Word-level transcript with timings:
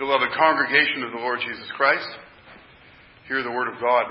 beloved 0.00 0.32
congregation 0.32 1.02
of 1.02 1.12
the 1.12 1.18
Lord 1.18 1.40
Jesus 1.46 1.68
Christ, 1.76 2.08
hear 3.28 3.42
the 3.42 3.50
Word 3.50 3.68
of 3.68 3.78
God. 3.78 4.06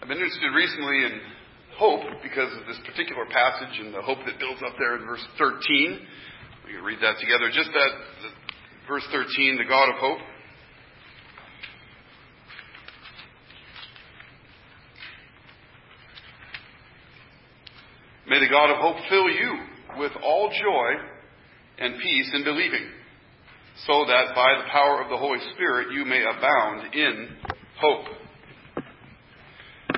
I've 0.00 0.06
been 0.06 0.18
interested 0.18 0.54
recently 0.54 1.02
in 1.02 1.20
hope 1.74 2.22
because 2.22 2.54
of 2.54 2.64
this 2.68 2.78
particular 2.86 3.26
passage 3.26 3.80
and 3.80 3.92
the 3.92 4.02
hope 4.02 4.18
that 4.24 4.38
builds 4.38 4.62
up 4.62 4.74
there 4.78 4.94
in 4.94 5.04
verse 5.04 5.26
13. 5.36 5.98
We 6.64 6.74
can 6.74 6.84
read 6.84 7.00
that 7.02 7.18
together. 7.18 7.50
Just 7.52 7.70
that, 7.74 7.90
verse 8.86 9.02
13, 9.10 9.58
the 9.58 9.64
God 9.68 9.88
of 9.88 9.96
hope. 9.96 10.18
May 18.28 18.38
the 18.38 18.48
God 18.48 18.70
of 18.70 18.76
hope 18.76 18.96
fill 19.10 19.28
you 19.28 19.58
with 19.98 20.12
all 20.22 20.50
joy 20.50 21.02
and 21.78 21.98
peace 21.98 22.30
in 22.32 22.44
believing 22.44 22.92
so 23.84 24.06
that 24.08 24.32
by 24.32 24.56
the 24.56 24.68
power 24.72 25.02
of 25.02 25.10
the 25.10 25.16
Holy 25.16 25.38
Spirit 25.52 25.92
you 25.92 26.04
may 26.04 26.24
abound 26.24 26.94
in 26.94 27.36
hope. 27.76 28.06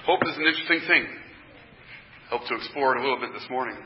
Hope 0.02 0.20
is 0.27 0.34
an 0.34 0.42
interesting 0.42 0.82
thing. 0.88 1.06
Hope 2.30 2.42
to 2.48 2.56
explore 2.56 2.96
it 2.96 3.00
a 3.00 3.02
little 3.02 3.20
bit 3.20 3.30
this 3.33 3.46
morning. 3.50 3.78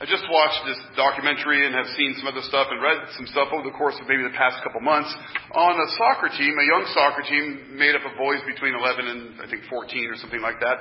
I 0.00 0.06
just 0.06 0.22
watched 0.30 0.62
this 0.62 0.78
documentary 0.94 1.66
and 1.66 1.74
have 1.74 1.90
seen 1.98 2.14
some 2.18 2.28
other 2.28 2.44
stuff 2.46 2.68
and 2.70 2.78
read 2.78 3.08
some 3.16 3.26
stuff 3.26 3.48
over 3.50 3.66
the 3.66 3.74
course 3.74 3.98
of 3.98 4.06
maybe 4.06 4.22
the 4.22 4.36
past 4.36 4.62
couple 4.62 4.78
months 4.78 5.10
on 5.56 5.74
a 5.74 5.88
soccer 5.98 6.30
team, 6.38 6.54
a 6.54 6.66
young 6.70 6.86
soccer 6.94 7.26
team 7.26 7.74
made 7.74 7.96
up 7.98 8.06
of 8.06 8.14
boys 8.14 8.38
between 8.46 8.78
11 8.78 9.08
and 9.08 9.40
I 9.42 9.50
think 9.50 9.66
14 9.66 10.06
or 10.06 10.16
something 10.22 10.38
like 10.38 10.60
that 10.60 10.78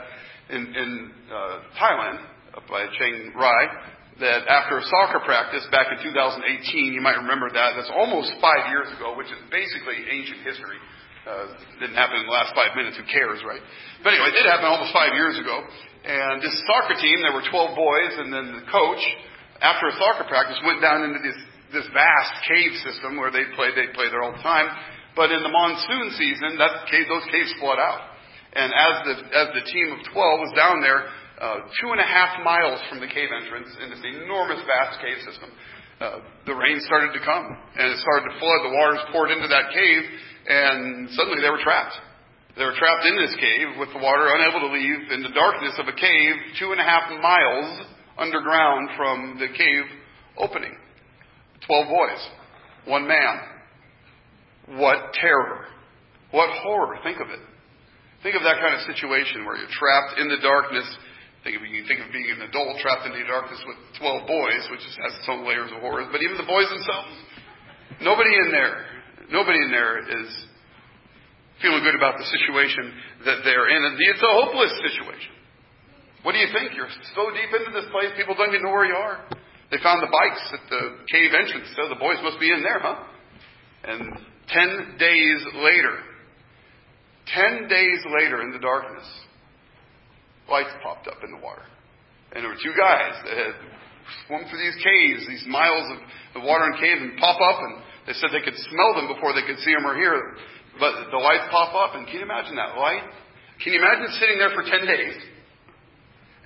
in, 0.53 0.69
in 0.69 0.89
uh, 1.33 1.65
Thailand, 1.81 2.21
up 2.53 2.69
by 2.69 2.85
Chiang 2.93 3.33
Rai 3.33 3.65
that 4.19 4.49
after 4.49 4.81
a 4.81 4.85
soccer 4.89 5.21
practice 5.21 5.61
back 5.69 5.93
in 5.93 6.01
2018, 6.01 6.41
you 6.93 7.01
might 7.01 7.21
remember 7.21 7.53
that, 7.53 7.77
that's 7.77 7.91
almost 7.93 8.33
five 8.41 8.65
years 8.73 8.89
ago, 8.97 9.13
which 9.13 9.29
is 9.29 9.37
basically 9.53 10.09
ancient 10.09 10.41
history. 10.41 10.81
Uh, 11.27 11.53
didn't 11.83 11.99
happen 11.99 12.23
in 12.23 12.25
the 12.25 12.31
last 12.31 12.55
five 12.55 12.71
minutes, 12.73 12.95
who 12.95 13.05
cares, 13.05 13.43
right? 13.43 13.59
But 14.01 14.15
anyway, 14.15 14.31
it 14.31 14.41
did 14.41 14.47
happen 14.47 14.65
almost 14.65 14.95
five 14.95 15.11
years 15.11 15.35
ago. 15.35 15.59
And 16.07 16.39
this 16.39 16.55
soccer 16.65 16.95
team, 16.97 17.19
there 17.19 17.35
were 17.35 17.43
12 17.43 17.75
boys, 17.75 18.13
and 18.15 18.31
then 18.31 18.63
the 18.63 18.65
coach, 18.71 19.03
after 19.59 19.91
a 19.91 19.95
soccer 19.99 20.23
practice, 20.25 20.55
went 20.63 20.79
down 20.79 21.03
into 21.03 21.19
this, 21.19 21.37
this 21.75 21.87
vast 21.91 22.33
cave 22.47 22.73
system 22.79 23.19
where 23.19 23.29
they 23.29 23.43
play, 23.59 23.75
they 23.75 23.91
play 23.91 24.07
there 24.07 24.23
all 24.23 24.31
the 24.31 24.45
time. 24.45 24.71
But 25.19 25.35
in 25.35 25.43
the 25.43 25.51
monsoon 25.51 26.15
season, 26.15 26.55
that 26.57 26.87
cave, 26.87 27.11
those 27.11 27.27
caves 27.27 27.51
flood 27.59 27.77
out. 27.77 28.17
And 28.55 28.71
as 28.71 28.93
the, 29.03 29.13
as 29.35 29.47
the 29.51 29.63
team 29.67 29.93
of 29.93 29.99
12 30.09 30.15
was 30.15 30.53
down 30.55 30.79
there, 30.79 31.11
uh, 31.41 31.69
two 31.81 31.89
and 31.93 32.01
a 32.01 32.09
half 32.09 32.41
miles 32.43 32.81
from 32.89 32.99
the 32.99 33.07
cave 33.07 33.29
entrance 33.29 33.69
in 33.83 33.89
this 33.89 34.01
enormous, 34.03 34.61
vast 34.65 34.99
cave 35.01 35.21
system. 35.21 35.49
Uh, 36.01 36.21
the 36.45 36.53
rain 36.53 36.77
started 36.85 37.13
to 37.13 37.21
come, 37.25 37.45
and 37.45 37.85
it 37.89 37.97
started 38.01 38.29
to 38.29 38.33
flood. 38.37 38.59
The 38.65 38.73
waters 38.73 39.01
poured 39.11 39.31
into 39.31 39.47
that 39.49 39.73
cave, 39.73 40.03
and 40.49 41.09
suddenly 41.17 41.41
they 41.41 41.49
were 41.49 41.61
trapped. 41.61 41.93
They 42.57 42.65
were 42.65 42.77
trapped 42.77 43.05
in 43.05 43.17
this 43.17 43.33
cave 43.37 43.77
with 43.77 43.89
the 43.93 44.01
water 44.01 44.29
unable 44.33 44.65
to 44.65 44.73
leave 44.73 45.13
in 45.13 45.21
the 45.21 45.33
darkness 45.33 45.77
of 45.77 45.87
a 45.87 45.93
cave 45.93 46.33
two 46.57 46.71
and 46.73 46.81
a 46.81 46.83
half 46.83 47.05
miles 47.21 47.85
underground 48.17 48.89
from 48.97 49.37
the 49.37 49.47
cave 49.53 49.85
opening. 50.37 50.73
Twelve 51.65 51.87
boys, 51.87 52.21
one 52.85 53.07
man. 53.07 54.77
What 54.77 55.13
terror. 55.13 55.65
What 56.31 56.49
horror. 56.61 56.97
Think 57.03 57.17
of 57.21 57.29
it. 57.29 57.39
Think 58.23 58.35
of 58.35 58.41
that 58.41 58.57
kind 58.57 58.73
of 58.73 58.81
situation 58.89 59.45
where 59.45 59.55
you're 59.57 59.69
trapped 59.69 60.19
in 60.19 60.27
the 60.27 60.41
darkness 60.41 60.85
Think 61.47 61.63
of, 61.63 61.63
you 61.63 61.87
think 61.87 62.03
of 62.03 62.11
being 62.11 62.27
an 62.27 62.43
adult 62.43 62.75
trapped 62.83 63.07
in 63.07 63.15
the 63.15 63.23
darkness 63.23 63.63
with 63.63 63.79
12 64.03 64.27
boys, 64.27 64.67
which 64.67 64.83
has 64.83 65.15
its 65.15 65.31
own 65.31 65.47
layers 65.47 65.71
of 65.71 65.79
horrors, 65.79 66.11
but 66.11 66.19
even 66.19 66.35
the 66.35 66.43
boys 66.43 66.67
themselves. 66.67 67.07
Nobody 68.03 68.35
in 68.35 68.51
there, 68.51 68.83
nobody 69.31 69.55
in 69.55 69.71
there 69.71 70.03
is 70.03 70.27
feeling 71.63 71.87
good 71.87 71.95
about 71.95 72.19
the 72.19 72.27
situation 72.27 72.91
that 73.23 73.47
they're 73.47 73.71
in. 73.71 73.79
And 73.79 73.95
it's 73.95 74.19
a 74.19 74.33
hopeless 74.43 74.75
situation. 74.91 75.31
What 76.27 76.35
do 76.35 76.43
you 76.43 76.51
think? 76.51 76.75
You're 76.75 76.91
so 77.15 77.31
deep 77.31 77.47
into 77.47 77.71
this 77.71 77.87
place, 77.95 78.11
people 78.19 78.35
don't 78.35 78.51
even 78.51 78.67
know 78.67 78.75
where 78.75 78.91
you 78.91 78.99
are. 78.99 79.23
They 79.71 79.79
found 79.79 80.03
the 80.03 80.11
bikes 80.11 80.43
at 80.51 80.67
the 80.67 80.99
cave 81.07 81.31
entrance, 81.31 81.71
so 81.79 81.87
the 81.87 81.95
boys 81.95 82.19
must 82.27 82.43
be 82.43 82.51
in 82.51 82.59
there, 82.59 82.83
huh? 82.83 83.07
And 83.87 84.19
ten 84.51 84.99
days 84.99 85.39
later, 85.63 85.95
ten 87.31 87.71
days 87.71 88.03
later 88.19 88.43
in 88.43 88.51
the 88.51 88.59
darkness, 88.59 89.07
lights 90.49 90.73
popped 90.83 91.07
up 91.07 91.23
in 91.23 91.31
the 91.31 91.41
water. 91.43 91.63
And 92.31 92.43
there 92.43 92.51
were 92.51 92.59
two 92.59 92.75
guys 92.75 93.15
that 93.23 93.35
had 93.35 93.55
swum 94.25 94.43
through 94.47 94.59
these 94.59 94.79
caves, 94.79 95.27
these 95.27 95.45
miles 95.47 95.87
of, 95.91 95.99
of 96.39 96.41
water 96.43 96.67
and 96.67 96.75
caves, 96.79 97.01
and 97.03 97.15
pop 97.19 97.39
up, 97.39 97.59
and 97.59 97.83
they 98.07 98.15
said 98.15 98.31
they 98.31 98.43
could 98.43 98.57
smell 98.57 98.91
them 98.95 99.07
before 99.11 99.35
they 99.35 99.43
could 99.43 99.59
see 99.63 99.71
them 99.71 99.87
or 99.87 99.95
hear 99.95 100.15
them. 100.15 100.31
But 100.79 101.11
the 101.11 101.19
lights 101.19 101.47
pop 101.51 101.75
up, 101.75 101.95
and 101.95 102.07
can 102.07 102.23
you 102.23 102.27
imagine 102.27 102.55
that 102.55 102.77
light? 102.77 103.03
Can 103.63 103.73
you 103.73 103.79
imagine 103.79 104.07
sitting 104.19 104.37
there 104.37 104.53
for 104.53 104.63
10 104.63 104.85
days, 104.85 105.17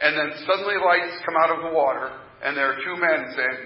and 0.01 0.17
then 0.17 0.29
suddenly 0.47 0.79
lights 0.79 1.21
come 1.25 1.35
out 1.37 1.51
of 1.53 1.59
the 1.69 1.73
water, 1.75 2.09
and 2.41 2.55
there 2.55 2.71
are 2.73 2.79
two 2.81 2.95
men 2.97 3.19
saying, 3.35 3.59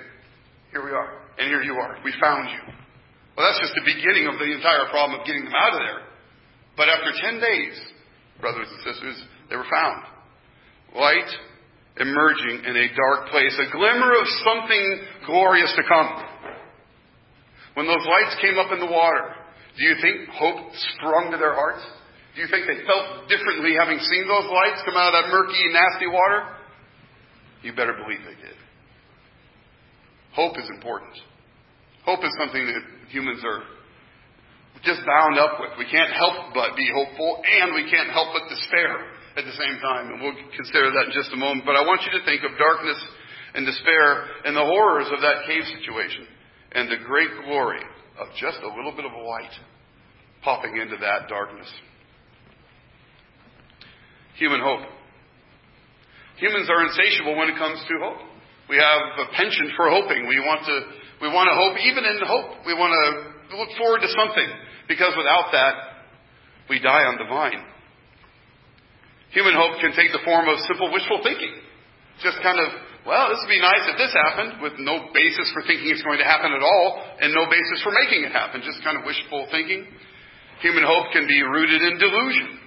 Here 0.72 0.84
we 0.84 0.92
are, 0.92 1.24
and 1.40 1.48
here 1.48 1.62
you 1.62 1.78
are. 1.78 2.00
We 2.04 2.12
found 2.20 2.50
you. 2.50 2.64
Well, 3.38 3.46
that's 3.46 3.62
just 3.62 3.76
the 3.76 3.86
beginning 3.86 4.28
of 4.32 4.40
the 4.40 4.50
entire 4.50 4.88
problem 4.90 5.20
of 5.20 5.28
getting 5.28 5.46
them 5.46 5.54
out 5.54 5.76
of 5.76 5.82
there. 5.84 6.02
But 6.76 6.90
after 6.90 7.12
10 7.12 7.40
days, 7.40 7.76
brothers 8.42 8.68
and 8.68 8.82
sisters, 8.84 9.20
they 9.50 9.56
were 9.56 9.68
found 9.70 10.15
light 10.96 11.30
emerging 11.98 12.64
in 12.66 12.76
a 12.76 12.88
dark 12.92 13.30
place, 13.32 13.56
a 13.56 13.72
glimmer 13.72 14.12
of 14.12 14.28
something 14.44 14.86
glorious 15.28 15.72
to 15.76 15.84
come. 15.88 16.24
When 17.76 17.88
those 17.88 18.04
lights 18.04 18.36
came 18.42 18.58
up 18.58 18.72
in 18.72 18.80
the 18.80 18.92
water, 18.92 19.36
do 19.78 19.84
you 19.84 19.96
think 20.02 20.30
hope 20.32 20.72
sprung 20.96 21.32
to 21.32 21.38
their 21.38 21.54
hearts? 21.54 21.84
Do 22.36 22.42
you 22.42 22.48
think 22.48 22.68
they 22.68 22.84
felt 22.84 23.28
differently 23.32 23.76
having 23.80 24.00
seen 24.00 24.28
those 24.28 24.48
lights 24.52 24.84
come 24.84 24.96
out 24.96 25.16
of 25.16 25.24
that 25.24 25.28
murky, 25.32 25.60
nasty 25.72 26.08
water? 26.08 26.52
You 27.64 27.72
better 27.76 27.96
believe 27.96 28.20
they 28.28 28.36
did. 28.40 28.56
Hope 30.36 30.60
is 30.60 30.68
important. 30.68 31.16
Hope 32.04 32.20
is 32.24 32.32
something 32.40 32.60
that 32.60 32.84
humans 33.08 33.40
are 33.44 33.64
just 34.84 35.00
bound 35.08 35.40
up 35.40 35.64
with. 35.64 35.80
We 35.80 35.88
can't 35.88 36.12
help 36.12 36.52
but 36.54 36.76
be 36.76 36.88
hopeful, 36.92 37.40
and 37.40 37.74
we 37.74 37.90
can't 37.90 38.12
help 38.12 38.36
but 38.36 38.52
despair 38.52 39.15
at 39.36 39.44
the 39.44 39.56
same 39.60 39.78
time, 39.84 40.12
and 40.12 40.22
we'll 40.22 40.38
consider 40.56 40.92
that 40.92 41.12
in 41.12 41.14
just 41.14 41.32
a 41.34 41.40
moment. 41.40 41.66
But 41.66 41.76
I 41.76 41.84
want 41.84 42.02
you 42.08 42.12
to 42.20 42.24
think 42.24 42.44
of 42.44 42.58
darkness 42.58 43.00
and 43.54 43.66
despair 43.66 44.28
and 44.48 44.56
the 44.56 44.64
horrors 44.64 45.08
of 45.12 45.20
that 45.22 45.44
cave 45.48 45.64
situation 45.76 46.28
and 46.72 46.92
the 46.92 47.04
great 47.04 47.30
glory 47.44 47.84
of 48.20 48.28
just 48.40 48.60
a 48.64 48.72
little 48.72 48.96
bit 48.96 49.06
of 49.06 49.12
light 49.12 49.52
popping 50.44 50.78
into 50.78 50.96
that 51.02 51.28
darkness. 51.28 51.68
Human 54.38 54.60
hope. 54.60 54.88
Humans 56.38 56.70
are 56.70 56.84
insatiable 56.84 57.36
when 57.36 57.50
it 57.50 57.58
comes 57.58 57.80
to 57.88 57.94
hope. 58.04 58.20
We 58.68 58.76
have 58.76 59.02
a 59.20 59.32
penchant 59.36 59.72
for 59.76 59.90
hoping. 59.90 60.28
We 60.28 60.40
want 60.40 60.66
to, 60.68 60.76
we 61.22 61.30
want 61.32 61.48
to 61.48 61.56
hope, 61.56 61.80
even 61.80 62.04
in 62.04 62.20
hope. 62.28 62.66
We 62.68 62.74
want 62.74 62.92
to 62.92 63.58
look 63.58 63.70
forward 63.78 64.02
to 64.02 64.10
something. 64.12 64.50
Because 64.88 65.14
without 65.16 65.52
that, 65.52 65.76
we 66.70 66.80
die 66.80 67.04
on 67.08 67.18
the 67.18 67.26
vine. 67.26 67.64
Human 69.36 69.52
hope 69.52 69.84
can 69.84 69.92
take 69.92 70.16
the 70.16 70.24
form 70.24 70.48
of 70.48 70.56
simple 70.64 70.88
wishful 70.96 71.20
thinking. 71.20 71.52
Just 72.24 72.40
kind 72.40 72.56
of, 72.56 72.72
well, 73.04 73.28
this 73.28 73.44
would 73.44 73.52
be 73.52 73.60
nice 73.60 73.84
if 73.92 74.00
this 74.00 74.16
happened, 74.16 74.64
with 74.64 74.80
no 74.80 75.12
basis 75.12 75.52
for 75.52 75.60
thinking 75.68 75.92
it's 75.92 76.08
going 76.08 76.24
to 76.24 76.28
happen 76.28 76.56
at 76.56 76.64
all, 76.64 77.04
and 77.20 77.36
no 77.36 77.44
basis 77.52 77.84
for 77.84 77.92
making 77.92 78.24
it 78.24 78.32
happen. 78.32 78.64
Just 78.64 78.80
kind 78.88 78.96
of 78.96 79.04
wishful 79.04 79.52
thinking. 79.52 79.92
Human 80.64 80.88
hope 80.88 81.12
can 81.12 81.28
be 81.28 81.44
rooted 81.44 81.84
in 81.84 82.00
delusion. 82.00 82.64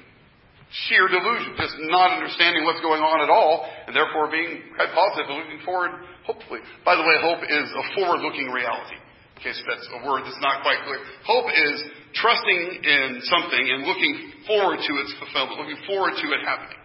Sheer 0.93 1.09
delusion. 1.09 1.57
Just 1.57 1.81
not 1.89 2.21
understanding 2.21 2.69
what's 2.69 2.85
going 2.85 3.01
on 3.01 3.25
at 3.25 3.33
all, 3.33 3.65
and 3.89 3.97
therefore 3.97 4.29
being 4.29 4.69
quite 4.77 4.93
positive 4.93 5.33
and 5.33 5.41
looking 5.41 5.65
forward, 5.65 5.97
hopefully. 6.29 6.61
By 6.85 7.01
the 7.01 7.03
way, 7.09 7.17
hope 7.25 7.41
is 7.49 7.67
a 7.73 7.85
forward 7.97 8.21
looking 8.21 8.53
reality. 8.53 9.01
In 9.39 9.47
case 9.47 9.63
that's 9.71 9.87
a 9.95 10.03
word 10.03 10.27
that's 10.27 10.43
not 10.43 10.67
quite 10.67 10.83
clear. 10.83 10.99
Hope 11.23 11.47
is 11.47 11.79
trusting 12.19 12.83
in 12.83 13.23
something 13.23 13.65
and 13.71 13.87
looking 13.87 14.35
forward 14.51 14.83
to 14.83 14.93
its 14.99 15.15
fulfillment, 15.23 15.63
looking 15.63 15.79
forward 15.87 16.19
to 16.19 16.27
it 16.35 16.43
happening. 16.43 16.83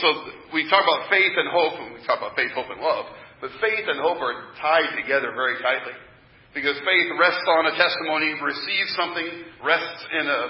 So 0.00 0.08
we 0.56 0.64
talk 0.72 0.80
about 0.80 1.12
faith 1.12 1.36
and 1.36 1.52
hope, 1.52 1.76
and 1.76 1.92
we 1.92 2.00
talk 2.08 2.16
about 2.24 2.32
faith, 2.32 2.48
hope, 2.56 2.72
and 2.72 2.80
love, 2.80 3.12
but 3.44 3.52
faith 3.60 3.84
and 3.92 4.00
hope 4.00 4.16
are 4.24 4.56
tied 4.56 4.96
together 4.96 5.36
very 5.36 5.60
tightly. 5.60 5.92
Because 6.56 6.80
faith 6.80 7.08
rests 7.20 7.44
on 7.44 7.68
a 7.68 7.76
testimony, 7.76 8.32
receives 8.40 8.96
something, 8.96 9.28
rests 9.60 10.00
in 10.16 10.24
a, 10.24 10.42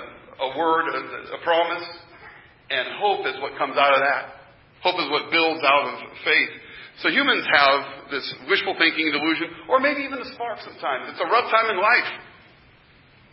a 0.46 0.48
word, 0.54 0.94
a, 0.94 1.02
a 1.34 1.40
promise, 1.42 1.86
and 2.70 3.02
hope 3.02 3.26
is 3.26 3.34
what 3.42 3.58
comes 3.58 3.74
out 3.74 3.98
of 3.98 4.02
that. 4.06 4.46
Hope 4.86 5.02
is 5.02 5.10
what 5.10 5.34
builds 5.34 5.66
out 5.66 5.90
of 5.90 6.06
faith. 6.22 6.54
So 7.04 7.12
humans 7.12 7.44
have 7.44 8.08
this 8.08 8.24
wishful 8.48 8.72
thinking 8.80 9.12
delusion, 9.12 9.68
or 9.68 9.84
maybe 9.84 10.00
even 10.08 10.16
a 10.16 10.28
spark 10.32 10.64
sometimes. 10.64 11.12
It's 11.12 11.20
a 11.20 11.28
rough 11.28 11.52
time 11.52 11.68
in 11.68 11.76
life. 11.76 12.08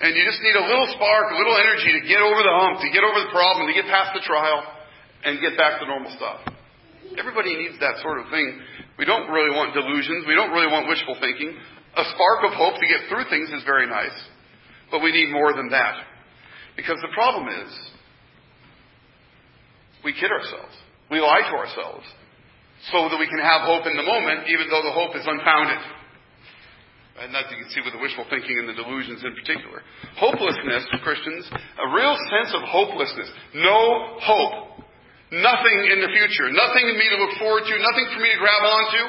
And 0.04 0.12
you 0.12 0.24
just 0.28 0.44
need 0.44 0.60
a 0.60 0.66
little 0.68 0.90
spark, 0.92 1.32
a 1.32 1.38
little 1.40 1.56
energy 1.56 1.96
to 1.96 2.04
get 2.04 2.20
over 2.20 2.44
the 2.44 2.56
hump, 2.60 2.84
to 2.84 2.92
get 2.92 3.08
over 3.08 3.24
the 3.24 3.32
problem, 3.32 3.72
to 3.72 3.76
get 3.76 3.88
past 3.88 4.12
the 4.12 4.24
trial, 4.28 4.68
and 5.24 5.40
get 5.40 5.56
back 5.56 5.80
to 5.80 5.88
normal 5.88 6.12
stuff. 6.20 6.44
Everybody 7.16 7.56
needs 7.56 7.80
that 7.80 8.04
sort 8.04 8.20
of 8.20 8.28
thing. 8.28 8.60
We 9.00 9.06
don't 9.08 9.32
really 9.32 9.56
want 9.56 9.72
delusions. 9.72 10.28
We 10.28 10.36
don't 10.36 10.52
really 10.52 10.68
want 10.68 10.92
wishful 10.92 11.16
thinking. 11.24 11.56
A 11.96 12.04
spark 12.04 12.52
of 12.52 12.60
hope 12.60 12.76
to 12.76 12.88
get 12.90 13.08
through 13.08 13.32
things 13.32 13.48
is 13.48 13.64
very 13.64 13.88
nice, 13.88 14.18
but 14.92 15.00
we 15.00 15.16
need 15.16 15.32
more 15.32 15.54
than 15.56 15.70
that. 15.70 16.04
Because 16.76 16.98
the 17.00 17.14
problem 17.16 17.48
is, 17.48 17.72
we 20.04 20.12
kid 20.12 20.32
ourselves. 20.32 20.76
We 21.10 21.22
lie 21.22 21.48
to 21.48 21.56
ourselves 21.56 22.04
so 22.92 23.08
that 23.08 23.16
we 23.16 23.28
can 23.28 23.40
have 23.40 23.64
hope 23.64 23.88
in 23.88 23.96
the 23.96 24.04
moment, 24.04 24.50
even 24.52 24.68
though 24.68 24.84
the 24.84 24.92
hope 24.92 25.16
is 25.16 25.24
unfounded. 25.24 25.80
And 27.24 27.30
that 27.32 27.48
you 27.48 27.62
can 27.62 27.70
see 27.70 27.80
with 27.86 27.94
the 27.94 28.02
wishful 28.02 28.26
thinking 28.28 28.58
and 28.58 28.68
the 28.68 28.74
delusions 28.74 29.24
in 29.24 29.38
particular. 29.38 29.86
Hopelessness, 30.18 30.84
Christians, 31.06 31.46
a 31.54 31.88
real 31.94 32.18
sense 32.34 32.52
of 32.58 32.66
hopelessness. 32.66 33.30
No 33.54 34.18
hope. 34.20 34.84
Nothing 35.32 35.78
in 35.94 36.02
the 36.02 36.10
future. 36.10 36.50
Nothing 36.52 36.90
in 36.90 36.98
me 36.98 37.08
to 37.14 37.18
look 37.22 37.38
forward 37.38 37.64
to. 37.70 37.74
Nothing 37.78 38.08
for 38.12 38.20
me 38.20 38.34
to 38.34 38.40
grab 38.42 38.64
onto. 38.66 39.04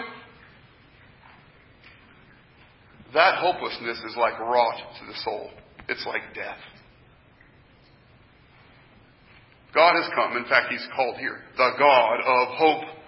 That 3.15 3.39
hopelessness 3.41 3.99
is 4.05 4.17
like 4.17 4.39
rot 4.39 4.77
to 5.01 5.07
the 5.07 5.17
soul. 5.25 5.51
It's 5.89 6.05
like 6.07 6.23
death. 6.35 6.61
God 9.75 9.97
has 9.97 10.11
come. 10.15 10.37
In 10.37 10.45
fact, 10.45 10.71
He's 10.71 10.87
called 10.95 11.17
here 11.17 11.41
the 11.57 11.71
God 11.79 12.21
of 12.21 12.49
hope. 12.59 13.04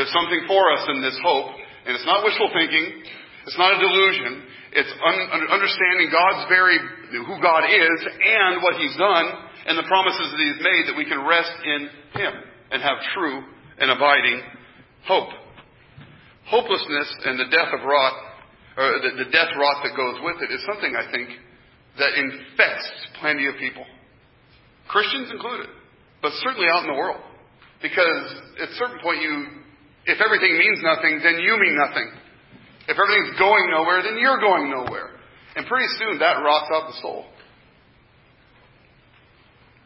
There's 0.00 0.16
something 0.16 0.48
for 0.48 0.64
us 0.72 0.88
in 0.96 1.04
this 1.04 1.20
hope, 1.20 1.60
and 1.84 1.92
it's 1.92 2.08
not 2.08 2.24
wishful 2.24 2.48
thinking. 2.56 3.04
It's 3.44 3.60
not 3.60 3.76
a 3.76 3.84
delusion. 3.84 4.48
It's 4.72 4.88
un- 4.96 5.44
understanding 5.52 6.08
God's 6.08 6.48
very, 6.48 6.80
who 7.20 7.36
God 7.44 7.68
is 7.68 7.98
and 8.08 8.64
what 8.64 8.80
He's 8.80 8.96
done 8.96 9.28
and 9.68 9.76
the 9.76 9.84
promises 9.84 10.24
that 10.24 10.40
He's 10.40 10.56
made 10.64 10.88
that 10.88 10.96
we 10.96 11.04
can 11.04 11.20
rest 11.20 11.52
in 11.52 11.80
Him 12.16 12.32
and 12.72 12.80
have 12.80 12.96
true 13.12 13.44
and 13.76 13.92
abiding 13.92 14.40
hope. 15.04 15.36
Hopelessness 16.48 17.08
and 17.28 17.36
the 17.36 17.52
death 17.52 17.68
of 17.76 17.84
rot, 17.84 18.14
or 18.80 19.04
the, 19.04 19.20
the 19.20 19.28
death 19.28 19.52
rot 19.52 19.84
that 19.84 19.92
goes 20.00 20.16
with 20.24 20.40
it 20.40 20.48
is 20.48 20.64
something 20.64 20.96
I 20.96 21.12
think 21.12 21.28
that 22.00 22.16
infests 22.16 23.20
plenty 23.20 23.44
of 23.52 23.60
people. 23.60 23.84
Christians 24.88 25.28
included, 25.28 25.68
but 26.24 26.32
certainly 26.40 26.72
out 26.72 26.88
in 26.88 26.88
the 26.88 26.96
world. 26.96 27.20
Because 27.82 28.40
at 28.60 28.68
a 28.68 28.74
certain 28.80 29.00
point 29.04 29.20
you, 29.20 29.59
if 30.06 30.18
everything 30.20 30.56
means 30.56 30.80
nothing, 30.80 31.20
then 31.22 31.40
you 31.40 31.56
mean 31.60 31.76
nothing. 31.76 32.08
If 32.88 32.96
everything's 32.96 33.38
going 33.38 33.70
nowhere, 33.70 34.02
then 34.02 34.16
you're 34.16 34.40
going 34.40 34.70
nowhere. 34.70 35.14
And 35.56 35.66
pretty 35.66 35.88
soon 35.98 36.18
that 36.18 36.40
rots 36.40 36.70
out 36.72 36.88
the 36.88 36.98
soul. 37.02 37.26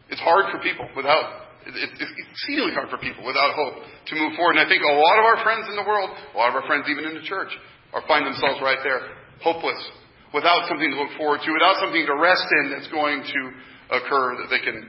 It's 0.09 0.21
hard 0.21 0.53
for 0.53 0.61
people 0.61 0.87
without, 0.95 1.49
it's 1.67 2.13
exceedingly 2.31 2.77
hard 2.77 2.93
for 2.93 3.01
people 3.01 3.25
without 3.25 3.57
hope 3.57 3.83
to 3.83 4.13
move 4.15 4.37
forward. 4.37 4.61
And 4.61 4.63
I 4.63 4.69
think 4.69 4.85
a 4.85 4.95
lot 4.95 5.17
of 5.19 5.25
our 5.25 5.39
friends 5.43 5.67
in 5.67 5.77
the 5.77 5.87
world, 5.87 6.13
a 6.13 6.37
lot 6.37 6.53
of 6.53 6.57
our 6.61 6.67
friends 6.69 6.87
even 6.87 7.09
in 7.09 7.15
the 7.17 7.25
church, 7.25 7.51
are 7.97 8.05
find 8.07 8.27
themselves 8.27 8.61
right 8.61 8.79
there, 8.85 9.17
hopeless, 9.43 9.81
without 10.35 10.69
something 10.69 10.91
to 10.91 10.99
look 10.99 11.15
forward 11.17 11.41
to, 11.43 11.51
without 11.51 11.81
something 11.81 12.05
to 12.05 12.15
rest 12.21 12.47
in 12.63 12.75
that's 12.75 12.91
going 12.93 13.23
to 13.23 13.41
occur 13.97 14.37
that 14.39 14.49
they 14.51 14.61
can, 14.61 14.87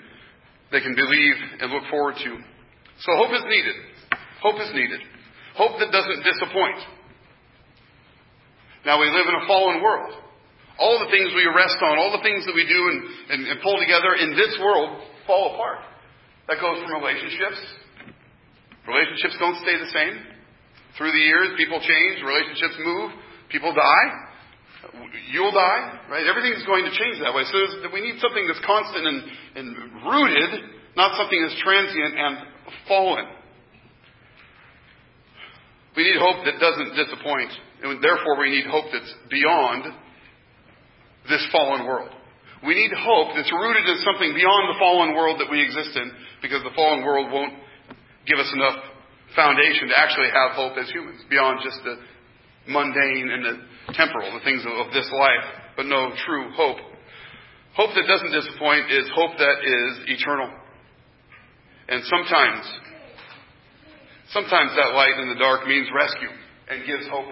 they 0.71 0.81
can 0.81 0.93
believe 0.93 1.37
and 1.61 1.71
look 1.71 1.85
forward 1.89 2.15
to. 2.21 2.31
So 2.99 3.09
hope 3.17 3.31
is 3.33 3.45
needed. 3.47 3.77
Hope 4.41 4.59
is 4.59 4.71
needed. 4.73 4.99
Hope 5.55 5.79
that 5.79 5.91
doesn't 5.91 6.21
disappoint. 6.23 6.79
Now 8.85 8.99
we 8.99 9.07
live 9.07 9.25
in 9.25 9.35
a 9.39 9.47
fallen 9.47 9.81
world. 9.81 10.13
All 10.77 10.99
the 10.99 11.09
things 11.09 11.31
we 11.31 11.47
rest 11.47 11.79
on, 11.79 11.97
all 11.97 12.11
the 12.11 12.21
things 12.21 12.43
that 12.45 12.53
we 12.53 12.67
do 12.67 12.79
and, 12.91 12.99
and, 13.31 13.39
and 13.47 13.57
pull 13.63 13.79
together 13.79 14.19
in 14.19 14.35
this 14.35 14.59
world 14.59 14.99
fall 15.25 15.55
apart. 15.55 15.79
That 16.51 16.59
goes 16.59 16.83
from 16.83 16.91
relationships. 16.99 17.57
Relationships 18.85 19.35
don't 19.39 19.57
stay 19.63 19.79
the 19.79 19.89
same. 19.89 20.15
Through 20.99 21.11
the 21.11 21.23
years, 21.23 21.55
people 21.57 21.79
change, 21.79 22.21
relationships 22.21 22.77
move, 22.79 23.11
people 23.49 23.73
die. 23.73 24.07
You'll 25.31 25.55
die, 25.55 25.81
right? 26.11 26.27
Everything's 26.27 26.63
going 26.67 26.85
to 26.85 26.93
change 26.93 27.17
that 27.23 27.33
way. 27.33 27.43
So 27.49 27.89
we 27.89 28.03
need 28.03 28.21
something 28.21 28.45
that's 28.45 28.61
constant 28.63 29.03
and, 29.07 29.19
and 29.55 29.67
rooted, 30.05 30.51
not 30.95 31.17
something 31.17 31.39
that's 31.41 31.57
transient 31.63 32.13
and 32.13 32.33
fallen. 32.87 33.25
We 35.95 36.03
need 36.03 36.19
hope 36.19 36.43
that 36.43 36.59
doesn't 36.59 36.95
disappoint 36.95 37.51
and 37.85 38.01
therefore, 38.01 38.39
we 38.39 38.49
need 38.49 38.65
hope 38.65 38.85
that's 38.91 39.13
beyond 39.29 39.93
this 41.29 41.45
fallen 41.51 41.85
world. 41.85 42.09
We 42.65 42.73
need 42.73 42.91
hope 42.97 43.35
that's 43.35 43.51
rooted 43.51 43.85
in 43.85 43.97
something 44.01 44.33
beyond 44.33 44.73
the 44.73 44.79
fallen 44.79 45.13
world 45.13 45.39
that 45.39 45.51
we 45.51 45.61
exist 45.61 45.93
in, 45.93 46.11
because 46.41 46.63
the 46.63 46.73
fallen 46.73 47.05
world 47.05 47.31
won't 47.31 47.53
give 48.25 48.39
us 48.39 48.49
enough 48.53 48.81
foundation 49.35 49.89
to 49.89 49.95
actually 49.99 50.33
have 50.33 50.57
hope 50.57 50.73
as 50.81 50.89
humans, 50.89 51.21
beyond 51.29 51.61
just 51.61 51.77
the 51.83 52.01
mundane 52.65 53.29
and 53.29 53.43
the 53.45 53.93
temporal, 53.93 54.33
the 54.33 54.41
things 54.41 54.65
of, 54.65 54.93
this 54.93 55.09
life, 55.13 55.45
but 55.77 55.85
no 55.85 56.09
true 56.25 56.49
hope. 56.55 56.81
Hope 57.75 57.93
that 57.93 58.07
doesn't 58.07 58.31
disappoint 58.31 58.89
is 58.89 59.05
hope 59.13 59.37
that 59.37 59.61
is 59.61 60.17
eternal. 60.17 60.49
And 61.89 62.01
sometimes, 62.05 62.65
sometimes 64.31 64.71
that 64.75 64.93
light 64.95 65.19
in 65.19 65.29
the 65.29 65.39
dark 65.39 65.67
means 65.67 65.87
rescue 65.93 66.31
and 66.69 66.85
gives 66.85 67.07
hope 67.07 67.29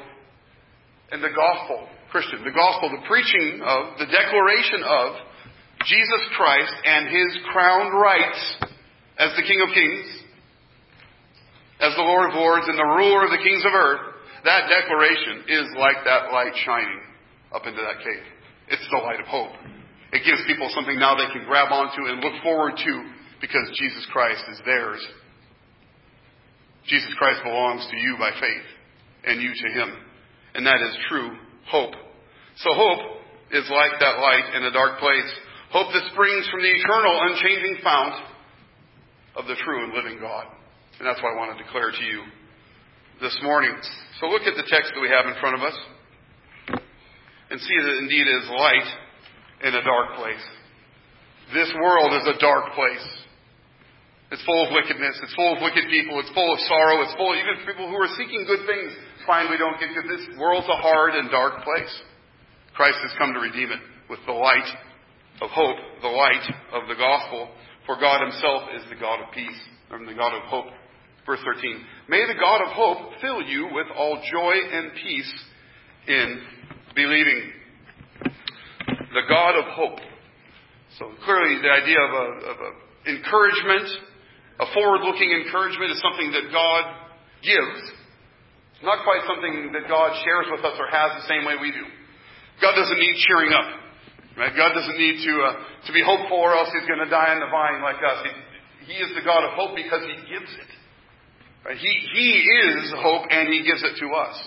and 1.14 1.22
the 1.22 1.30
gospel, 1.30 1.86
Christian, 2.10 2.42
the 2.42 2.58
gospel, 2.58 2.90
the 2.90 3.06
preaching 3.06 3.62
of, 3.62 4.02
the 4.02 4.10
declaration 4.10 4.82
of 4.82 5.08
Jesus 5.86 6.24
Christ 6.34 6.74
and 6.74 7.06
his 7.06 7.30
crowned 7.54 7.94
rights 7.94 8.42
as 9.22 9.30
the 9.38 9.46
King 9.46 9.62
of 9.62 9.70
Kings, 9.70 10.10
as 11.86 11.94
the 11.94 12.02
Lord 12.02 12.34
of 12.34 12.36
Lords 12.36 12.66
and 12.66 12.78
the 12.78 12.92
ruler 12.98 13.26
of 13.26 13.32
the 13.32 13.44
kings 13.46 13.62
of 13.62 13.78
earth, 13.78 14.02
that 14.46 14.74
declaration 14.74 15.46
is 15.48 15.66
like 15.78 16.02
that 16.06 16.34
light 16.34 16.56
shining 16.66 17.02
up 17.54 17.68
into 17.70 17.80
that 17.80 18.02
cave. 18.02 18.26
It's 18.74 18.88
the 18.90 18.98
light 18.98 19.20
of 19.20 19.28
hope. 19.28 19.54
It 20.14 20.26
gives 20.26 20.42
people 20.48 20.72
something 20.74 20.98
now 20.98 21.14
they 21.14 21.30
can 21.30 21.46
grab 21.46 21.70
onto 21.70 22.10
and 22.10 22.26
look 22.26 22.42
forward 22.42 22.74
to 22.78 22.94
because 23.42 23.70
Jesus 23.78 24.08
Christ 24.12 24.42
is 24.50 24.62
theirs. 24.66 25.02
Jesus 26.88 27.14
Christ 27.18 27.42
belongs 27.44 27.88
to 27.90 27.98
you 27.98 28.16
by 28.20 28.32
faith 28.32 28.68
and 29.26 29.42
you 29.42 29.52
to 29.54 29.68
him 29.72 29.96
and 30.56 30.66
that 30.66 30.82
is 30.82 30.94
true 31.10 31.32
hope. 31.68 31.94
So 32.58 32.70
hope 32.74 33.22
is 33.52 33.66
like 33.70 34.00
that 34.00 34.22
light 34.22 34.56
in 34.56 34.64
a 34.64 34.72
dark 34.72 35.00
place. 35.00 35.30
Hope 35.72 35.90
that 35.94 36.12
springs 36.14 36.48
from 36.50 36.62
the 36.62 36.70
eternal, 36.70 37.20
unchanging 37.30 37.78
fount 37.84 38.14
of 39.36 39.46
the 39.48 39.56
true 39.66 39.84
and 39.84 39.94
living 39.94 40.20
God. 40.22 40.46
And 41.00 41.08
that's 41.08 41.22
what 41.22 41.34
I 41.34 41.38
want 41.38 41.58
to 41.58 41.64
declare 41.64 41.90
to 41.90 42.04
you 42.06 42.22
this 43.22 43.38
morning. 43.42 43.74
So 44.20 44.28
look 44.28 44.44
at 44.44 44.54
the 44.54 44.68
text 44.70 44.94
that 44.94 45.02
we 45.02 45.10
have 45.10 45.26
in 45.26 45.40
front 45.42 45.58
of 45.58 45.64
us 45.66 45.78
and 47.50 47.60
see 47.60 47.78
that 47.82 47.98
indeed 47.98 48.28
it 48.28 48.38
is 48.44 48.50
light 48.50 48.90
in 49.66 49.74
a 49.74 49.84
dark 49.84 50.18
place. 50.18 50.46
This 51.54 51.74
world 51.82 52.14
is 52.22 52.28
a 52.30 52.40
dark 52.40 52.74
place. 52.74 53.08
It's 54.34 54.42
full 54.50 54.66
of 54.66 54.74
wickedness. 54.74 55.14
It's 55.22 55.38
full 55.38 55.54
of 55.54 55.62
wicked 55.62 55.86
people. 55.94 56.18
It's 56.18 56.34
full 56.34 56.50
of 56.50 56.58
sorrow. 56.66 57.06
It's 57.06 57.14
full 57.14 57.30
of 57.30 57.38
even 57.38 57.70
people 57.70 57.86
who 57.86 57.94
are 58.02 58.10
seeking 58.18 58.50
good 58.50 58.66
things 58.66 58.98
find 59.30 59.46
we 59.46 59.62
don't 59.62 59.78
get 59.78 59.94
good. 59.94 60.10
This 60.10 60.26
world's 60.42 60.66
a 60.66 60.80
hard 60.82 61.14
and 61.14 61.30
dark 61.30 61.62
place. 61.62 61.94
Christ 62.74 62.98
has 63.06 63.14
come 63.22 63.38
to 63.38 63.40
redeem 63.40 63.70
it 63.70 63.80
with 64.10 64.20
the 64.26 64.34
light 64.34 64.66
of 65.38 65.54
hope, 65.54 65.78
the 66.02 66.10
light 66.10 66.50
of 66.74 66.90
the 66.90 66.98
gospel. 66.98 67.54
For 67.86 68.00
God 68.02 68.26
himself 68.26 68.74
is 68.74 68.82
the 68.90 68.98
God 68.98 69.22
of 69.22 69.30
peace, 69.38 69.62
and 69.92 70.08
the 70.08 70.18
God 70.18 70.34
of 70.34 70.44
hope. 70.50 70.74
Verse 71.26 71.40
13. 71.46 72.10
May 72.10 72.26
the 72.26 72.40
God 72.40 72.62
of 72.66 72.74
hope 72.74 73.14
fill 73.22 73.42
you 73.44 73.70
with 73.72 73.88
all 73.96 74.18
joy 74.32 74.54
and 74.58 74.92
peace 74.98 75.34
in 76.08 76.42
believing. 76.96 77.54
The 78.90 79.30
God 79.30 79.62
of 79.62 79.66
hope. 79.78 80.00
So 80.98 81.06
clearly 81.24 81.62
the 81.62 81.70
idea 81.70 82.02
of, 82.02 82.12
a, 82.12 82.26
of 82.50 82.58
a 82.58 83.10
encouragement 83.10 83.90
a 84.60 84.68
forward 84.74 85.02
looking 85.02 85.32
encouragement 85.34 85.92
is 85.92 86.00
something 86.02 86.30
that 86.34 86.54
God 86.54 86.84
gives. 87.42 87.80
It's 88.78 88.86
not 88.86 89.02
quite 89.02 89.26
something 89.26 89.74
that 89.74 89.90
God 89.90 90.14
shares 90.22 90.48
with 90.54 90.62
us 90.62 90.78
or 90.78 90.88
has 90.92 91.24
the 91.24 91.28
same 91.30 91.46
way 91.46 91.58
we 91.58 91.72
do. 91.72 91.86
God 92.62 92.78
doesn't 92.78 93.00
need 93.00 93.16
cheering 93.26 93.54
up. 93.54 93.84
Right? 94.38 94.54
God 94.56 94.74
doesn't 94.74 94.98
need 94.98 95.22
to, 95.26 95.34
uh, 95.46 95.54
to 95.88 95.92
be 95.94 96.02
hopeful 96.02 96.38
or 96.38 96.58
else 96.58 96.70
he's 96.74 96.88
going 96.90 97.02
to 97.06 97.10
die 97.10 97.34
on 97.34 97.40
the 97.40 97.50
vine 97.54 97.82
like 97.86 98.02
us. 98.02 98.26
He, 98.26 98.94
he 98.94 98.98
is 98.98 99.14
the 99.14 99.22
God 99.22 99.46
of 99.46 99.54
hope 99.54 99.76
because 99.76 100.02
he 100.02 100.18
gives 100.26 100.50
it. 100.58 100.72
Right? 101.66 101.78
He, 101.78 101.94
he 102.14 102.30
is 102.42 102.94
hope 102.98 103.30
and 103.30 103.54
he 103.54 103.62
gives 103.62 103.84
it 103.84 103.98
to 104.02 104.08
us. 104.14 104.38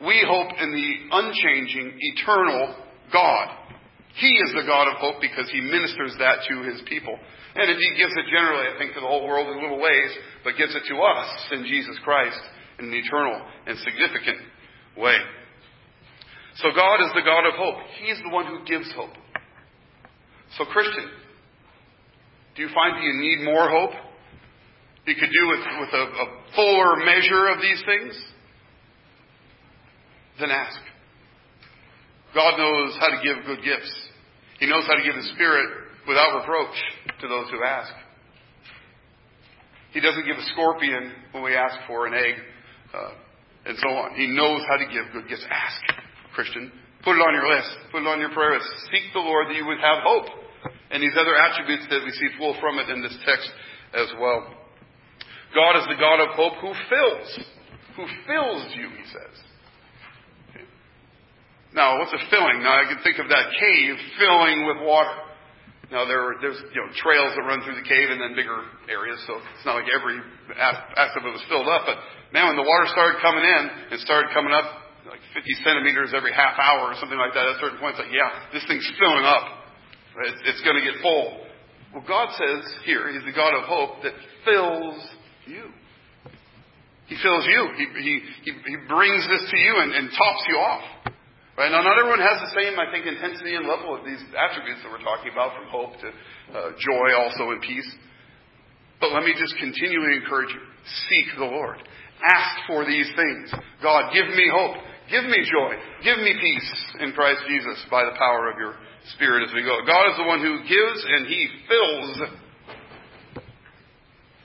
We 0.00 0.22
hope 0.26 0.52
in 0.60 0.70
the 0.70 0.90
unchanging, 1.10 1.98
eternal 1.98 2.76
God. 3.12 3.48
He 4.16 4.32
is 4.32 4.50
the 4.56 4.64
God 4.64 4.88
of 4.88 4.96
hope 4.96 5.20
because 5.20 5.44
he 5.52 5.60
ministers 5.60 6.16
that 6.18 6.40
to 6.48 6.64
his 6.64 6.80
people. 6.88 7.12
And 7.54 7.70
indeed 7.70 8.00
gives 8.00 8.12
it 8.16 8.32
generally, 8.32 8.64
I 8.64 8.78
think, 8.78 8.94
to 8.94 9.00
the 9.00 9.06
whole 9.06 9.28
world 9.28 9.48
in 9.48 9.60
little 9.60 9.80
ways, 9.80 10.10
but 10.44 10.56
gives 10.56 10.74
it 10.74 10.84
to 10.88 10.96
us 10.96 11.28
in 11.52 11.64
Jesus 11.64 11.96
Christ 12.02 12.40
in 12.78 12.86
an 12.86 12.94
eternal 12.94 13.36
and 13.66 13.76
significant 13.78 14.40
way. 14.96 15.16
So 16.56 16.68
God 16.74 17.04
is 17.04 17.12
the 17.12 17.24
God 17.24 17.44
of 17.44 17.54
hope. 17.60 17.76
He 18.00 18.08
is 18.08 18.18
the 18.24 18.32
one 18.32 18.46
who 18.46 18.64
gives 18.64 18.90
hope. 18.96 19.12
So 20.56 20.64
Christian, 20.64 21.10
do 22.56 22.62
you 22.62 22.68
find 22.72 22.96
that 22.96 23.02
you 23.04 23.12
need 23.20 23.44
more 23.44 23.68
hope? 23.68 23.92
You 25.06 25.14
could 25.14 25.28
do 25.28 25.46
with, 25.48 25.60
with 25.80 25.92
a, 25.92 26.04
a 26.08 26.26
fuller 26.56 27.04
measure 27.04 27.48
of 27.48 27.60
these 27.60 27.82
things? 27.84 28.18
Then 30.40 30.50
ask. 30.50 30.80
God 32.34 32.56
knows 32.58 32.96
how 32.98 33.08
to 33.08 33.22
give 33.22 33.44
good 33.44 33.62
gifts. 33.62 34.05
He 34.58 34.66
knows 34.66 34.84
how 34.86 34.94
to 34.94 35.04
give 35.04 35.14
the 35.14 35.28
Spirit 35.34 35.68
without 36.08 36.38
reproach 36.40 36.76
to 37.20 37.28
those 37.28 37.50
who 37.50 37.62
ask. 37.62 37.92
He 39.92 40.00
doesn't 40.00 40.26
give 40.26 40.36
a 40.36 40.46
scorpion 40.52 41.12
when 41.32 41.42
we 41.42 41.56
ask 41.56 41.76
for 41.86 42.06
an 42.06 42.14
egg, 42.14 42.34
uh, 42.92 43.10
and 43.66 43.78
so 43.78 43.88
on. 43.88 44.14
He 44.14 44.26
knows 44.26 44.62
how 44.68 44.76
to 44.76 44.86
give 44.92 45.12
good 45.12 45.28
gifts. 45.28 45.44
Ask, 45.48 45.80
Christian. 46.34 46.70
Put 47.02 47.16
it 47.16 47.22
on 47.22 47.32
your 47.32 47.48
list. 47.48 47.70
Put 47.92 48.02
it 48.02 48.08
on 48.08 48.20
your 48.20 48.30
prayer 48.30 48.54
list. 48.54 48.68
Seek 48.92 49.12
the 49.14 49.20
Lord 49.20 49.48
that 49.48 49.56
you 49.56 49.66
would 49.66 49.80
have 49.80 50.02
hope. 50.02 50.26
And 50.90 51.02
these 51.02 51.16
other 51.18 51.34
attributes 51.34 51.86
that 51.90 52.02
we 52.04 52.10
see 52.10 52.36
flow 52.36 52.54
from 52.60 52.78
it 52.78 52.88
in 52.90 53.02
this 53.02 53.16
text 53.24 53.50
as 53.94 54.08
well. 54.20 54.46
God 55.54 55.78
is 55.78 55.86
the 55.88 55.98
God 55.98 56.20
of 56.20 56.34
hope 56.34 56.54
who 56.60 56.72
fills. 56.90 57.28
Who 57.96 58.04
fills 58.26 58.68
you, 58.76 58.90
he 58.90 59.06
says. 59.08 59.36
Now, 61.76 62.00
what's 62.00 62.16
a 62.16 62.22
filling? 62.32 62.64
Now, 62.64 62.80
I 62.80 62.88
can 62.88 63.04
think 63.04 63.20
of 63.20 63.28
that 63.28 63.52
cave 63.52 63.94
filling 64.16 64.64
with 64.64 64.80
water. 64.80 65.12
Now 65.92 66.02
there 66.02 66.18
are, 66.18 66.34
there's 66.42 66.58
you 66.74 66.80
know 66.82 66.90
trails 66.98 67.30
that 67.38 67.46
run 67.46 67.62
through 67.62 67.78
the 67.78 67.86
cave 67.86 68.10
and 68.10 68.18
then 68.18 68.34
bigger 68.34 68.58
areas, 68.90 69.22
so 69.22 69.38
it's 69.38 69.62
not 69.62 69.78
like 69.78 69.86
every 69.86 70.18
aspect 70.58 71.14
of 71.14 71.22
it 71.22 71.30
was 71.30 71.44
filled 71.46 71.70
up. 71.70 71.86
But 71.86 72.02
man, 72.34 72.50
when 72.50 72.58
the 72.58 72.66
water 72.66 72.90
started 72.90 73.22
coming 73.22 73.46
in, 73.46 73.94
it 73.94 74.02
started 74.02 74.34
coming 74.34 74.50
up 74.50 74.66
like 75.06 75.22
50 75.30 75.46
centimeters 75.62 76.10
every 76.10 76.34
half 76.34 76.58
hour 76.58 76.90
or 76.90 76.98
something 76.98 77.20
like 77.20 77.38
that. 77.38 77.46
At 77.46 77.62
certain 77.62 77.78
points, 77.78 78.02
like 78.02 78.10
yeah, 78.10 78.50
this 78.50 78.66
thing's 78.66 78.88
filling 78.98 79.22
up. 79.22 79.46
It's, 80.26 80.58
it's 80.58 80.62
going 80.66 80.74
to 80.74 80.82
get 80.82 80.98
full. 80.98 81.46
Well, 81.94 82.02
God 82.02 82.34
says 82.34 82.66
here, 82.82 83.06
He's 83.14 83.22
the 83.22 83.36
God 83.36 83.54
of 83.54 83.70
hope 83.70 84.02
that 84.02 84.16
fills 84.42 84.98
you. 85.46 85.70
He 87.06 87.14
fills 87.22 87.46
you. 87.46 87.62
He, 87.78 87.84
he, 88.02 88.14
he, 88.42 88.52
he 88.58 88.76
brings 88.90 89.22
this 89.30 89.44
to 89.54 89.56
you 89.56 89.78
and, 89.86 89.94
and 89.94 90.10
tops 90.10 90.42
you 90.50 90.56
off. 90.58 91.14
Right? 91.56 91.72
Now, 91.72 91.80
not 91.80 91.96
everyone 91.96 92.20
has 92.20 92.36
the 92.44 92.52
same, 92.52 92.76
I 92.76 92.92
think, 92.92 93.08
intensity 93.08 93.56
and 93.56 93.64
level 93.64 93.96
of 93.96 94.04
these 94.04 94.20
attributes 94.36 94.84
that 94.84 94.92
we're 94.92 95.00
talking 95.00 95.32
about, 95.32 95.56
from 95.56 95.72
hope 95.72 95.96
to 96.04 96.08
uh, 96.52 96.76
joy 96.76 97.16
also 97.16 97.48
and 97.56 97.64
peace. 97.64 97.88
But 99.00 99.16
let 99.16 99.24
me 99.24 99.32
just 99.32 99.56
continually 99.56 100.20
encourage 100.20 100.52
you. 100.52 100.60
Seek 101.08 101.32
the 101.40 101.48
Lord. 101.48 101.80
Ask 102.20 102.68
for 102.68 102.84
these 102.84 103.08
things. 103.16 103.56
God, 103.80 104.12
give 104.12 104.28
me 104.36 104.44
hope. 104.52 104.76
Give 105.08 105.24
me 105.24 105.40
joy. 105.48 105.72
Give 106.04 106.18
me 106.20 106.36
peace 106.36 106.70
in 107.00 107.12
Christ 107.12 107.40
Jesus 107.48 107.80
by 107.90 108.04
the 108.04 108.16
power 108.20 108.52
of 108.52 108.58
your 108.58 108.76
Spirit 109.16 109.48
as 109.48 109.54
we 109.54 109.62
go. 109.62 109.80
God 109.86 110.10
is 110.12 110.16
the 110.18 110.28
one 110.28 110.40
who 110.40 110.60
gives 110.68 111.00
and 111.08 111.26
He 111.26 111.48
fills. 111.68 112.20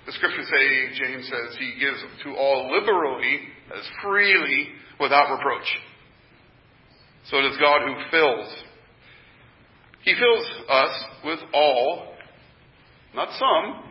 The 0.06 0.12
scriptures 0.14 0.48
say, 0.48 0.96
James 0.96 1.26
says, 1.28 1.58
He 1.60 1.76
gives 1.80 2.00
to 2.24 2.36
all 2.36 2.72
liberally, 2.72 3.40
as 3.76 3.84
freely, 4.04 4.68
without 5.00 5.32
reproach. 5.32 5.68
So 7.32 7.40
it 7.40 7.48
is 7.48 7.58
God 7.64 7.88
who 7.88 7.96
fills. 8.12 8.48
He 10.04 10.14
fills 10.20 10.46
us 10.68 10.94
with 11.24 11.40
all, 11.54 12.12
not 13.16 13.30
some, 13.40 13.88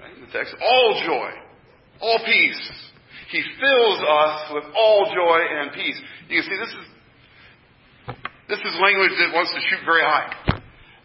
right, 0.00 0.16
in 0.16 0.24
the 0.24 0.32
text, 0.32 0.56
all 0.64 1.02
joy, 1.04 1.28
all 2.00 2.18
peace. 2.24 2.72
He 3.30 3.42
fills 3.60 4.00
us 4.00 4.52
with 4.54 4.64
all 4.72 5.12
joy 5.12 5.38
and 5.44 5.72
peace. 5.72 6.00
You 6.30 6.40
can 6.40 6.44
see 6.48 6.56
this 6.56 6.72
is 6.72 6.86
this 8.48 8.60
is 8.60 8.80
language 8.80 9.12
that 9.20 9.32
wants 9.34 9.52
to 9.52 9.60
shoot 9.68 9.84
very 9.84 10.04
high. 10.04 10.32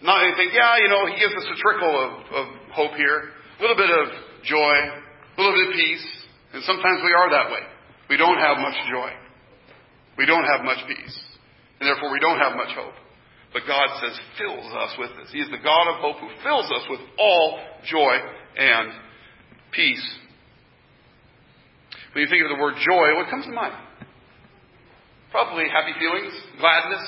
Not 0.01 0.23
anything, 0.23 0.51
yeah, 0.53 0.77
you 0.77 0.87
know, 0.87 1.07
he 1.11 1.19
gives 1.19 1.35
us 1.35 1.47
a 1.51 1.57
trickle 1.59 1.91
of, 1.91 2.11
of 2.35 2.45
hope 2.71 2.95
here, 2.95 3.35
a 3.59 3.61
little 3.61 3.75
bit 3.75 3.89
of 3.89 4.07
joy, 4.43 4.75
a 4.95 5.35
little 5.35 5.55
bit 5.55 5.67
of 5.67 5.73
peace, 5.75 6.07
and 6.53 6.63
sometimes 6.63 6.99
we 7.03 7.11
are 7.11 7.31
that 7.31 7.51
way. 7.51 7.63
We 8.09 8.15
don't 8.15 8.37
have 8.37 8.59
much 8.59 8.75
joy. 8.91 9.11
We 10.17 10.25
don't 10.25 10.45
have 10.55 10.63
much 10.63 10.79
peace 10.87 11.28
and 11.79 11.87
therefore 11.87 12.11
we 12.11 12.19
don't 12.19 12.39
have 12.39 12.55
much 12.55 12.75
hope. 12.75 12.93
But 13.51 13.63
God 13.65 13.87
says, 14.01 14.19
fills 14.37 14.69
us 14.73 14.93
with 14.99 15.09
this. 15.17 15.31
He 15.31 15.39
is 15.39 15.49
the 15.49 15.63
God 15.63 15.89
of 15.89 16.01
hope 16.01 16.17
who 16.21 16.29
fills 16.43 16.69
us 16.69 16.85
with 16.89 16.99
all 17.17 17.59
joy 17.85 18.13
and 18.57 18.91
peace. 19.71 20.05
When 22.13 22.23
you 22.23 22.29
think 22.29 22.43
of 22.43 22.55
the 22.55 22.61
word 22.61 22.75
joy, 22.77 23.15
what 23.17 23.29
comes 23.29 23.45
to 23.45 23.51
mind? 23.51 23.73
Probably 25.31 25.65
happy 25.69 25.93
feelings, 25.97 26.33
gladness, 26.59 27.05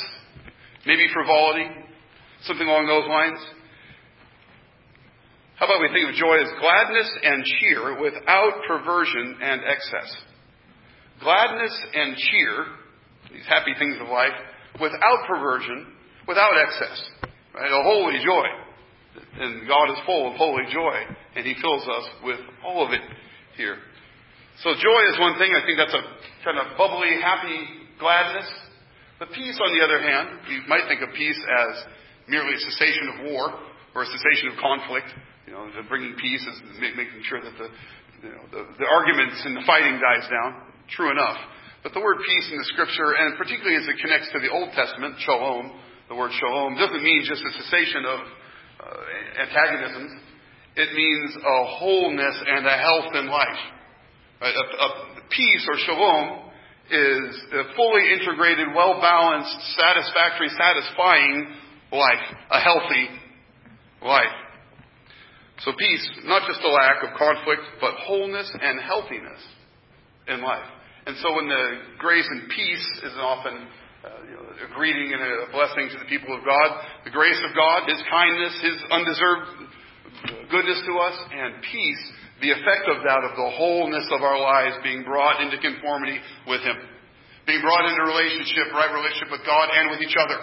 maybe 0.86 1.08
frivolity, 1.14 1.70
something 2.44 2.68
along 2.68 2.88
those 2.88 3.08
lines. 3.10 3.40
How 5.58 5.66
about 5.66 5.82
we 5.82 5.90
think 5.94 6.10
of 6.10 6.16
joy 6.16 6.42
as 6.42 6.50
gladness 6.60 7.10
and 7.22 7.46
cheer 7.46 8.02
without 8.02 8.66
perversion 8.68 9.38
and 9.42 9.62
excess? 9.62 10.10
Gladness 11.22 11.74
and 11.94 12.18
cheer, 12.18 12.66
these 13.32 13.46
happy 13.46 13.74
things 13.78 13.98
of 14.02 14.08
life, 14.08 14.34
without 14.80 15.28
perversion, 15.28 15.88
without 16.28 16.54
excess. 16.56 17.02
Right? 17.54 17.72
A 17.72 17.84
holy 17.84 18.24
joy. 18.24 18.48
And 19.36 19.68
God 19.68 19.92
is 19.92 20.00
full 20.06 20.32
of 20.32 20.38
holy 20.38 20.64
joy, 20.72 21.04
and 21.36 21.46
He 21.46 21.56
fills 21.62 21.84
us 21.84 22.06
with 22.24 22.40
all 22.64 22.86
of 22.86 22.94
it 22.94 23.02
here. 23.58 23.78
So 24.64 24.72
joy 24.72 25.02
is 25.12 25.20
one 25.20 25.36
thing. 25.40 25.52
I 25.52 25.66
think 25.66 25.76
that's 25.76 25.96
a 25.96 26.04
kind 26.46 26.60
of 26.60 26.78
bubbly, 26.78 27.18
happy 27.20 27.60
gladness. 28.00 28.48
But 29.20 29.30
peace, 29.34 29.60
on 29.60 29.70
the 29.78 29.84
other 29.84 30.00
hand, 30.02 30.40
you 30.50 30.62
might 30.68 30.88
think 30.88 31.02
of 31.02 31.14
peace 31.14 31.38
as 31.38 31.84
merely 32.28 32.56
a 32.56 32.62
cessation 32.62 33.06
of 33.14 33.32
war 33.32 33.54
or 33.96 34.04
a 34.04 34.10
cessation 34.10 34.54
of 34.54 34.56
conflict. 34.58 35.08
You 35.48 35.54
know, 35.54 35.68
bringing 35.90 36.16
peace 36.16 36.42
is 36.42 36.58
making 36.80 37.22
sure 37.28 37.42
that 37.42 37.54
the, 37.58 37.68
you 38.24 38.32
know, 38.32 38.44
the, 38.52 38.62
the 38.80 38.88
arguments 38.88 39.42
and 39.46 39.58
the 39.58 39.66
fighting 39.66 40.00
dies 40.00 40.30
down. 40.30 40.72
True 40.90 41.12
enough. 41.12 41.38
But 41.84 41.94
the 41.94 42.00
word 42.00 42.18
peace 42.22 42.48
in 42.52 42.58
the 42.58 42.70
scripture, 42.70 43.18
and 43.18 43.38
particularly 43.38 43.78
as 43.78 43.90
it 43.90 43.98
connects 43.98 44.30
to 44.34 44.40
the 44.40 44.54
Old 44.54 44.70
Testament, 44.78 45.18
shalom, 45.26 45.74
the 46.10 46.16
word 46.16 46.32
shalom, 46.38 46.78
doesn't 46.78 47.02
mean 47.02 47.26
just 47.26 47.42
a 47.42 47.52
cessation 47.58 48.06
of 48.06 48.20
uh, 48.22 49.42
antagonisms. 49.42 50.12
It 50.78 50.94
means 50.94 51.36
a 51.36 51.58
wholeness 51.82 52.38
and 52.48 52.66
a 52.68 52.78
health 52.78 53.12
in 53.18 53.28
life. 53.28 53.62
Right? 54.42 54.54
A, 54.54 54.66
a 54.78 54.90
peace 55.30 55.66
or 55.66 55.78
shalom 55.86 56.52
is 56.92 57.36
a 57.54 57.76
fully 57.76 58.14
integrated, 58.14 58.68
well 58.76 59.02
balanced, 59.02 59.58
satisfactory, 59.80 60.50
satisfying 60.54 61.50
life, 61.92 62.26
a 62.52 62.60
healthy 62.60 63.10
life. 64.04 64.38
So 65.60 65.72
peace, 65.78 66.10
not 66.26 66.48
just 66.48 66.60
a 66.62 66.70
lack 66.70 67.04
of 67.04 67.18
conflict, 67.18 67.62
but 67.80 67.94
wholeness 68.06 68.52
and 68.60 68.80
healthiness 68.82 69.42
in 70.28 70.42
life. 70.42 70.66
And 71.08 71.18
so 71.18 71.34
when 71.34 71.50
the 71.50 71.98
grace 71.98 72.28
and 72.30 72.50
peace 72.50 72.88
is 73.04 73.16
often 73.18 73.68
uh, 74.06 74.22
you 74.26 74.34
know, 74.38 74.46
a 74.50 74.70
greeting 74.74 75.14
and 75.14 75.22
a 75.22 75.50
blessing 75.54 75.90
to 75.90 75.98
the 75.98 76.10
people 76.10 76.34
of 76.34 76.46
God, 76.46 76.70
the 77.06 77.14
grace 77.14 77.38
of 77.42 77.54
God, 77.58 77.90
His 77.90 78.02
kindness, 78.10 78.54
His 78.62 78.78
undeserved 78.90 79.46
goodness 80.50 80.82
to 80.86 80.94
us, 81.02 81.18
and 81.34 81.62
peace, 81.66 82.04
the 82.42 82.54
effect 82.54 82.86
of 82.90 83.02
that, 83.06 83.22
of 83.26 83.34
the 83.34 83.50
wholeness 83.58 84.06
of 84.14 84.22
our 84.22 84.38
lives 84.38 84.78
being 84.82 85.02
brought 85.06 85.42
into 85.42 85.58
conformity 85.58 86.18
with 86.46 86.62
Him. 86.62 86.78
Being 87.46 87.62
brought 87.62 87.90
into 87.90 88.06
relationship, 88.06 88.70
right 88.74 88.94
relationship 88.94 89.34
with 89.34 89.46
God 89.46 89.70
and 89.74 89.90
with 89.90 90.02
each 90.06 90.18
other. 90.18 90.38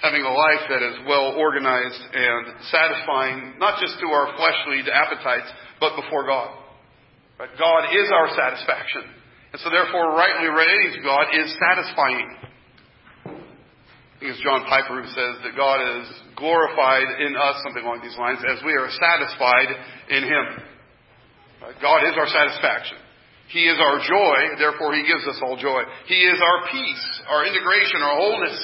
Having 0.00 0.24
a 0.24 0.32
life 0.32 0.64
that 0.72 0.82
is 0.82 0.96
well 1.08 1.36
organized 1.36 2.02
and 2.12 2.64
satisfying, 2.72 3.60
not 3.60 3.80
just 3.80 4.00
to 4.00 4.08
our 4.08 4.32
fleshly 4.36 4.80
appetites, 4.88 5.52
but 5.78 5.96
before 6.00 6.24
God. 6.24 6.61
But 7.42 7.58
God 7.58 7.90
is 7.90 8.06
our 8.14 8.30
satisfaction. 8.38 9.02
And 9.50 9.58
so 9.58 9.66
therefore, 9.66 10.14
rightly 10.14 10.46
to 10.46 11.02
God 11.02 11.26
is 11.34 11.50
satisfying. 11.58 12.38
I 12.38 14.14
think 14.22 14.30
it's 14.30 14.46
John 14.46 14.62
Piper 14.70 15.02
who 15.02 15.10
says 15.10 15.42
that 15.42 15.58
God 15.58 15.82
is 15.82 16.06
glorified 16.38 17.18
in 17.18 17.34
us, 17.34 17.58
something 17.66 17.82
along 17.82 17.98
these 17.98 18.14
lines, 18.14 18.38
as 18.46 18.62
we 18.62 18.78
are 18.78 18.86
satisfied 18.86 19.74
in 20.14 20.22
Him. 20.22 20.46
God 21.82 22.06
is 22.06 22.14
our 22.14 22.30
satisfaction. 22.30 23.02
He 23.50 23.66
is 23.66 23.74
our 23.82 23.98
joy, 23.98 24.62
therefore 24.62 24.94
He 24.94 25.02
gives 25.02 25.26
us 25.26 25.42
all 25.42 25.58
joy. 25.58 25.82
He 26.06 26.22
is 26.22 26.38
our 26.38 26.70
peace, 26.70 27.06
our 27.26 27.42
integration, 27.42 28.06
our 28.06 28.22
wholeness, 28.22 28.58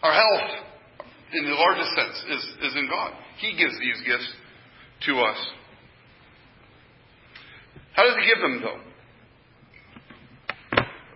our 0.00 0.16
health, 0.16 0.64
in 1.28 1.44
the 1.44 1.52
largest 1.60 1.92
sense, 1.92 2.40
is, 2.40 2.72
is 2.72 2.74
in 2.80 2.88
God. 2.88 3.12
He 3.36 3.52
gives 3.52 3.76
these 3.76 4.00
gifts 4.08 4.32
to 5.12 5.20
us. 5.20 5.36
How 7.96 8.04
does 8.04 8.16
he 8.20 8.28
give 8.28 8.42
them, 8.42 8.60
though? 8.60 8.80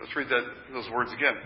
Let's 0.01 0.17
read 0.17 0.29
that, 0.33 0.73
those 0.73 0.89
words 0.91 1.13
again. 1.13 1.37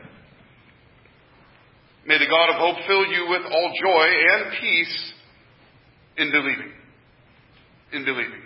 May 2.07 2.19
the 2.19 2.31
God 2.31 2.55
of 2.55 2.57
hope 2.57 2.87
fill 2.87 3.05
you 3.07 3.27
with 3.29 3.43
all 3.51 3.73
joy 3.83 4.07
and 4.09 4.53
peace 4.61 5.13
in 6.19 6.31
believing. 6.31 6.73
In 7.93 8.05
believing. 8.05 8.43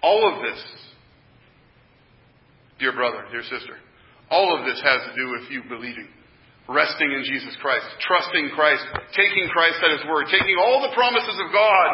All 0.00 0.32
of 0.32 0.42
this, 0.42 0.62
dear 2.78 2.92
brother, 2.94 3.24
dear 3.32 3.42
sister, 3.42 3.74
all 4.30 4.56
of 4.56 4.66
this 4.66 4.80
has 4.80 5.00
to 5.10 5.12
do 5.18 5.32
with 5.32 5.50
you 5.50 5.62
believing. 5.68 6.06
Resting 6.68 7.10
in 7.10 7.24
Jesus 7.24 7.56
Christ, 7.60 7.86
trusting 8.06 8.52
Christ, 8.54 8.84
taking 9.16 9.48
Christ 9.50 9.82
at 9.82 9.98
His 9.98 10.06
word, 10.06 10.28
taking 10.30 10.54
all 10.62 10.84
the 10.86 10.94
promises 10.94 11.34
of 11.42 11.48
God 11.50 11.88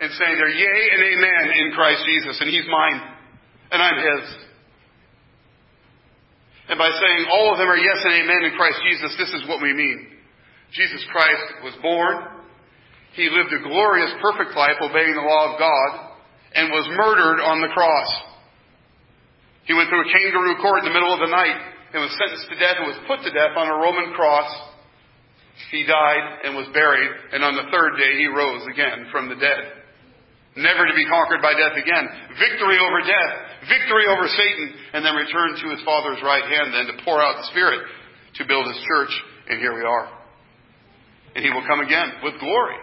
and 0.00 0.08
saying 0.16 0.38
they're 0.38 0.54
yea 0.54 0.80
and 0.96 1.02
amen 1.02 1.44
in 1.58 1.72
Christ 1.74 2.02
Jesus, 2.06 2.38
and 2.40 2.48
He's 2.48 2.64
mine 2.70 3.13
and 3.70 3.80
I'm 3.82 3.96
His. 3.96 4.26
And 6.68 6.78
by 6.78 6.88
saying 6.88 7.28
all 7.30 7.52
of 7.52 7.58
them 7.58 7.68
are 7.68 7.76
yes 7.76 8.00
and 8.04 8.24
amen 8.24 8.48
in 8.48 8.56
Christ 8.56 8.80
Jesus, 8.88 9.12
this 9.18 9.32
is 9.36 9.48
what 9.48 9.60
we 9.60 9.72
mean. 9.72 10.08
Jesus 10.72 11.04
Christ 11.12 11.62
was 11.62 11.76
born. 11.82 12.24
He 13.14 13.28
lived 13.30 13.52
a 13.52 13.62
glorious, 13.62 14.10
perfect 14.20 14.56
life 14.56 14.80
obeying 14.80 15.14
the 15.14 15.22
law 15.22 15.52
of 15.52 15.60
God 15.60 15.90
and 16.54 16.72
was 16.72 16.88
murdered 16.96 17.44
on 17.44 17.60
the 17.60 17.70
cross. 17.70 18.10
He 19.66 19.74
went 19.74 19.88
through 19.88 20.02
a 20.02 20.12
kangaroo 20.12 20.58
court 20.60 20.82
in 20.82 20.88
the 20.90 20.96
middle 20.96 21.12
of 21.12 21.20
the 21.20 21.30
night 21.30 21.58
and 21.94 22.02
was 22.02 22.12
sentenced 22.18 22.50
to 22.50 22.58
death 22.58 22.80
and 22.80 22.90
was 22.90 23.00
put 23.06 23.22
to 23.22 23.30
death 23.30 23.54
on 23.54 23.70
a 23.70 23.78
Roman 23.78 24.12
cross. 24.18 24.50
He 25.70 25.86
died 25.86 26.42
and 26.42 26.58
was 26.58 26.66
buried, 26.74 27.10
and 27.30 27.46
on 27.46 27.54
the 27.54 27.70
third 27.70 27.94
day 27.94 28.18
he 28.18 28.26
rose 28.26 28.66
again 28.66 29.06
from 29.14 29.30
the 29.30 29.38
dead. 29.38 29.84
Never 30.58 30.86
to 30.86 30.94
be 30.94 31.06
conquered 31.06 31.42
by 31.42 31.54
death 31.54 31.78
again. 31.78 32.06
Victory 32.34 32.78
over 32.82 33.00
death, 33.06 33.34
victory 33.68 34.06
over 34.08 34.26
Satan, 34.28 34.66
and 34.94 35.04
then 35.04 35.14
return 35.14 35.56
to 35.58 35.66
his 35.70 35.82
Father's 35.84 36.20
right 36.22 36.44
hand 36.44 36.74
then 36.74 36.86
to 36.92 37.04
pour 37.04 37.20
out 37.20 37.36
the 37.38 37.48
Spirit 37.50 37.84
to 38.36 38.42
build 38.46 38.66
his 38.66 38.80
church, 38.86 39.12
and 39.48 39.60
here 39.60 39.74
we 39.74 39.82
are. 39.82 40.08
And 41.34 41.44
he 41.44 41.50
will 41.50 41.66
come 41.66 41.80
again 41.80 42.22
with 42.22 42.38
glory 42.40 42.78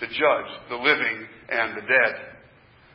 to 0.00 0.06
judge 0.06 0.50
the 0.68 0.76
living 0.76 1.16
and 1.48 1.76
the 1.76 1.84
dead. 1.84 2.14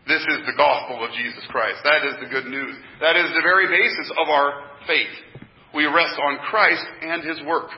This 0.07 0.22
is 0.22 0.45
the 0.45 0.57
gospel 0.57 1.01
of 1.01 1.10
Jesus 1.17 1.41
Christ. 1.50 1.81
That 1.81 2.05
is 2.05 2.15
the 2.22 2.29
good 2.29 2.45
news. 2.45 2.77
That 3.01 3.17
is 3.17 3.25
the 3.34 3.41
very 3.41 3.65
basis 3.65 4.10
of 4.22 4.29
our 4.29 4.69
faith. 4.86 5.41
We 5.74 5.86
rest 5.89 6.13
on 6.22 6.38
Christ 6.50 6.86
and 7.01 7.25
His 7.25 7.41
work. 7.45 7.74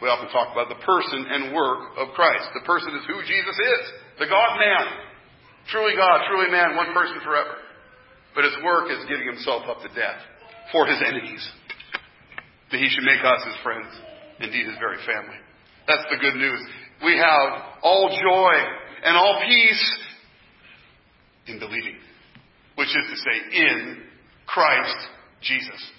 We 0.00 0.08
often 0.08 0.28
talk 0.28 0.52
about 0.52 0.68
the 0.68 0.80
person 0.84 1.24
and 1.30 1.54
work 1.56 1.96
of 1.96 2.12
Christ. 2.12 2.44
The 2.52 2.66
person 2.68 2.92
is 2.92 3.04
who 3.08 3.24
Jesus 3.24 3.56
is. 3.56 3.84
The 4.20 4.28
God 4.28 4.60
man. 4.60 4.84
Truly 5.70 5.96
God, 5.96 6.28
truly 6.28 6.50
man, 6.50 6.76
one 6.76 6.92
person 6.92 7.22
forever. 7.24 7.56
But 8.34 8.44
His 8.44 8.56
work 8.64 8.90
is 8.90 9.04
giving 9.08 9.26
Himself 9.26 9.64
up 9.68 9.82
to 9.82 9.88
death 9.92 10.20
for 10.72 10.86
His 10.86 11.00
enemies. 11.04 11.42
That 12.70 12.80
He 12.80 12.88
should 12.88 13.04
make 13.04 13.20
us 13.20 13.44
His 13.44 13.58
friends. 13.62 13.92
Indeed, 14.40 14.66
His 14.66 14.78
very 14.80 14.98
family. 15.04 15.38
That's 15.86 16.04
the 16.10 16.18
good 16.18 16.36
news 16.36 16.60
we 17.04 17.18
have 17.18 17.82
all 17.82 18.08
joy 18.08 18.54
and 19.04 19.16
all 19.16 19.42
peace 19.46 19.98
in 21.46 21.58
believing, 21.58 21.98
which 22.76 22.88
is 22.88 23.06
to 23.10 23.16
say, 23.16 23.56
in 23.58 24.02
Christ 24.46 24.96
Jesus. 25.42 25.90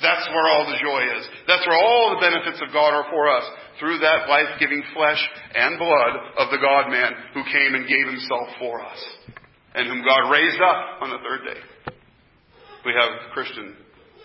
That's 0.00 0.28
where 0.30 0.48
all 0.50 0.66
the 0.66 0.78
joy 0.82 1.18
is. 1.18 1.28
That's 1.46 1.66
where 1.66 1.78
all 1.78 2.14
the 2.14 2.26
benefits 2.26 2.62
of 2.62 2.72
God 2.72 2.94
are 2.94 3.10
for 3.10 3.28
us 3.28 3.44
through 3.78 3.98
that 3.98 4.28
life 4.28 4.58
giving 4.58 4.82
flesh 4.94 5.18
and 5.54 5.78
blood 5.78 6.14
of 6.38 6.50
the 6.50 6.58
God 6.58 6.90
man 6.90 7.12
who 7.34 7.42
came 7.44 7.74
and 7.74 7.86
gave 7.86 8.06
himself 8.06 8.48
for 8.58 8.82
us 8.82 8.98
and 9.74 9.86
whom 9.88 10.04
God 10.04 10.30
raised 10.30 10.60
up 10.60 11.02
on 11.02 11.10
the 11.10 11.18
third 11.22 11.54
day. 11.54 11.60
We 12.84 12.92
have, 12.92 13.30
Christian, 13.32 13.76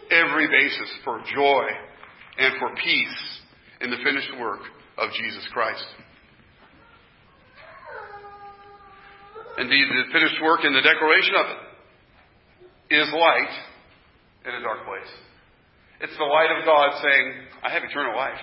every 0.10 0.48
basis 0.48 0.90
for 1.04 1.22
joy 1.34 1.66
and 2.40 2.54
for 2.60 2.70
peace 2.84 3.40
in 3.82 3.92
the 3.92 3.98
finished 4.04 4.32
work 4.40 4.62
of 4.98 5.12
Jesus 5.14 5.48
Christ. 5.54 5.86
Indeed, 9.58 9.86
the 9.90 10.14
finished 10.14 10.42
work 10.42 10.62
and 10.64 10.76
the 10.76 10.82
declaration 10.82 11.34
of 11.38 11.46
it 11.50 12.96
is 12.96 13.10
light 13.14 13.54
in 14.46 14.54
a 14.54 14.62
dark 14.62 14.86
place. 14.86 15.12
It's 16.02 16.18
the 16.18 16.30
light 16.30 16.54
of 16.54 16.66
God 16.66 17.02
saying, 17.02 17.26
I 17.66 17.74
have 17.74 17.84
eternal 17.84 18.16
life. 18.16 18.38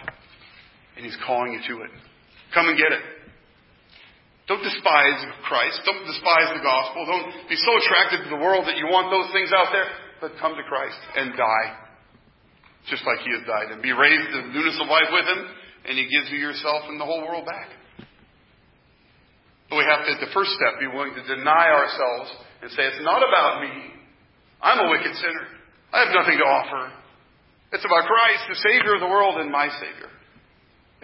And 0.97 1.04
He's 1.04 1.16
calling 1.26 1.54
you 1.54 1.62
to 1.75 1.83
it. 1.87 1.90
Come 2.52 2.66
and 2.66 2.78
get 2.78 2.90
it. 2.90 3.02
Don't 4.47 4.62
despise 4.62 5.18
Christ. 5.47 5.80
Don't 5.87 6.04
despise 6.04 6.50
the 6.54 6.62
gospel. 6.62 7.06
Don't 7.06 7.49
be 7.49 7.56
so 7.56 7.73
attracted 7.78 8.26
to 8.26 8.30
the 8.30 8.42
world 8.42 8.66
that 8.66 8.76
you 8.76 8.87
want 8.87 9.11
those 9.11 9.33
things 9.33 9.50
out 9.54 9.73
there. 9.73 9.88
But 10.25 10.40
come 10.40 10.57
to 10.57 10.64
Christ 10.64 10.97
and 11.21 11.37
die. 11.37 11.69
Just 12.88 13.04
like 13.04 13.21
He 13.21 13.28
has 13.37 13.45
died. 13.45 13.76
And 13.76 13.85
be 13.85 13.93
raised 13.93 14.33
to 14.33 14.40
newness 14.57 14.81
of 14.81 14.88
life 14.88 15.12
with 15.12 15.28
Him. 15.28 15.52
And 15.85 16.00
He 16.00 16.09
gives 16.09 16.33
you 16.33 16.40
yourself 16.40 16.88
and 16.88 16.97
the 16.97 17.04
whole 17.04 17.21
world 17.28 17.45
back. 17.45 17.69
But 19.68 19.77
we 19.77 19.85
have 19.85 20.09
to, 20.09 20.16
at 20.16 20.25
the 20.25 20.33
first 20.33 20.57
step, 20.57 20.81
be 20.81 20.88
willing 20.88 21.12
to 21.12 21.25
deny 21.29 21.68
ourselves 21.68 22.40
and 22.64 22.72
say, 22.72 22.88
it's 22.88 23.05
not 23.05 23.20
about 23.20 23.68
me. 23.68 23.92
I'm 24.64 24.81
a 24.81 24.88
wicked 24.88 25.12
sinner. 25.12 25.44
I 25.92 26.09
have 26.09 26.16
nothing 26.16 26.40
to 26.40 26.48
offer. 26.48 26.88
It's 27.77 27.85
about 27.85 28.09
Christ, 28.09 28.48
the 28.48 28.61
Savior 28.64 28.96
of 28.96 29.05
the 29.05 29.12
world 29.12 29.44
and 29.44 29.53
my 29.53 29.68
Savior. 29.77 30.09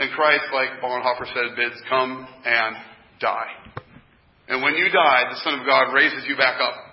And 0.00 0.08
Christ, 0.16 0.48
like 0.56 0.80
Bonhoeffer 0.80 1.28
said, 1.28 1.60
bids 1.60 1.76
come 1.92 2.24
and 2.24 2.72
die. 3.20 3.84
And 4.48 4.64
when 4.64 4.80
you 4.80 4.88
die, 4.88 5.28
the 5.28 5.40
Son 5.44 5.60
of 5.60 5.66
God 5.68 5.92
raises 5.92 6.24
you 6.24 6.40
back 6.40 6.56
up 6.56 6.89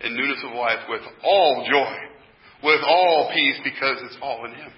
in 0.00 0.16
newness 0.16 0.42
of 0.44 0.52
life 0.52 0.84
with 0.88 1.02
all 1.24 1.66
joy, 1.68 1.94
with 2.62 2.80
all 2.84 3.30
peace, 3.32 3.56
because 3.64 3.98
it's 4.04 4.18
all 4.20 4.44
in 4.44 4.52
Him. 4.52 4.72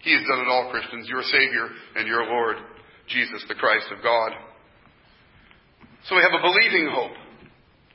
He 0.00 0.12
has 0.14 0.22
done 0.22 0.46
it 0.46 0.48
all, 0.48 0.70
Christians, 0.70 1.08
your 1.08 1.22
Savior 1.22 1.68
and 1.96 2.06
your 2.06 2.24
Lord, 2.26 2.56
Jesus, 3.08 3.44
the 3.48 3.54
Christ 3.54 3.86
of 3.90 4.02
God. 4.02 4.32
So 6.06 6.14
we 6.14 6.22
have 6.22 6.38
a 6.38 6.42
believing 6.42 6.90
hope. 6.94 7.18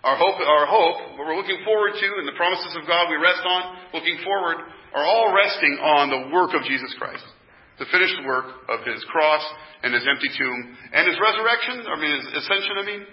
Our 0.04 0.17
hope, 0.17 0.36
our 0.41 0.65
hope, 0.65 1.15
what 1.15 1.28
we're 1.30 1.38
looking 1.38 1.62
forward 1.63 1.94
to, 1.94 2.08
and 2.20 2.28
the 2.28 2.36
promises 2.36 2.76
of 2.76 2.88
God 2.89 3.08
we 3.08 3.22
rest 3.22 3.46
on, 3.46 3.62
looking 3.94 4.17
forward, 4.26 4.58
are 4.91 5.06
all 5.06 5.32
resting 5.32 5.78
on 5.80 6.10
the 6.10 6.36
work 6.36 6.52
of 6.58 6.67
Jesus 6.67 6.91
Christ. 6.98 7.24
The 7.80 7.86
finished 7.88 8.17
work 8.26 8.46
of 8.67 8.84
His 8.84 9.00
cross 9.08 9.46
and 9.84 9.94
His 9.94 10.04
empty 10.04 10.28
tomb 10.36 10.76
and 10.91 11.08
His 11.08 11.15
resurrection, 11.22 11.86
I 11.88 11.96
mean 11.96 12.12
His 12.17 12.28
ascension, 12.44 12.76
I 12.76 12.86
mean. 12.86 13.04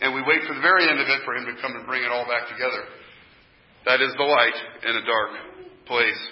And 0.00 0.12
we 0.12 0.20
wait 0.20 0.44
for 0.44 0.52
the 0.52 0.60
very 0.60 0.84
end 0.88 1.00
of 1.00 1.08
it 1.08 1.20
for 1.24 1.34
Him 1.34 1.48
to 1.48 1.56
come 1.60 1.72
and 1.72 1.86
bring 1.86 2.04
it 2.04 2.12
all 2.12 2.28
back 2.28 2.48
together. 2.52 2.84
That 3.86 4.02
is 4.02 4.12
the 4.18 4.28
light 4.28 4.58
in 4.84 4.92
a 4.96 5.04
dark 5.06 5.30
place. 5.86 6.22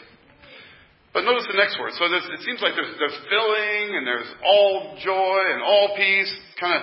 But 1.14 1.22
notice 1.22 1.46
the 1.46 1.56
next 1.56 1.78
word. 1.78 1.94
So 1.94 2.10
it 2.10 2.42
seems 2.42 2.58
like 2.58 2.74
there's, 2.74 2.90
there's 2.98 3.18
filling 3.30 3.94
and 3.94 4.02
there's 4.02 4.26
all 4.42 4.98
joy 4.98 5.40
and 5.54 5.62
all 5.62 5.94
peace. 5.94 6.32
Kind 6.58 6.82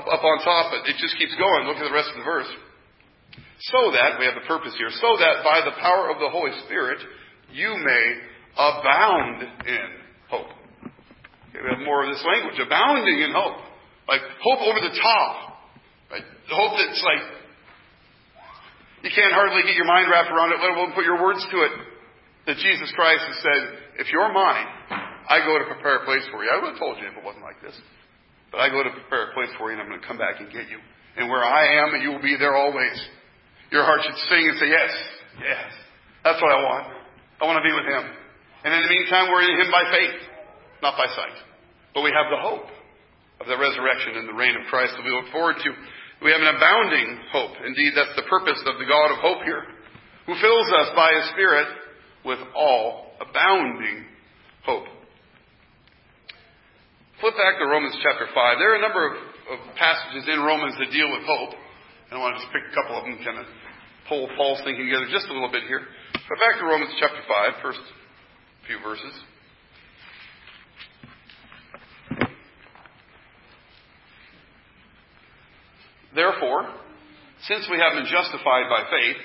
up, 0.00 0.08
up 0.08 0.24
on 0.24 0.36
top, 0.40 0.72
but 0.72 0.88
it 0.88 0.96
just 0.96 1.14
keeps 1.20 1.36
going. 1.36 1.68
Look 1.68 1.76
at 1.76 1.84
the 1.84 1.92
rest 1.92 2.08
of 2.10 2.16
the 2.16 2.24
verse. 2.24 2.48
So 3.68 3.92
that, 3.92 4.18
we 4.18 4.24
have 4.24 4.34
the 4.34 4.48
purpose 4.48 4.74
here, 4.74 4.90
so 4.90 5.14
that 5.20 5.44
by 5.44 5.62
the 5.62 5.76
power 5.78 6.10
of 6.10 6.18
the 6.18 6.32
Holy 6.32 6.50
Spirit, 6.66 6.98
you 7.52 7.70
may 7.76 8.04
abound 8.56 9.42
in 9.68 9.88
hope. 10.28 10.50
Okay, 11.52 11.60
we 11.62 11.68
have 11.68 11.84
more 11.84 12.02
of 12.02 12.10
this 12.10 12.24
language, 12.24 12.58
abounding 12.58 13.20
in 13.20 13.30
hope. 13.30 13.60
Like 14.08 14.24
hope 14.42 14.60
over 14.66 14.80
the 14.80 14.96
top. 14.98 15.51
Right? 16.12 16.24
Hope 16.52 16.76
that's 16.76 17.00
like, 17.00 17.24
you 19.08 19.10
can't 19.16 19.32
hardly 19.32 19.64
get 19.64 19.72
your 19.74 19.88
mind 19.88 20.12
wrapped 20.12 20.28
around 20.28 20.52
it, 20.52 20.60
let 20.60 20.76
alone 20.76 20.92
put 20.92 21.08
your 21.08 21.16
words 21.16 21.40
to 21.40 21.56
it. 21.64 21.72
That 22.46 22.60
Jesus 22.60 22.92
Christ 22.92 23.24
has 23.24 23.38
said, 23.40 23.60
if 23.96 24.12
you're 24.12 24.28
mine, 24.28 24.68
I 25.30 25.40
go 25.46 25.56
to 25.56 25.64
prepare 25.64 26.02
a 26.02 26.04
place 26.04 26.26
for 26.28 26.44
you. 26.44 26.50
I 26.52 26.60
would 26.60 26.76
have 26.76 26.78
told 26.78 27.00
you 27.00 27.08
if 27.08 27.16
it 27.16 27.24
wasn't 27.24 27.46
like 27.46 27.62
this. 27.64 27.74
But 28.52 28.60
I 28.60 28.68
go 28.68 28.84
to 28.84 28.92
prepare 28.92 29.30
a 29.30 29.34
place 29.34 29.48
for 29.56 29.72
you, 29.72 29.78
and 29.78 29.80
I'm 29.80 29.88
going 29.88 30.02
to 30.02 30.06
come 30.06 30.20
back 30.20 30.42
and 30.42 30.52
get 30.52 30.68
you. 30.68 30.76
And 31.16 31.32
where 31.32 31.40
I 31.40 31.80
am, 31.80 31.96
you 32.04 32.12
will 32.12 32.20
be 32.20 32.36
there 32.36 32.52
always. 32.52 32.98
Your 33.72 33.88
heart 33.88 34.04
should 34.04 34.20
sing 34.28 34.44
and 34.44 34.56
say, 34.60 34.68
Yes, 34.68 34.92
yes. 35.40 35.70
That's 36.24 36.40
what 36.42 36.52
I 36.52 36.60
want. 36.60 36.86
I 37.40 37.48
want 37.48 37.56
to 37.56 37.66
be 37.66 37.72
with 37.72 37.88
Him. 37.88 38.04
And 38.68 38.70
in 38.76 38.80
the 38.84 38.92
meantime, 38.92 39.32
we're 39.32 39.48
in 39.48 39.56
Him 39.56 39.70
by 39.72 39.84
faith, 39.88 40.20
not 40.84 41.00
by 41.00 41.08
sight. 41.16 41.36
But 41.96 42.04
we 42.04 42.12
have 42.12 42.28
the 42.28 42.40
hope 42.44 42.68
of 43.40 43.48
the 43.48 43.56
resurrection 43.56 44.20
and 44.20 44.28
the 44.28 44.36
reign 44.36 44.54
of 44.54 44.68
Christ 44.68 44.94
that 44.96 45.04
we 45.04 45.10
look 45.10 45.32
forward 45.32 45.56
to. 45.64 45.70
We 46.22 46.30
have 46.30 46.40
an 46.40 46.54
abounding 46.54 47.18
hope. 47.34 47.58
Indeed, 47.66 47.98
that's 47.98 48.14
the 48.14 48.26
purpose 48.30 48.62
of 48.66 48.78
the 48.78 48.86
God 48.86 49.10
of 49.10 49.18
hope 49.18 49.42
here, 49.42 49.66
who 50.26 50.38
fills 50.38 50.68
us 50.78 50.94
by 50.94 51.10
His 51.18 51.26
Spirit 51.34 51.66
with 52.24 52.38
all 52.54 53.18
abounding 53.18 54.06
hope. 54.62 54.86
Flip 57.18 57.34
back 57.34 57.58
to 57.58 57.66
Romans 57.66 57.98
chapter 58.02 58.30
5. 58.30 58.34
There 58.58 58.70
are 58.70 58.78
a 58.78 58.86
number 58.86 59.02
of, 59.02 59.14
of 59.50 59.58
passages 59.74 60.26
in 60.30 60.38
Romans 60.46 60.78
that 60.78 60.94
deal 60.94 61.10
with 61.10 61.26
hope. 61.26 61.58
And 62.10 62.14
I 62.14 62.22
want 62.22 62.38
to 62.38 62.42
just 62.42 62.54
pick 62.54 62.70
a 62.70 62.74
couple 62.74 62.94
of 62.98 63.02
them, 63.02 63.18
kind 63.26 63.42
of 63.42 63.46
pull 64.06 64.30
Paul's 64.38 64.62
thinking 64.62 64.86
together 64.86 65.10
just 65.10 65.26
a 65.26 65.34
little 65.34 65.50
bit 65.50 65.66
here. 65.66 65.82
But 66.12 66.38
back 66.38 66.62
to 66.62 66.66
Romans 66.66 66.94
chapter 67.02 67.18
5, 67.18 67.62
first 67.66 67.82
few 68.70 68.78
verses. 68.78 69.14
Therefore, 76.14 76.68
since 77.48 77.66
we 77.70 77.78
have 77.78 77.94
been 77.94 78.10
justified 78.10 78.68
by 78.68 78.84
faith, 78.90 79.16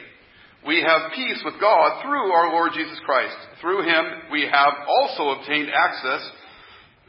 we 0.66 0.82
have 0.82 1.14
peace 1.14 1.42
with 1.46 1.60
God 1.62 2.02
through 2.02 2.32
our 2.32 2.52
Lord 2.52 2.72
Jesus 2.74 3.00
Christ. 3.06 3.38
Through 3.62 3.84
him 3.84 4.32
we 4.32 4.42
have 4.42 4.74
also 4.88 5.40
obtained 5.40 5.70
access 5.70 6.28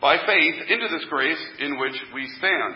by 0.00 0.16
faith 0.26 0.54
into 0.68 0.88
this 0.88 1.06
grace 1.08 1.42
in 1.60 1.78
which 1.78 1.96
we 2.14 2.28
stand. 2.38 2.74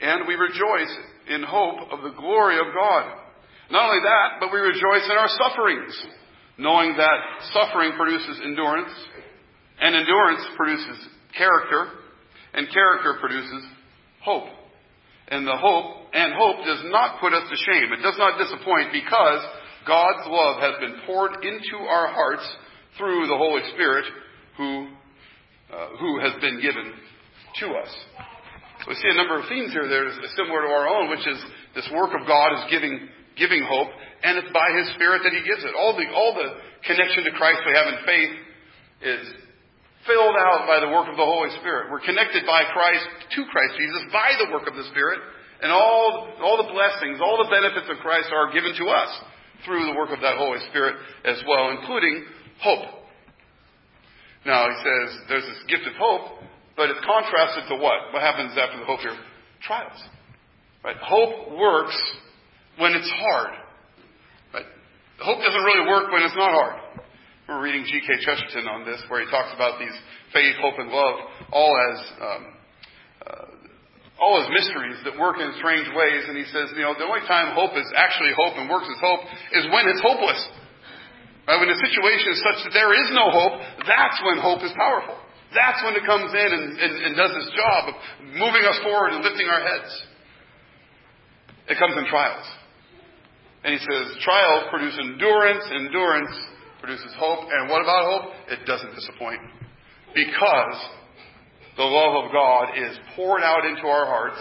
And 0.00 0.28
we 0.28 0.34
rejoice 0.34 0.94
in 1.28 1.42
hope 1.42 1.90
of 1.90 2.02
the 2.02 2.16
glory 2.16 2.58
of 2.58 2.72
God. 2.74 3.18
Not 3.70 3.88
only 3.88 4.02
that, 4.04 4.40
but 4.40 4.52
we 4.52 4.60
rejoice 4.60 5.04
in 5.04 5.16
our 5.18 5.28
sufferings, 5.28 6.06
knowing 6.56 6.96
that 6.96 7.18
suffering 7.52 7.92
produces 7.96 8.40
endurance, 8.44 8.92
and 9.80 9.96
endurance 9.96 10.46
produces 10.56 11.08
character, 11.36 11.88
and 12.54 12.68
character 12.72 13.16
produces 13.20 13.64
hope. 14.22 14.48
And 15.28 15.46
the 15.46 15.56
hope, 15.56 16.06
and 16.12 16.34
hope 16.38 16.64
does 16.64 16.82
not 16.86 17.20
put 17.20 17.34
us 17.34 17.42
to 17.50 17.56
shame. 17.56 17.92
It 17.92 18.02
does 18.02 18.18
not 18.18 18.38
disappoint 18.38 18.92
because 18.92 19.42
God's 19.86 20.26
love 20.26 20.60
has 20.62 20.74
been 20.78 21.02
poured 21.06 21.42
into 21.42 21.82
our 21.82 22.08
hearts 22.08 22.46
through 22.98 23.26
the 23.26 23.36
Holy 23.36 23.62
Spirit 23.74 24.04
who, 24.56 24.88
uh, 25.72 25.88
who 25.98 26.20
has 26.20 26.32
been 26.40 26.60
given 26.62 26.94
to 27.60 27.66
us. 27.74 27.90
So 28.82 28.90
we 28.90 28.94
see 28.94 29.10
a 29.10 29.18
number 29.18 29.38
of 29.40 29.48
themes 29.48 29.72
here 29.72 29.88
that 29.88 29.98
are 29.98 30.14
similar 30.36 30.62
to 30.62 30.70
our 30.70 30.86
own, 30.86 31.10
which 31.10 31.26
is 31.26 31.38
this 31.74 31.88
work 31.92 32.14
of 32.14 32.26
God 32.26 32.54
is 32.54 32.70
giving, 32.70 33.08
giving 33.36 33.66
hope, 33.66 33.88
and 34.22 34.38
it's 34.38 34.52
by 34.52 34.68
His 34.78 34.94
Spirit 34.94 35.22
that 35.24 35.34
He 35.34 35.42
gives 35.42 35.64
it. 35.64 35.74
All 35.74 35.96
the, 35.96 36.06
all 36.14 36.34
the 36.38 36.54
connection 36.86 37.24
to 37.24 37.32
Christ 37.34 37.66
we 37.66 37.74
have 37.74 37.88
in 37.90 37.98
faith 38.06 38.34
is 39.02 39.45
filled 40.06 40.38
out 40.38 40.64
by 40.70 40.80
the 40.80 40.88
work 40.88 41.10
of 41.10 41.18
the 41.18 41.26
Holy 41.26 41.50
Spirit. 41.60 41.90
We're 41.90 42.02
connected 42.02 42.46
by 42.46 42.64
Christ 42.72 43.06
to 43.36 43.40
Christ 43.50 43.74
Jesus 43.76 44.02
by 44.14 44.34
the 44.38 44.48
work 44.54 44.66
of 44.66 44.74
the 44.74 44.86
Spirit, 44.90 45.20
and 45.62 45.70
all, 45.70 46.30
all 46.40 46.56
the 46.62 46.70
blessings, 46.70 47.20
all 47.20 47.42
the 47.42 47.50
benefits 47.50 47.90
of 47.90 47.98
Christ 48.00 48.30
are 48.30 48.52
given 48.54 48.72
to 48.78 48.86
us 48.88 49.10
through 49.64 49.86
the 49.86 49.96
work 49.98 50.10
of 50.14 50.20
that 50.20 50.38
Holy 50.38 50.62
Spirit 50.70 50.96
as 51.24 51.42
well, 51.48 51.74
including 51.74 52.24
hope. 52.62 53.06
Now, 54.46 54.70
he 54.70 54.76
says 54.78 55.06
there's 55.28 55.46
this 55.46 55.62
gift 55.66 55.90
of 55.90 55.94
hope, 55.98 56.38
but 56.76 56.90
it's 56.90 57.02
contrasted 57.02 57.66
to 57.70 57.76
what? 57.82 58.14
What 58.14 58.22
happens 58.22 58.54
after 58.54 58.78
the 58.78 58.86
hope 58.86 59.00
here? 59.00 59.16
Trials. 59.62 59.98
Right? 60.84 60.96
Hope 61.02 61.58
works 61.58 61.98
when 62.78 62.92
it's 62.92 63.10
hard. 63.18 63.58
Right? 64.54 64.68
Hope 65.18 65.38
doesn't 65.42 65.64
really 65.66 65.88
work 65.88 66.12
when 66.12 66.22
it's 66.22 66.36
not 66.36 66.52
hard. 66.52 66.85
We're 67.46 67.62
reading 67.62 67.86
G.K. 67.86 68.26
Chesterton 68.26 68.66
on 68.66 68.82
this, 68.82 68.98
where 69.06 69.22
he 69.22 69.30
talks 69.30 69.54
about 69.54 69.78
these 69.78 69.94
faith, 70.34 70.58
hope, 70.58 70.82
and 70.82 70.90
love 70.90 71.14
all 71.54 71.70
as 71.78 71.98
um, 72.18 72.42
uh, 73.22 74.18
all 74.18 74.42
as 74.42 74.50
mysteries 74.50 74.98
that 75.06 75.14
work 75.14 75.38
in 75.38 75.54
strange 75.62 75.86
ways. 75.94 76.26
And 76.26 76.34
he 76.34 76.42
says, 76.50 76.74
you 76.74 76.82
know, 76.82 76.98
the 76.98 77.06
only 77.06 77.22
time 77.30 77.54
hope 77.54 77.78
is 77.78 77.86
actually 77.94 78.34
hope 78.34 78.58
and 78.58 78.66
works 78.66 78.90
as 78.90 78.98
hope 78.98 79.22
is 79.54 79.62
when 79.70 79.86
it's 79.86 80.02
hopeless. 80.02 80.42
Right? 81.46 81.62
When 81.62 81.70
the 81.70 81.78
situation 81.86 82.34
is 82.34 82.42
such 82.42 82.66
that 82.66 82.74
there 82.74 82.90
is 82.90 83.14
no 83.14 83.30
hope, 83.30 83.62
that's 83.86 84.18
when 84.26 84.42
hope 84.42 84.66
is 84.66 84.74
powerful. 84.74 85.14
That's 85.54 85.78
when 85.86 85.94
it 85.94 86.02
comes 86.02 86.34
in 86.34 86.50
and, 86.50 86.66
and, 86.82 86.92
and 86.98 87.12
does 87.14 87.30
its 87.46 87.54
job 87.54 87.94
of 87.94 87.96
moving 88.26 88.66
us 88.66 88.82
forward 88.82 89.14
and 89.14 89.22
lifting 89.22 89.46
our 89.46 89.62
heads. 89.62 89.90
It 91.70 91.78
comes 91.78 91.94
in 91.94 92.10
trials. 92.10 92.42
And 93.62 93.70
he 93.70 93.78
says, 93.86 94.18
trials 94.26 94.66
produce 94.66 94.98
endurance, 94.98 95.62
endurance 95.70 96.34
produces 96.86 97.10
hope. 97.18 97.50
And 97.50 97.66
what 97.66 97.82
about 97.82 98.06
hope? 98.06 98.26
It 98.46 98.62
doesn't 98.62 98.94
disappoint. 98.94 99.42
Because 100.14 100.78
the 101.74 101.82
love 101.82 102.24
of 102.24 102.30
God 102.30 102.78
is 102.78 102.94
poured 103.18 103.42
out 103.42 103.66
into 103.66 103.90
our 103.90 104.06
hearts, 104.06 104.38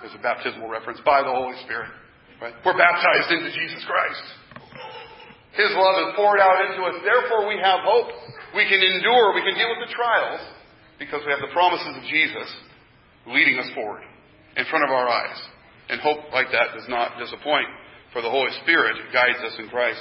there's 0.00 0.14
a 0.14 0.22
baptismal 0.22 0.70
reference, 0.70 1.02
by 1.02 1.26
the 1.26 1.34
Holy 1.34 1.58
Spirit. 1.66 1.90
Right? 2.40 2.54
We're 2.62 2.78
baptized 2.78 3.34
into 3.34 3.50
Jesus 3.50 3.82
Christ. 3.82 4.24
His 5.58 5.74
love 5.74 6.06
is 6.06 6.14
poured 6.14 6.38
out 6.38 6.70
into 6.70 6.86
us. 6.86 7.02
Therefore, 7.02 7.50
we 7.50 7.58
have 7.58 7.82
hope. 7.82 8.14
We 8.54 8.62
can 8.70 8.78
endure. 8.78 9.34
We 9.34 9.42
can 9.42 9.58
deal 9.58 9.74
with 9.74 9.90
the 9.90 9.92
trials 9.92 10.38
because 11.02 11.18
we 11.26 11.34
have 11.34 11.42
the 11.42 11.50
promises 11.50 11.98
of 11.98 12.04
Jesus 12.06 12.46
leading 13.26 13.58
us 13.58 13.66
forward 13.74 14.06
in 14.54 14.64
front 14.70 14.86
of 14.86 14.94
our 14.94 15.10
eyes. 15.10 15.36
And 15.90 16.00
hope 16.00 16.30
like 16.30 16.46
that 16.54 16.78
does 16.78 16.86
not 16.86 17.18
disappoint, 17.18 17.66
for 18.12 18.22
the 18.22 18.30
Holy 18.30 18.54
Spirit 18.62 18.94
guides 19.12 19.42
us 19.42 19.58
in 19.58 19.68
Christ. 19.68 20.00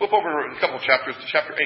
Flip 0.00 0.16
over 0.16 0.48
a 0.48 0.56
couple 0.64 0.80
chapters 0.80 1.12
to 1.12 1.26
chapter 1.28 1.52
8. 1.52 1.60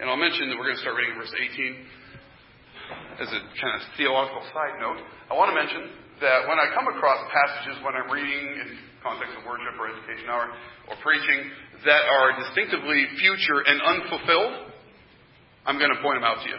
And 0.00 0.08
I'll 0.08 0.16
mention 0.16 0.48
that 0.48 0.56
we're 0.56 0.72
going 0.72 0.80
to 0.80 0.80
start 0.80 0.96
reading 0.96 1.20
verse 1.20 1.36
18 1.36 3.20
as 3.20 3.28
a 3.28 3.40
kind 3.60 3.76
of 3.76 3.84
theological 4.00 4.40
side 4.56 4.80
note. 4.80 5.04
I 5.28 5.36
want 5.36 5.52
to 5.52 5.56
mention 5.60 5.84
that 6.24 6.48
when 6.48 6.56
I 6.56 6.72
come 6.72 6.88
across 6.88 7.28
passages 7.28 7.76
when 7.84 7.92
I'm 7.92 8.08
reading 8.08 8.56
in 8.56 8.80
context 9.04 9.36
of 9.36 9.44
worship 9.44 9.76
or 9.76 9.92
education 9.92 10.32
hour 10.32 10.48
or 10.88 10.96
preaching 11.04 11.52
that 11.84 12.08
are 12.08 12.40
distinctively 12.40 13.04
future 13.20 13.60
and 13.60 13.84
unfulfilled, 13.84 14.72
I'm 15.68 15.76
going 15.76 15.92
to 15.92 16.00
point 16.00 16.16
them 16.16 16.24
out 16.24 16.40
to 16.40 16.48
you. 16.48 16.56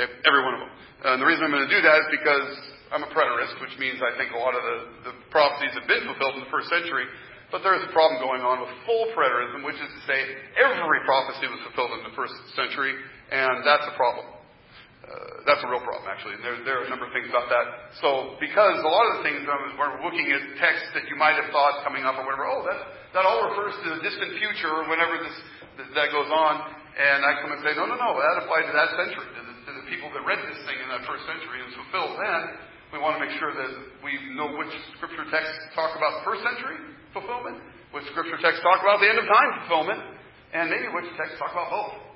Okay? 0.00 0.08
Every 0.24 0.40
one 0.40 0.56
of 0.56 0.64
them. 0.64 0.72
And 1.12 1.20
the 1.20 1.28
reason 1.28 1.44
I'm 1.44 1.52
going 1.52 1.68
to 1.68 1.74
do 1.76 1.84
that 1.84 2.08
is 2.08 2.08
because 2.08 2.75
I'm 2.94 3.02
a 3.02 3.10
preterist, 3.10 3.58
which 3.58 3.74
means 3.82 3.98
I 3.98 4.14
think 4.14 4.30
a 4.30 4.38
lot 4.38 4.54
of 4.54 4.62
the, 4.62 5.10
the 5.10 5.14
prophecies 5.34 5.74
have 5.74 5.88
been 5.90 6.06
fulfilled 6.06 6.38
in 6.38 6.46
the 6.46 6.52
first 6.54 6.70
century. 6.70 7.06
But 7.50 7.62
there 7.62 7.78
is 7.78 7.84
a 7.86 7.92
problem 7.94 8.18
going 8.18 8.42
on 8.42 8.58
with 8.58 8.70
full 8.82 9.14
preterism, 9.14 9.62
which 9.62 9.78
is 9.78 9.86
to 9.86 10.02
say 10.10 10.18
every 10.58 11.02
prophecy 11.06 11.46
was 11.46 11.62
fulfilled 11.70 11.94
in 11.98 12.02
the 12.02 12.14
first 12.18 12.34
century, 12.58 12.90
and 13.30 13.62
that's 13.62 13.86
a 13.86 13.94
problem. 13.94 14.26
Uh, 15.06 15.46
that's 15.46 15.62
a 15.62 15.70
real 15.70 15.82
problem, 15.86 16.10
actually. 16.10 16.34
And 16.34 16.42
there, 16.42 16.58
there 16.66 16.82
are 16.82 16.86
a 16.86 16.90
number 16.90 17.06
of 17.06 17.14
things 17.14 17.30
about 17.30 17.46
that. 17.46 17.94
So, 18.02 18.34
because 18.42 18.74
a 18.82 18.90
lot 18.90 19.06
of 19.14 19.22
the 19.22 19.30
things 19.30 19.46
we're 19.46 20.02
looking 20.02 20.26
at 20.34 20.42
texts 20.58 20.90
that 20.98 21.06
you 21.06 21.14
might 21.14 21.38
have 21.38 21.46
thought 21.54 21.86
coming 21.86 22.02
up 22.02 22.18
or 22.18 22.26
whatever, 22.26 22.50
oh, 22.50 22.66
that, 22.66 22.78
that 23.14 23.22
all 23.22 23.46
refers 23.46 23.78
to 23.86 23.88
the 23.94 24.02
distant 24.02 24.34
future 24.42 24.66
or 24.66 24.90
whenever 24.90 25.22
this, 25.22 25.36
that 25.94 26.10
goes 26.10 26.26
on. 26.26 26.74
And 26.98 27.22
I 27.22 27.38
come 27.38 27.54
and 27.54 27.62
say, 27.62 27.78
no, 27.78 27.86
no, 27.86 27.94
no, 27.94 28.18
that 28.18 28.42
applied 28.42 28.66
to 28.66 28.74
that 28.74 28.90
century, 28.98 29.30
to 29.30 29.42
the, 29.46 29.54
to 29.70 29.72
the 29.78 29.86
people 29.86 30.10
that 30.10 30.26
read 30.26 30.42
this 30.42 30.58
thing 30.66 30.82
in 30.82 30.90
that 30.90 31.06
first 31.06 31.22
century. 31.30 31.62
Was 31.62 31.78
fulfilled 31.86 32.18
then. 32.18 32.42
We 32.94 33.02
want 33.02 33.18
to 33.18 33.22
make 33.22 33.34
sure 33.42 33.50
that 33.50 33.70
we 34.06 34.14
know 34.38 34.54
which 34.54 34.70
scripture 34.94 35.26
texts 35.26 35.58
talk 35.74 35.94
about 35.98 36.22
first 36.22 36.46
century 36.46 36.78
fulfillment, 37.10 37.58
which 37.90 38.06
scripture 38.14 38.38
texts 38.38 38.62
talk 38.62 38.78
about 38.82 39.02
the 39.02 39.08
end 39.10 39.18
of 39.18 39.26
time 39.26 39.50
fulfillment, 39.64 40.00
and 40.54 40.70
maybe 40.70 40.86
which 40.94 41.10
texts 41.18 41.34
talk 41.42 41.50
about 41.50 41.68
both 41.72 42.06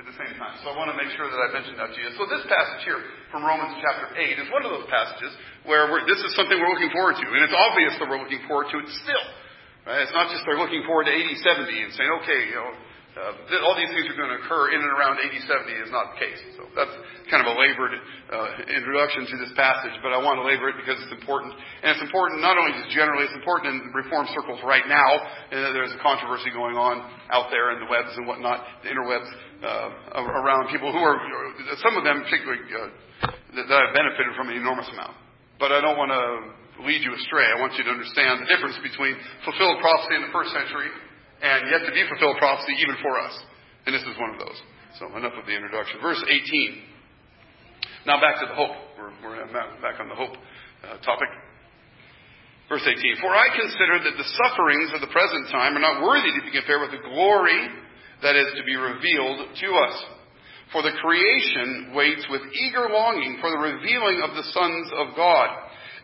at 0.00 0.06
the 0.08 0.16
same 0.16 0.32
time. 0.40 0.56
So 0.62 0.72
I 0.72 0.74
want 0.78 0.88
to 0.88 0.96
make 0.96 1.10
sure 1.18 1.28
that 1.28 1.36
I 1.36 1.48
mention 1.52 1.76
that 1.76 1.92
to 1.92 1.98
you. 2.00 2.08
So 2.16 2.24
this 2.30 2.42
passage 2.48 2.82
here 2.86 3.02
from 3.28 3.44
Romans 3.44 3.76
chapter 3.82 4.14
8 4.14 4.40
is 4.40 4.48
one 4.48 4.64
of 4.64 4.72
those 4.72 4.88
passages 4.88 5.34
where 5.68 5.84
this 6.08 6.22
is 6.22 6.32
something 6.38 6.56
we're 6.56 6.72
looking 6.72 6.94
forward 6.94 7.18
to. 7.20 7.26
And 7.28 7.42
it's 7.44 7.54
obvious 7.54 7.92
that 8.00 8.06
we're 8.08 8.22
looking 8.22 8.40
forward 8.48 8.72
to 8.72 8.80
it 8.80 8.88
still. 9.04 9.26
Right? 9.84 10.00
It's 10.06 10.14
not 10.14 10.30
just 10.30 10.46
they're 10.46 10.58
looking 10.58 10.86
forward 10.86 11.10
to 11.10 11.14
AD 11.14 11.30
70 11.34 11.66
and 11.70 11.90
saying, 11.92 12.12
okay, 12.22 12.40
you 12.48 12.56
know, 12.56 12.70
uh, 13.12 13.60
all 13.68 13.76
these 13.76 13.92
things 13.92 14.08
are 14.08 14.16
going 14.16 14.32
to 14.32 14.40
occur 14.40 14.72
in 14.72 14.80
and 14.80 14.88
around 14.88 15.20
AD 15.20 15.36
70 15.36 15.68
is 15.84 15.92
not 15.92 16.16
the 16.16 16.18
case. 16.24 16.40
So 16.56 16.64
that's 16.72 16.96
kind 17.28 17.44
of 17.44 17.52
a 17.52 17.56
labored 17.60 17.92
uh, 17.92 18.72
introduction 18.72 19.28
to 19.28 19.36
this 19.36 19.52
passage, 19.52 19.92
but 20.00 20.16
I 20.16 20.18
want 20.24 20.40
to 20.40 20.44
labor 20.48 20.72
it 20.72 20.80
because 20.80 20.96
it's 21.04 21.12
important. 21.12 21.52
And 21.52 21.92
it's 21.92 22.00
important 22.00 22.40
not 22.40 22.56
only 22.56 22.72
just 22.72 22.88
generally, 22.96 23.28
it's 23.28 23.36
important 23.36 23.84
in 23.84 23.92
reform 23.92 24.24
circles 24.32 24.64
right 24.64 24.88
now. 24.88 25.04
And 25.52 25.76
there's 25.76 25.92
a 25.92 26.00
controversy 26.00 26.48
going 26.56 26.80
on 26.80 27.04
out 27.28 27.52
there 27.52 27.76
in 27.76 27.84
the 27.84 27.88
webs 27.92 28.16
and 28.16 28.24
whatnot, 28.24 28.64
the 28.80 28.88
interwebs, 28.88 29.28
uh, 29.60 30.16
around 30.16 30.72
people 30.72 30.88
who 30.88 31.04
are, 31.04 31.20
some 31.84 32.00
of 32.00 32.08
them 32.08 32.24
particularly, 32.24 32.64
uh, 32.72 33.28
that, 33.28 33.68
that 33.68 33.80
have 33.88 33.92
benefited 33.92 34.32
from 34.40 34.48
an 34.48 34.56
enormous 34.56 34.88
amount. 34.88 35.12
But 35.60 35.68
I 35.68 35.84
don't 35.84 36.00
want 36.00 36.16
to 36.16 36.88
lead 36.88 37.04
you 37.04 37.12
astray. 37.12 37.44
I 37.44 37.60
want 37.60 37.76
you 37.76 37.84
to 37.84 37.92
understand 37.92 38.40
the 38.40 38.48
difference 38.48 38.80
between 38.80 39.20
fulfilled 39.44 39.84
prophecy 39.84 40.16
in 40.16 40.24
the 40.24 40.32
first 40.32 40.56
century 40.56 40.88
and 41.42 41.66
yet 41.68 41.82
to 41.84 41.92
be 41.92 42.06
fulfilled 42.06 42.38
prophecy 42.38 42.78
even 42.78 42.94
for 43.02 43.18
us. 43.18 43.34
And 43.84 43.90
this 43.90 44.02
is 44.06 44.14
one 44.14 44.30
of 44.30 44.38
those. 44.38 44.58
So 45.02 45.10
enough 45.18 45.34
of 45.34 45.44
the 45.44 45.54
introduction. 45.54 45.98
Verse 45.98 46.22
18. 46.22 48.06
Now 48.06 48.22
back 48.22 48.38
to 48.38 48.46
the 48.46 48.54
hope. 48.54 48.78
We're, 48.94 49.10
we're 49.26 49.42
back 49.82 49.98
on 49.98 50.08
the 50.08 50.14
hope 50.14 50.38
uh, 50.86 51.02
topic. 51.02 51.28
Verse 52.70 52.86
18. 52.86 53.18
For 53.18 53.34
I 53.34 53.50
consider 53.50 54.06
that 54.06 54.16
the 54.16 54.28
sufferings 54.38 54.94
of 54.94 55.02
the 55.02 55.10
present 55.10 55.50
time 55.50 55.74
are 55.74 55.82
not 55.82 56.00
worthy 56.00 56.30
to 56.30 56.42
be 56.46 56.54
compared 56.54 56.80
with 56.80 56.94
the 56.94 57.02
glory 57.10 57.58
that 58.22 58.38
is 58.38 58.54
to 58.54 58.62
be 58.62 58.78
revealed 58.78 59.50
to 59.50 59.68
us. 59.82 59.96
For 60.70 60.80
the 60.80 60.94
creation 61.02 61.92
waits 61.92 62.24
with 62.30 62.40
eager 62.64 62.88
longing 62.88 63.42
for 63.42 63.50
the 63.50 63.60
revealing 63.60 64.22
of 64.24 64.32
the 64.32 64.46
sons 64.54 64.88
of 64.94 65.12
God. 65.18 65.50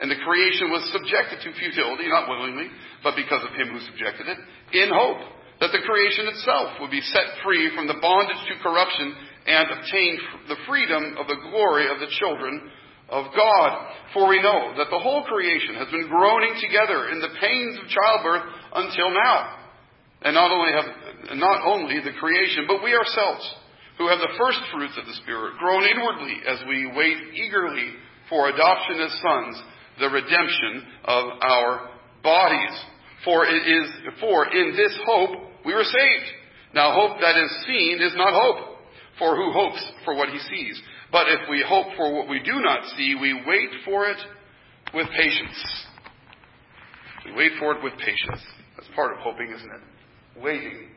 And 0.00 0.10
the 0.10 0.20
creation 0.22 0.70
was 0.70 0.84
subjected 0.92 1.42
to 1.42 1.58
futility, 1.58 2.06
not 2.06 2.28
willingly, 2.28 2.68
but 3.02 3.16
because 3.16 3.42
of 3.42 3.54
him 3.56 3.74
who 3.74 3.80
subjected 3.82 4.28
it, 4.28 4.38
in 4.72 4.88
hope 4.92 5.22
that 5.60 5.72
the 5.72 5.82
creation 5.82 6.28
itself 6.28 6.78
would 6.80 6.90
be 6.90 7.02
set 7.02 7.42
free 7.44 7.70
from 7.74 7.86
the 7.86 7.98
bondage 8.00 8.42
to 8.46 8.62
corruption 8.62 9.14
and 9.46 9.66
obtain 9.70 10.18
the 10.48 10.60
freedom 10.68 11.16
of 11.18 11.26
the 11.26 11.40
glory 11.50 11.90
of 11.90 11.98
the 11.98 12.12
children 12.20 12.70
of 13.08 13.26
God. 13.34 13.70
For 14.12 14.28
we 14.28 14.42
know 14.42 14.74
that 14.76 14.90
the 14.90 15.02
whole 15.02 15.24
creation 15.24 15.74
has 15.76 15.88
been 15.88 16.08
groaning 16.08 16.54
together 16.60 17.08
in 17.10 17.18
the 17.18 17.34
pains 17.40 17.78
of 17.80 17.88
childbirth 17.88 18.44
until 18.74 19.10
now. 19.10 19.56
And 20.22 20.34
not 20.34 20.50
only 20.50 20.72
have, 20.72 21.38
not 21.38 21.64
only 21.64 22.00
the 22.00 22.18
creation, 22.18 22.66
but 22.66 22.82
we 22.82 22.94
ourselves, 22.94 23.44
who 23.98 24.08
have 24.08 24.18
the 24.18 24.36
first 24.38 24.58
fruits 24.72 24.98
of 24.98 25.06
the 25.06 25.18
Spirit, 25.22 25.58
groan 25.58 25.82
inwardly 25.82 26.38
as 26.46 26.58
we 26.68 26.90
wait 26.94 27.16
eagerly 27.34 27.94
for 28.28 28.48
adoption 28.48 29.00
as 29.00 29.12
sons, 29.22 29.62
the 29.98 30.10
redemption 30.10 30.86
of 31.04 31.24
our 31.40 31.90
bodies. 32.22 32.76
For 33.24 33.46
it 33.46 33.66
is, 33.66 33.90
for 34.20 34.46
in 34.46 34.74
this 34.76 34.96
hope 35.06 35.30
we 35.64 35.74
were 35.74 35.84
saved. 35.84 36.28
Now 36.74 36.92
hope 36.94 37.18
that 37.20 37.36
is 37.36 37.50
seen 37.66 37.98
is 38.00 38.14
not 38.16 38.32
hope. 38.32 38.76
For 39.18 39.34
who 39.34 39.52
hopes 39.52 39.82
for 40.04 40.14
what 40.14 40.28
he 40.28 40.38
sees? 40.38 40.80
But 41.10 41.26
if 41.28 41.48
we 41.50 41.64
hope 41.66 41.86
for 41.96 42.14
what 42.14 42.28
we 42.28 42.38
do 42.40 42.60
not 42.60 42.84
see, 42.96 43.16
we 43.20 43.34
wait 43.34 43.70
for 43.84 44.06
it 44.08 44.18
with 44.94 45.08
patience. 45.16 45.58
We 47.24 47.32
wait 47.32 47.52
for 47.58 47.72
it 47.72 47.82
with 47.82 47.94
patience. 47.98 48.40
That's 48.76 48.88
part 48.94 49.12
of 49.12 49.18
hoping, 49.18 49.50
isn't 49.50 49.70
it? 49.70 50.40
Waiting 50.40 50.88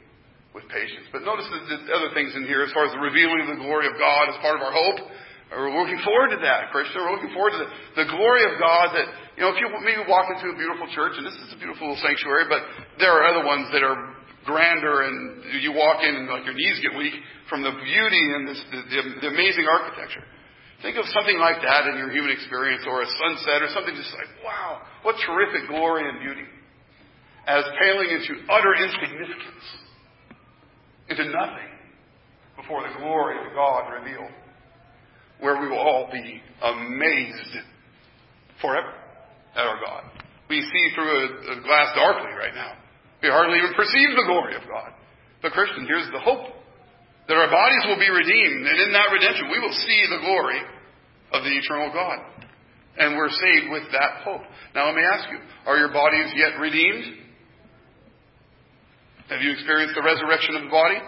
with 0.53 0.67
patience. 0.69 1.07
But 1.11 1.23
notice 1.23 1.47
the 1.49 1.93
other 1.95 2.13
things 2.13 2.35
in 2.35 2.45
here 2.45 2.61
as 2.61 2.71
far 2.73 2.85
as 2.85 2.91
the 2.91 2.99
revealing 2.99 3.41
of 3.41 3.57
the 3.57 3.63
glory 3.63 3.87
of 3.87 3.93
God 3.97 4.29
as 4.29 4.37
part 4.41 4.55
of 4.55 4.61
our 4.61 4.71
hope. 4.71 4.99
We're 5.51 5.75
looking 5.75 5.99
forward 6.07 6.31
to 6.31 6.39
that, 6.47 6.71
Christian. 6.71 7.03
We're 7.03 7.11
looking 7.11 7.35
forward 7.35 7.51
to 7.51 7.61
the, 7.67 7.69
the 7.99 8.07
glory 8.07 8.47
of 8.47 8.55
God 8.55 8.95
that, 8.95 9.07
you 9.35 9.43
know, 9.43 9.51
if 9.51 9.59
you 9.59 9.67
maybe 9.83 10.07
walk 10.07 10.31
into 10.31 10.47
a 10.47 10.55
beautiful 10.55 10.87
church, 10.95 11.19
and 11.19 11.27
this 11.27 11.35
is 11.43 11.51
a 11.51 11.59
beautiful 11.59 11.91
little 11.91 11.99
sanctuary, 11.99 12.47
but 12.47 12.63
there 13.03 13.11
are 13.11 13.27
other 13.27 13.43
ones 13.43 13.67
that 13.75 13.83
are 13.83 14.15
grander 14.47 15.03
and 15.05 15.43
you 15.59 15.75
walk 15.75 16.01
in 16.01 16.15
and 16.15 16.25
like 16.31 16.47
your 16.47 16.55
knees 16.55 16.79
get 16.81 16.95
weak 16.97 17.13
from 17.51 17.61
the 17.61 17.75
beauty 17.83 18.25
and 18.39 18.47
this, 18.47 18.59
the, 18.71 18.79
the, 18.89 19.01
the 19.21 19.29
amazing 19.29 19.67
architecture. 19.67 20.23
Think 20.81 20.97
of 20.97 21.05
something 21.13 21.37
like 21.37 21.61
that 21.61 21.85
in 21.91 21.99
your 21.99 22.09
human 22.09 22.31
experience 22.31 22.87
or 22.87 23.03
a 23.03 23.09
sunset 23.19 23.61
or 23.61 23.69
something 23.75 23.93
just 23.93 24.09
like, 24.17 24.31
wow, 24.41 24.81
what 25.03 25.19
terrific 25.27 25.69
glory 25.69 26.09
and 26.09 26.17
beauty. 26.23 26.47
As 27.45 27.67
paling 27.77 28.09
into 28.09 28.39
utter 28.49 28.73
insignificance, 28.79 29.65
into 31.09 31.25
nothing 31.29 31.69
before 32.55 32.87
the 32.87 32.93
glory 32.97 33.35
of 33.45 33.53
God 33.53 33.93
revealed 33.93 34.31
where 35.41 35.59
we 35.59 35.67
will 35.67 35.81
all 35.81 36.09
be 36.11 36.41
amazed 36.63 37.53
forever 38.61 38.93
at 39.55 39.65
our 39.65 39.79
God. 39.83 40.03
We 40.49 40.61
see 40.61 40.85
through 40.95 41.11
a, 41.11 41.25
a 41.57 41.61
glass 41.61 41.93
darkly 41.95 42.31
right 42.37 42.53
now. 42.55 42.77
We 43.21 43.29
hardly 43.29 43.57
even 43.57 43.73
perceive 43.73 44.15
the 44.15 44.25
glory 44.25 44.55
of 44.55 44.63
God. 44.69 44.93
But 45.41 45.51
Christian, 45.53 45.85
here's 45.85 46.09
the 46.13 46.21
hope. 46.21 46.53
That 47.27 47.37
our 47.37 47.49
bodies 47.49 47.85
will 47.85 48.01
be 48.01 48.09
redeemed, 48.09 48.65
and 48.65 48.77
in 48.81 48.91
that 48.93 49.13
redemption 49.13 49.49
we 49.49 49.59
will 49.59 49.73
see 49.85 50.01
the 50.09 50.21
glory 50.25 50.61
of 51.31 51.43
the 51.43 51.53
eternal 51.53 51.93
God. 51.93 52.19
And 52.97 53.15
we're 53.15 53.29
saved 53.29 53.71
with 53.71 53.83
that 53.93 54.25
hope. 54.25 54.41
Now 54.75 54.87
let 54.87 54.95
me 54.95 55.03
ask 55.05 55.29
you, 55.31 55.39
are 55.65 55.77
your 55.77 55.93
bodies 55.93 56.33
yet 56.35 56.59
redeemed? 56.59 57.21
Have 59.29 59.41
you 59.41 59.51
experienced 59.53 59.95
the 59.95 60.03
resurrection 60.03 60.55
of 60.55 60.63
the 60.63 60.69
body? 60.69 60.99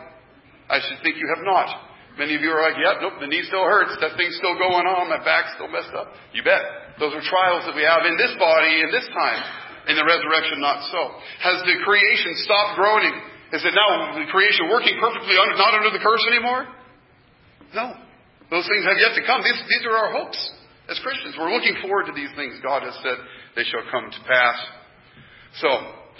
I 0.69 0.79
should 0.79 1.03
think 1.03 1.17
you 1.17 1.27
have 1.35 1.43
not. 1.43 1.67
Many 2.13 2.37
of 2.37 2.41
you 2.45 2.53
are 2.53 2.61
like, 2.61 2.77
yep, 2.77 3.01
nope, 3.01 3.17
the 3.17 3.25
knee 3.25 3.41
still 3.49 3.65
hurts. 3.65 3.97
That 3.97 4.13
thing's 4.21 4.37
still 4.37 4.53
going 4.53 4.85
on. 4.85 5.09
My 5.09 5.17
back's 5.25 5.57
still 5.57 5.69
messed 5.69 5.93
up. 5.97 6.13
You 6.29 6.45
bet. 6.45 6.61
Those 7.01 7.09
are 7.17 7.25
trials 7.25 7.65
that 7.65 7.73
we 7.73 7.81
have 7.81 8.05
in 8.05 8.13
this 8.21 8.37
body 8.37 8.85
in 8.85 8.93
this 8.93 9.09
time. 9.09 9.41
In 9.89 9.97
the 9.97 10.05
resurrection, 10.05 10.61
not 10.61 10.85
so. 10.93 11.01
Has 11.41 11.59
the 11.65 11.81
creation 11.83 12.31
stopped 12.45 12.77
groaning? 12.79 13.17
Is 13.51 13.65
it 13.65 13.73
now 13.73 14.15
the 14.15 14.29
creation 14.29 14.69
working 14.69 14.95
perfectly 15.01 15.35
under, 15.35 15.57
not 15.57 15.73
under 15.73 15.91
the 15.91 15.99
curse 15.99 16.23
anymore? 16.29 16.69
No. 17.73 17.97
Those 18.53 18.69
things 18.69 18.85
have 18.85 19.01
yet 19.01 19.17
to 19.17 19.23
come. 19.25 19.41
These, 19.41 19.61
these 19.65 19.83
are 19.89 19.97
our 19.97 20.11
hopes 20.13 20.37
as 20.87 21.01
Christians. 21.01 21.33
We're 21.33 21.51
looking 21.51 21.75
forward 21.81 22.05
to 22.07 22.13
these 22.13 22.29
things. 22.37 22.61
God 22.61 22.85
has 22.85 22.93
said 23.01 23.17
they 23.57 23.65
shall 23.65 23.83
come 23.89 24.13
to 24.13 24.21
pass. 24.29 24.57
So, 25.57 25.69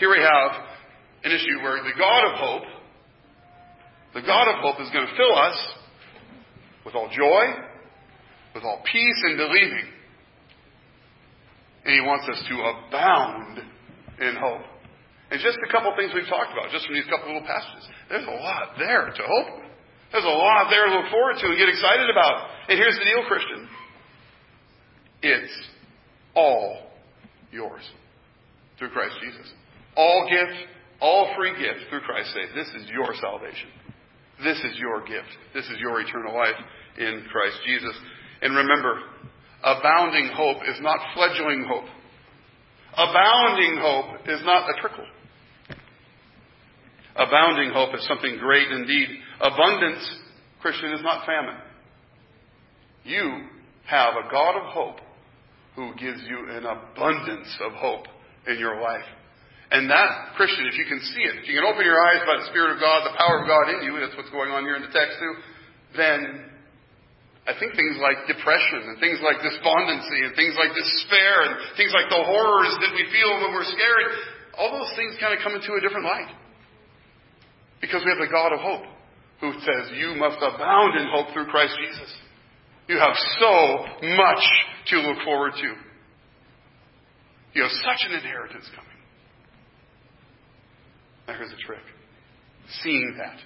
here 0.01 0.09
we 0.09 0.19
have 0.19 0.51
an 1.23 1.31
issue 1.31 1.61
where 1.61 1.77
the 1.85 1.95
God 1.97 2.21
of 2.27 2.33
hope, 2.41 2.67
the 4.17 4.25
God 4.25 4.49
of 4.49 4.61
hope 4.61 4.81
is 4.81 4.89
going 4.89 5.05
to 5.05 5.15
fill 5.15 5.33
us 5.37 5.57
with 6.85 6.95
all 6.95 7.09
joy, 7.09 7.43
with 8.53 8.63
all 8.63 8.81
peace 8.83 9.19
and 9.23 9.37
believing. 9.37 9.87
And 11.85 11.93
He 11.95 12.01
wants 12.01 12.27
us 12.29 12.41
to 12.47 12.55
abound 12.55 13.59
in 14.19 14.35
hope. 14.35 14.65
And 15.31 15.41
just 15.41 15.57
a 15.67 15.71
couple 15.71 15.91
things 15.97 16.11
we've 16.13 16.29
talked 16.29 16.53
about, 16.53 16.69
just 16.71 16.85
from 16.85 16.95
these 16.95 17.09
couple 17.09 17.33
little 17.33 17.47
passages. 17.47 17.89
There's 18.09 18.27
a 18.27 18.37
lot 18.37 18.77
there 18.77 19.09
to 19.09 19.23
hope. 19.25 19.65
There's 20.11 20.25
a 20.25 20.37
lot 20.37 20.69
there 20.69 20.85
to 20.85 20.93
look 20.93 21.09
forward 21.09 21.37
to 21.41 21.47
and 21.47 21.57
get 21.57 21.69
excited 21.69 22.09
about. 22.09 22.49
And 22.69 22.77
here's 22.77 22.97
the 22.99 23.05
deal, 23.05 23.25
Christian. 23.25 23.67
It's 25.23 25.55
all 26.35 26.91
yours 27.51 27.81
through 28.77 28.89
Christ 28.89 29.15
Jesus. 29.23 29.51
All 29.95 30.27
gift, 30.29 30.69
all 31.01 31.33
free 31.35 31.57
gift 31.57 31.89
through 31.89 32.01
Christ's 32.01 32.33
sake. 32.33 32.53
This 32.53 32.67
is 32.79 32.89
your 32.89 33.13
salvation. 33.19 33.69
This 34.43 34.57
is 34.59 34.77
your 34.77 35.01
gift. 35.05 35.29
This 35.53 35.65
is 35.65 35.79
your 35.79 36.01
eternal 36.01 36.35
life 36.35 36.59
in 36.97 37.25
Christ 37.31 37.57
Jesus. 37.65 37.95
And 38.41 38.55
remember, 38.55 38.99
abounding 39.63 40.29
hope 40.33 40.57
is 40.67 40.79
not 40.81 40.99
fledgling 41.13 41.65
hope. 41.67 41.85
Abounding 42.95 43.79
hope 43.81 44.27
is 44.27 44.41
not 44.45 44.69
a 44.69 44.81
trickle. 44.81 45.05
Abounding 47.15 47.71
hope 47.73 47.95
is 47.95 48.05
something 48.07 48.37
great 48.39 48.69
indeed. 48.69 49.07
Abundance, 49.39 50.19
Christian, 50.61 50.91
is 50.93 51.01
not 51.03 51.25
famine. 51.25 51.59
You 53.03 53.45
have 53.85 54.13
a 54.15 54.31
God 54.31 54.57
of 54.57 54.73
hope 54.73 54.97
who 55.75 55.93
gives 55.95 56.21
you 56.27 56.49
an 56.49 56.65
abundance 56.65 57.57
of 57.65 57.73
hope 57.73 58.05
in 58.47 58.59
your 58.59 58.81
life. 58.81 59.05
And 59.73 59.89
that, 59.89 60.37
Christian, 60.37 60.69
if 60.69 60.77
you 60.77 60.85
can 60.85 61.01
see 61.01 61.25
it, 61.25 61.41
if 61.41 61.49
you 61.49 61.57
can 61.57 61.65
open 61.65 61.81
your 61.81 61.97
eyes 61.97 62.21
by 62.29 62.37
the 62.37 62.47
Spirit 62.53 62.77
of 62.77 62.79
God, 62.79 63.09
the 63.09 63.17
power 63.17 63.41
of 63.41 63.49
God 63.49 63.73
in 63.73 63.89
you, 63.89 63.97
that's 63.97 64.13
what's 64.13 64.29
going 64.29 64.53
on 64.53 64.61
here 64.61 64.77
in 64.77 64.85
the 64.85 64.93
text 64.93 65.17
too, 65.17 65.33
then 65.97 66.19
I 67.49 67.57
think 67.57 67.73
things 67.73 67.97
like 67.97 68.29
depression 68.29 68.93
and 68.93 69.01
things 69.01 69.17
like 69.25 69.41
despondency 69.41 70.29
and 70.29 70.37
things 70.37 70.53
like 70.61 70.77
despair 70.77 71.49
and 71.49 71.53
things 71.73 71.89
like 71.89 72.05
the 72.13 72.21
horrors 72.21 72.73
that 72.85 72.93
we 72.93 73.03
feel 73.09 73.33
when 73.41 73.51
we're 73.51 73.67
scared, 73.67 74.07
all 74.61 74.69
those 74.77 74.93
things 74.93 75.17
kind 75.17 75.33
of 75.33 75.41
come 75.41 75.57
into 75.57 75.73
a 75.73 75.81
different 75.81 76.05
light. 76.05 76.29
Because 77.81 78.05
we 78.05 78.13
have 78.13 78.21
the 78.21 78.29
God 78.29 78.53
of 78.53 78.61
hope 78.61 78.85
who 79.41 79.57
says, 79.65 79.91
You 79.97 80.15
must 80.21 80.37
abound 80.37 81.01
in 81.01 81.09
hope 81.09 81.33
through 81.33 81.49
Christ 81.49 81.73
Jesus. 81.81 82.13
You 82.87 83.01
have 83.01 83.17
so 83.41 83.53
much 84.21 84.43
to 84.93 84.95
look 85.01 85.19
forward 85.25 85.57
to. 85.57 85.69
You 87.57 87.65
have 87.65 87.75
such 87.83 88.05
an 88.05 88.13
inheritance 88.21 88.69
coming. 88.77 88.92
Now 91.27 91.37
here's 91.37 91.51
the 91.51 91.61
trick. 91.63 91.83
Seeing 92.83 93.15
that. 93.17 93.39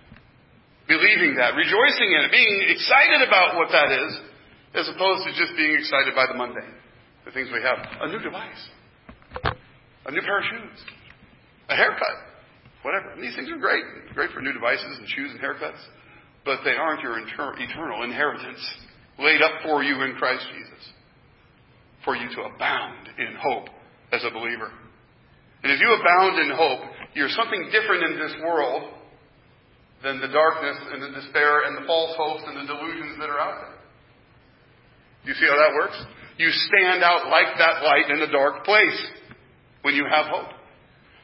Believing 0.87 1.35
that. 1.35 1.53
Rejoicing 1.55 2.09
in 2.11 2.19
it. 2.25 2.31
Being 2.31 2.73
excited 2.73 3.27
about 3.27 3.55
what 3.55 3.69
that 3.71 3.91
is, 3.91 4.11
as 4.73 4.87
opposed 4.89 5.27
to 5.27 5.31
just 5.35 5.53
being 5.57 5.75
excited 5.75 6.15
by 6.15 6.25
the 6.27 6.37
mundane. 6.37 6.75
The 7.25 7.31
things 7.31 7.49
we 7.51 7.61
have. 7.61 7.77
A 8.01 8.07
new 8.07 8.19
device. 8.19 8.61
A 10.05 10.11
new 10.11 10.21
pair 10.21 10.39
of 10.39 10.45
shoes. 10.47 10.79
A 11.69 11.75
haircut. 11.75 12.17
Whatever. 12.83 13.11
And 13.11 13.23
these 13.23 13.35
things 13.35 13.49
are 13.51 13.59
great. 13.59 13.83
Great 14.13 14.31
for 14.31 14.41
new 14.41 14.53
devices 14.53 14.97
and 14.97 15.07
shoes 15.09 15.31
and 15.31 15.41
haircuts. 15.41 15.81
But 16.45 16.59
they 16.63 16.79
aren't 16.79 17.01
your 17.01 17.19
inter- 17.19 17.55
eternal 17.59 18.03
inheritance 18.03 18.63
laid 19.19 19.41
up 19.41 19.63
for 19.63 19.83
you 19.83 20.01
in 20.03 20.15
Christ 20.15 20.45
Jesus. 20.55 20.83
For 22.05 22.15
you 22.15 22.29
to 22.35 22.41
abound 22.43 23.09
in 23.19 23.35
hope 23.35 23.67
as 24.13 24.23
a 24.23 24.31
believer. 24.31 24.71
And 25.63 25.71
if 25.73 25.81
you 25.81 25.91
abound 25.91 26.39
in 26.39 26.55
hope, 26.55 26.79
you're 27.17 27.33
something 27.33 27.73
different 27.73 28.05
in 28.05 28.13
this 28.21 28.37
world 28.45 28.93
than 30.05 30.21
the 30.21 30.29
darkness 30.29 30.77
and 30.93 31.01
the 31.01 31.09
despair 31.17 31.65
and 31.65 31.81
the 31.81 31.85
false 31.89 32.13
hopes 32.13 32.45
and 32.45 32.61
the 32.61 32.69
delusions 32.69 33.17
that 33.17 33.25
are 33.25 33.41
out 33.41 33.57
there. 33.65 33.77
You 35.25 35.33
see 35.33 35.49
how 35.49 35.57
that 35.57 35.73
works? 35.73 35.97
You 36.37 36.53
stand 36.53 37.01
out 37.01 37.25
like 37.33 37.57
that 37.57 37.81
light 37.81 38.05
in 38.13 38.21
a 38.21 38.29
dark 38.29 38.63
place 38.63 39.01
when 39.81 39.97
you 39.97 40.05
have 40.05 40.29
hope. 40.29 40.53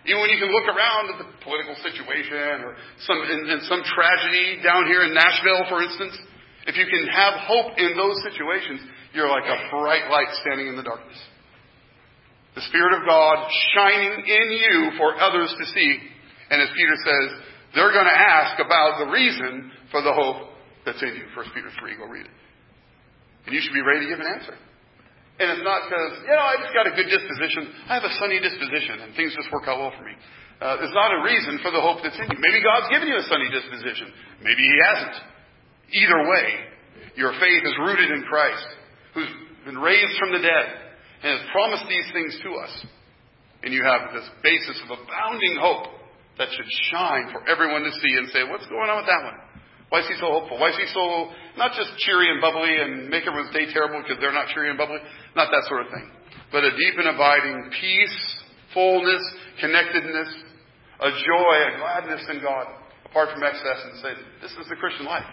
Even 0.09 0.19
when 0.19 0.33
you 0.33 0.41
can 0.41 0.49
look 0.49 0.65
around 0.65 1.13
at 1.13 1.17
the 1.21 1.29
political 1.45 1.77
situation 1.85 2.65
or 2.65 2.75
some, 3.05 3.21
in, 3.29 3.53
in 3.53 3.61
some 3.69 3.85
tragedy 3.85 4.65
down 4.65 4.89
here 4.89 5.05
in 5.05 5.13
Nashville, 5.13 5.69
for 5.69 5.85
instance, 5.85 6.17
if 6.65 6.75
you 6.75 6.89
can 6.89 7.05
have 7.13 7.45
hope 7.45 7.77
in 7.77 7.93
those 7.95 8.17
situations, 8.25 8.81
you're 9.13 9.29
like 9.29 9.45
a 9.45 9.69
bright 9.69 10.09
light 10.09 10.33
standing 10.41 10.67
in 10.67 10.75
the 10.75 10.83
darkness. 10.83 11.21
The 12.55 12.61
Spirit 12.69 12.93
of 13.01 13.05
God 13.05 13.49
shining 13.73 14.13
in 14.13 14.47
you 14.53 14.91
for 14.97 15.17
others 15.17 15.49
to 15.57 15.65
see. 15.73 15.97
And 16.49 16.61
as 16.61 16.69
Peter 16.77 16.93
says, 17.01 17.27
they're 17.73 17.93
going 17.93 18.05
to 18.05 18.19
ask 18.19 18.61
about 18.61 19.01
the 19.01 19.09
reason 19.09 19.71
for 19.89 20.05
the 20.05 20.13
hope 20.13 20.53
that's 20.85 21.01
in 21.01 21.17
you. 21.17 21.25
1 21.33 21.45
Peter 21.57 21.73
3, 21.81 21.97
go 21.97 22.05
read 22.05 22.29
it. 22.29 22.37
And 23.45 23.55
you 23.57 23.61
should 23.61 23.73
be 23.73 23.81
ready 23.81 24.05
to 24.05 24.09
give 24.09 24.21
an 24.21 24.29
answer. 24.29 24.53
And 25.41 25.49
it's 25.49 25.65
not 25.65 25.89
because, 25.89 26.13
you 26.29 26.29
know, 26.29 26.45
I 26.45 26.61
just 26.61 26.73
got 26.77 26.85
a 26.85 26.93
good 26.93 27.09
disposition. 27.09 27.73
I 27.89 27.97
have 27.97 28.05
a 28.05 28.13
sunny 28.21 28.37
disposition 28.37 29.01
and 29.01 29.17
things 29.17 29.33
just 29.33 29.49
work 29.49 29.65
out 29.65 29.81
well 29.81 29.89
for 29.97 30.05
me. 30.05 30.13
Uh, 30.61 30.85
it's 30.85 30.93
not 30.93 31.09
a 31.09 31.25
reason 31.25 31.57
for 31.65 31.73
the 31.73 31.81
hope 31.81 32.05
that's 32.05 32.15
in 32.21 32.29
you. 32.29 32.37
Maybe 32.37 32.61
God's 32.61 32.93
given 32.93 33.09
you 33.09 33.17
a 33.17 33.25
sunny 33.25 33.49
disposition. 33.49 34.13
Maybe 34.45 34.61
He 34.61 34.77
hasn't. 34.85 35.17
Either 35.89 36.19
way, 36.29 36.47
your 37.17 37.33
faith 37.41 37.63
is 37.65 37.75
rooted 37.81 38.13
in 38.13 38.21
Christ, 38.29 38.67
who's 39.17 39.33
been 39.65 39.81
raised 39.81 40.13
from 40.21 40.37
the 40.37 40.41
dead 40.45 40.82
and 41.23 41.39
has 41.39 41.43
promised 41.55 41.87
these 41.87 42.05
things 42.11 42.35
to 42.43 42.49
us. 42.59 42.73
And 43.63 43.71
you 43.71 43.81
have 43.87 44.11
this 44.11 44.27
basis 44.43 44.75
of 44.83 44.91
abounding 44.91 45.55
hope 45.55 45.87
that 46.37 46.51
should 46.51 46.67
shine 46.91 47.31
for 47.31 47.47
everyone 47.47 47.87
to 47.87 47.93
see 48.03 48.13
and 48.19 48.27
say, 48.35 48.43
what's 48.43 48.67
going 48.67 48.91
on 48.91 48.99
with 48.99 49.07
that 49.07 49.23
one? 49.23 49.39
Why 49.87 50.01
is 50.03 50.09
he 50.09 50.17
so 50.19 50.27
hopeful? 50.27 50.59
Why 50.59 50.73
is 50.73 50.77
he 50.81 50.89
so, 50.91 51.31
not 51.55 51.77
just 51.77 51.95
cheery 52.01 52.27
and 52.27 52.41
bubbly 52.41 52.75
and 52.75 53.07
make 53.07 53.23
everyone's 53.23 53.53
day 53.53 53.71
terrible 53.71 54.01
because 54.01 54.17
they're 54.19 54.35
not 54.35 54.49
cheery 54.51 54.67
and 54.67 54.77
bubbly? 54.77 54.99
Not 55.37 55.53
that 55.53 55.63
sort 55.69 55.85
of 55.85 55.93
thing. 55.93 56.09
But 56.51 56.65
a 56.65 56.73
deep 56.75 56.97
and 56.97 57.07
abiding 57.13 57.71
peace, 57.79 58.19
fullness, 58.73 59.21
connectedness, 59.61 60.29
a 60.99 61.09
joy, 61.13 61.55
a 61.69 61.77
gladness 61.77 62.25
in 62.33 62.41
God, 62.41 62.67
apart 63.05 63.29
from 63.31 63.45
excess, 63.45 63.79
and 63.85 63.93
say, 64.01 64.11
this 64.41 64.51
is 64.57 64.65
the 64.67 64.75
Christian 64.75 65.05
life. 65.05 65.29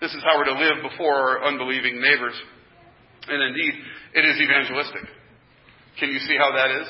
This 0.00 0.14
is 0.14 0.24
how 0.24 0.40
we're 0.40 0.50
to 0.50 0.56
live 0.56 0.80
before 0.88 1.12
our 1.14 1.44
unbelieving 1.44 2.00
neighbors. 2.00 2.34
And 3.28 3.42
indeed, 3.42 3.74
it 4.14 4.24
is 4.24 4.40
evangelistic. 4.40 5.04
Can 5.98 6.10
you 6.10 6.18
see 6.22 6.38
how 6.38 6.54
that 6.54 6.70
is? 6.82 6.86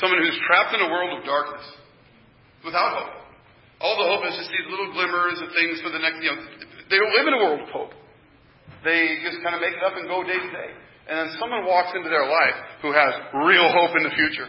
Someone 0.00 0.20
who's 0.20 0.36
trapped 0.48 0.74
in 0.74 0.80
a 0.80 0.90
world 0.90 1.16
of 1.16 1.24
darkness, 1.24 1.64
without 2.64 2.92
hope. 2.98 3.14
All 3.80 3.96
the 4.00 4.08
hope 4.08 4.24
is 4.26 4.34
just 4.36 4.50
these 4.50 4.68
little 4.72 4.92
glimmers 4.92 5.38
of 5.44 5.52
things 5.52 5.80
for 5.84 5.92
the 5.92 6.00
next, 6.00 6.24
you 6.24 6.32
know, 6.32 6.40
they 6.88 6.96
don't 6.96 7.12
live 7.12 7.26
in 7.28 7.34
a 7.36 7.40
world 7.44 7.60
of 7.60 7.70
hope. 7.70 7.92
They 8.84 9.20
just 9.20 9.42
kind 9.44 9.52
of 9.52 9.60
make 9.60 9.76
it 9.76 9.84
up 9.84 9.94
and 9.94 10.08
go 10.08 10.24
day 10.24 10.40
to 10.40 10.50
day. 10.50 10.70
And 11.06 11.14
then 11.20 11.28
someone 11.38 11.68
walks 11.68 11.94
into 11.94 12.08
their 12.08 12.26
life 12.26 12.58
who 12.82 12.90
has 12.90 13.12
real 13.46 13.68
hope 13.70 13.94
in 13.94 14.02
the 14.02 14.14
future. 14.14 14.48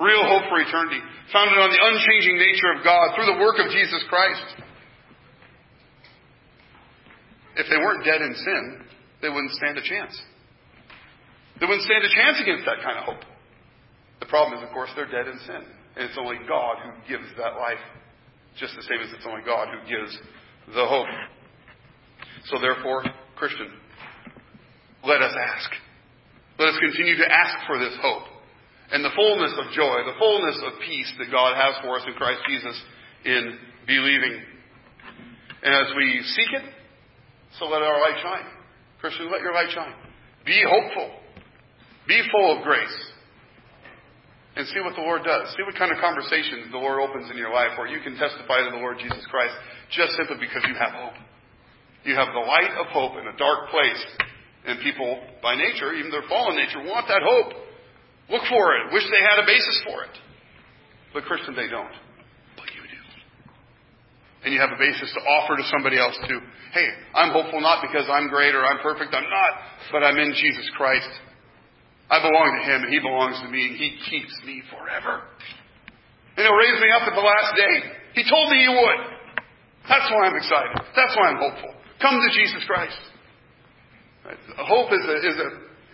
Real 0.00 0.24
hope 0.26 0.50
for 0.50 0.58
eternity. 0.60 1.00
Founded 1.32 1.58
on 1.58 1.70
the 1.70 1.80
unchanging 1.80 2.36
nature 2.36 2.70
of 2.76 2.84
God 2.84 3.14
through 3.14 3.30
the 3.32 3.40
work 3.40 3.56
of 3.62 3.70
Jesus 3.70 4.02
Christ. 4.10 4.66
If 7.56 7.66
they 7.70 7.76
weren't 7.76 8.04
dead 8.04 8.20
in 8.20 8.34
sin, 8.34 8.84
they 9.20 9.28
wouldn't 9.28 9.52
stand 9.52 9.78
a 9.78 9.84
chance. 9.84 10.20
They 11.62 11.70
wouldn't 11.70 11.86
stand 11.86 12.02
a 12.02 12.10
chance 12.10 12.42
against 12.42 12.66
that 12.66 12.82
kind 12.82 12.98
of 12.98 13.06
hope. 13.06 13.22
The 14.18 14.26
problem 14.26 14.58
is, 14.58 14.66
of 14.66 14.74
course, 14.74 14.90
they're 14.98 15.06
dead 15.06 15.30
in 15.30 15.38
sin. 15.46 15.62
And 15.94 16.10
it's 16.10 16.18
only 16.18 16.42
God 16.50 16.82
who 16.82 16.90
gives 17.06 17.30
that 17.38 17.54
life. 17.54 17.78
Just 18.58 18.74
the 18.74 18.82
same 18.82 18.98
as 18.98 19.14
it's 19.14 19.22
only 19.22 19.46
God 19.46 19.70
who 19.70 19.78
gives 19.86 20.10
the 20.74 20.82
hope. 20.82 21.06
So 22.50 22.58
therefore, 22.58 23.06
Christian, 23.38 23.70
let 25.06 25.22
us 25.22 25.30
ask. 25.38 25.70
Let 26.58 26.74
us 26.74 26.78
continue 26.82 27.14
to 27.22 27.30
ask 27.30 27.54
for 27.70 27.78
this 27.78 27.94
hope 28.02 28.26
and 28.90 29.04
the 29.04 29.14
fullness 29.14 29.54
of 29.54 29.70
joy, 29.70 30.02
the 30.02 30.18
fullness 30.18 30.58
of 30.66 30.82
peace 30.82 31.14
that 31.22 31.30
God 31.30 31.54
has 31.54 31.78
for 31.78 31.94
us 31.94 32.02
in 32.10 32.14
Christ 32.14 32.42
Jesus 32.50 32.74
in 33.24 33.58
believing. 33.86 34.34
And 35.62 35.74
as 35.78 35.94
we 35.94 36.26
seek 36.26 36.58
it, 36.58 36.74
so 37.60 37.66
let 37.66 37.82
our 37.82 38.00
light 38.00 38.18
shine. 38.18 38.50
Christian, 38.98 39.30
let 39.30 39.42
your 39.42 39.54
light 39.54 39.70
shine. 39.70 39.94
Be 40.44 40.60
hopeful. 40.66 41.21
Be 42.06 42.22
full 42.30 42.58
of 42.58 42.64
grace. 42.64 42.98
And 44.54 44.68
see 44.68 44.80
what 44.84 44.94
the 44.94 45.00
Lord 45.00 45.24
does. 45.24 45.48
See 45.56 45.64
what 45.64 45.76
kind 45.80 45.88
of 45.88 45.98
conversations 45.98 46.68
the 46.70 46.82
Lord 46.82 47.00
opens 47.00 47.30
in 47.30 47.40
your 47.40 47.52
life 47.54 47.72
where 47.80 47.88
you 47.88 48.04
can 48.04 48.20
testify 48.20 48.60
to 48.60 48.70
the 48.70 48.82
Lord 48.84 49.00
Jesus 49.00 49.24
Christ 49.32 49.54
just 49.96 50.12
simply 50.20 50.36
because 50.36 50.60
you 50.68 50.76
have 50.76 50.92
hope. 50.92 51.16
You 52.04 52.14
have 52.18 52.28
the 52.34 52.44
light 52.44 52.74
of 52.76 52.92
hope 52.92 53.16
in 53.16 53.24
a 53.24 53.36
dark 53.38 53.70
place. 53.70 54.02
And 54.66 54.78
people, 54.84 55.08
by 55.42 55.56
nature, 55.56 55.94
even 55.94 56.10
their 56.10 56.26
fallen 56.28 56.56
nature, 56.56 56.84
want 56.84 57.08
that 57.08 57.22
hope. 57.24 57.64
Look 58.30 58.44
for 58.52 58.76
it. 58.76 58.92
Wish 58.92 59.02
they 59.08 59.22
had 59.24 59.42
a 59.42 59.46
basis 59.46 59.82
for 59.88 60.04
it. 60.04 60.14
But 61.14 61.24
Christian, 61.24 61.56
they 61.56 61.66
don't. 61.68 61.92
But 62.56 62.68
you 62.76 62.82
do. 62.84 63.00
And 64.44 64.54
you 64.54 64.60
have 64.60 64.70
a 64.70 64.78
basis 64.78 65.10
to 65.16 65.20
offer 65.20 65.56
to 65.56 65.64
somebody 65.72 65.98
else 65.98 66.16
too. 66.28 66.40
Hey, 66.72 66.88
I'm 67.14 67.32
hopeful 67.32 67.60
not 67.60 67.82
because 67.82 68.06
I'm 68.10 68.28
great 68.28 68.54
or 68.54 68.64
I'm 68.64 68.78
perfect. 68.84 69.14
I'm 69.14 69.28
not. 69.28 69.52
But 69.90 70.04
I'm 70.04 70.18
in 70.18 70.32
Jesus 70.36 70.68
Christ. 70.76 71.10
I 72.12 72.20
belong 72.20 72.60
to 72.60 72.62
Him 72.68 72.78
and 72.84 72.90
He 72.92 73.00
belongs 73.00 73.40
to 73.40 73.48
me 73.48 73.72
and 73.72 73.76
He 73.80 73.96
keeps 74.04 74.36
me 74.44 74.60
forever. 74.68 75.24
And 76.36 76.44
He'll 76.44 76.60
raise 76.60 76.76
me 76.76 76.92
up 76.92 77.08
at 77.08 77.16
the 77.16 77.24
last 77.24 77.56
day. 77.56 77.74
He 78.20 78.28
told 78.28 78.52
me 78.52 78.60
He 78.60 78.68
would. 78.68 79.00
That's 79.88 80.06
why 80.12 80.28
I'm 80.28 80.36
excited. 80.36 80.76
That's 80.92 81.16
why 81.16 81.32
I'm 81.32 81.40
hopeful. 81.40 81.72
Come 82.04 82.20
to 82.20 82.30
Jesus 82.36 82.60
Christ. 82.68 83.00
Hope 84.60 84.92
is 84.92 85.02
a, 85.08 85.16
is 85.24 85.36
a, 85.40 85.48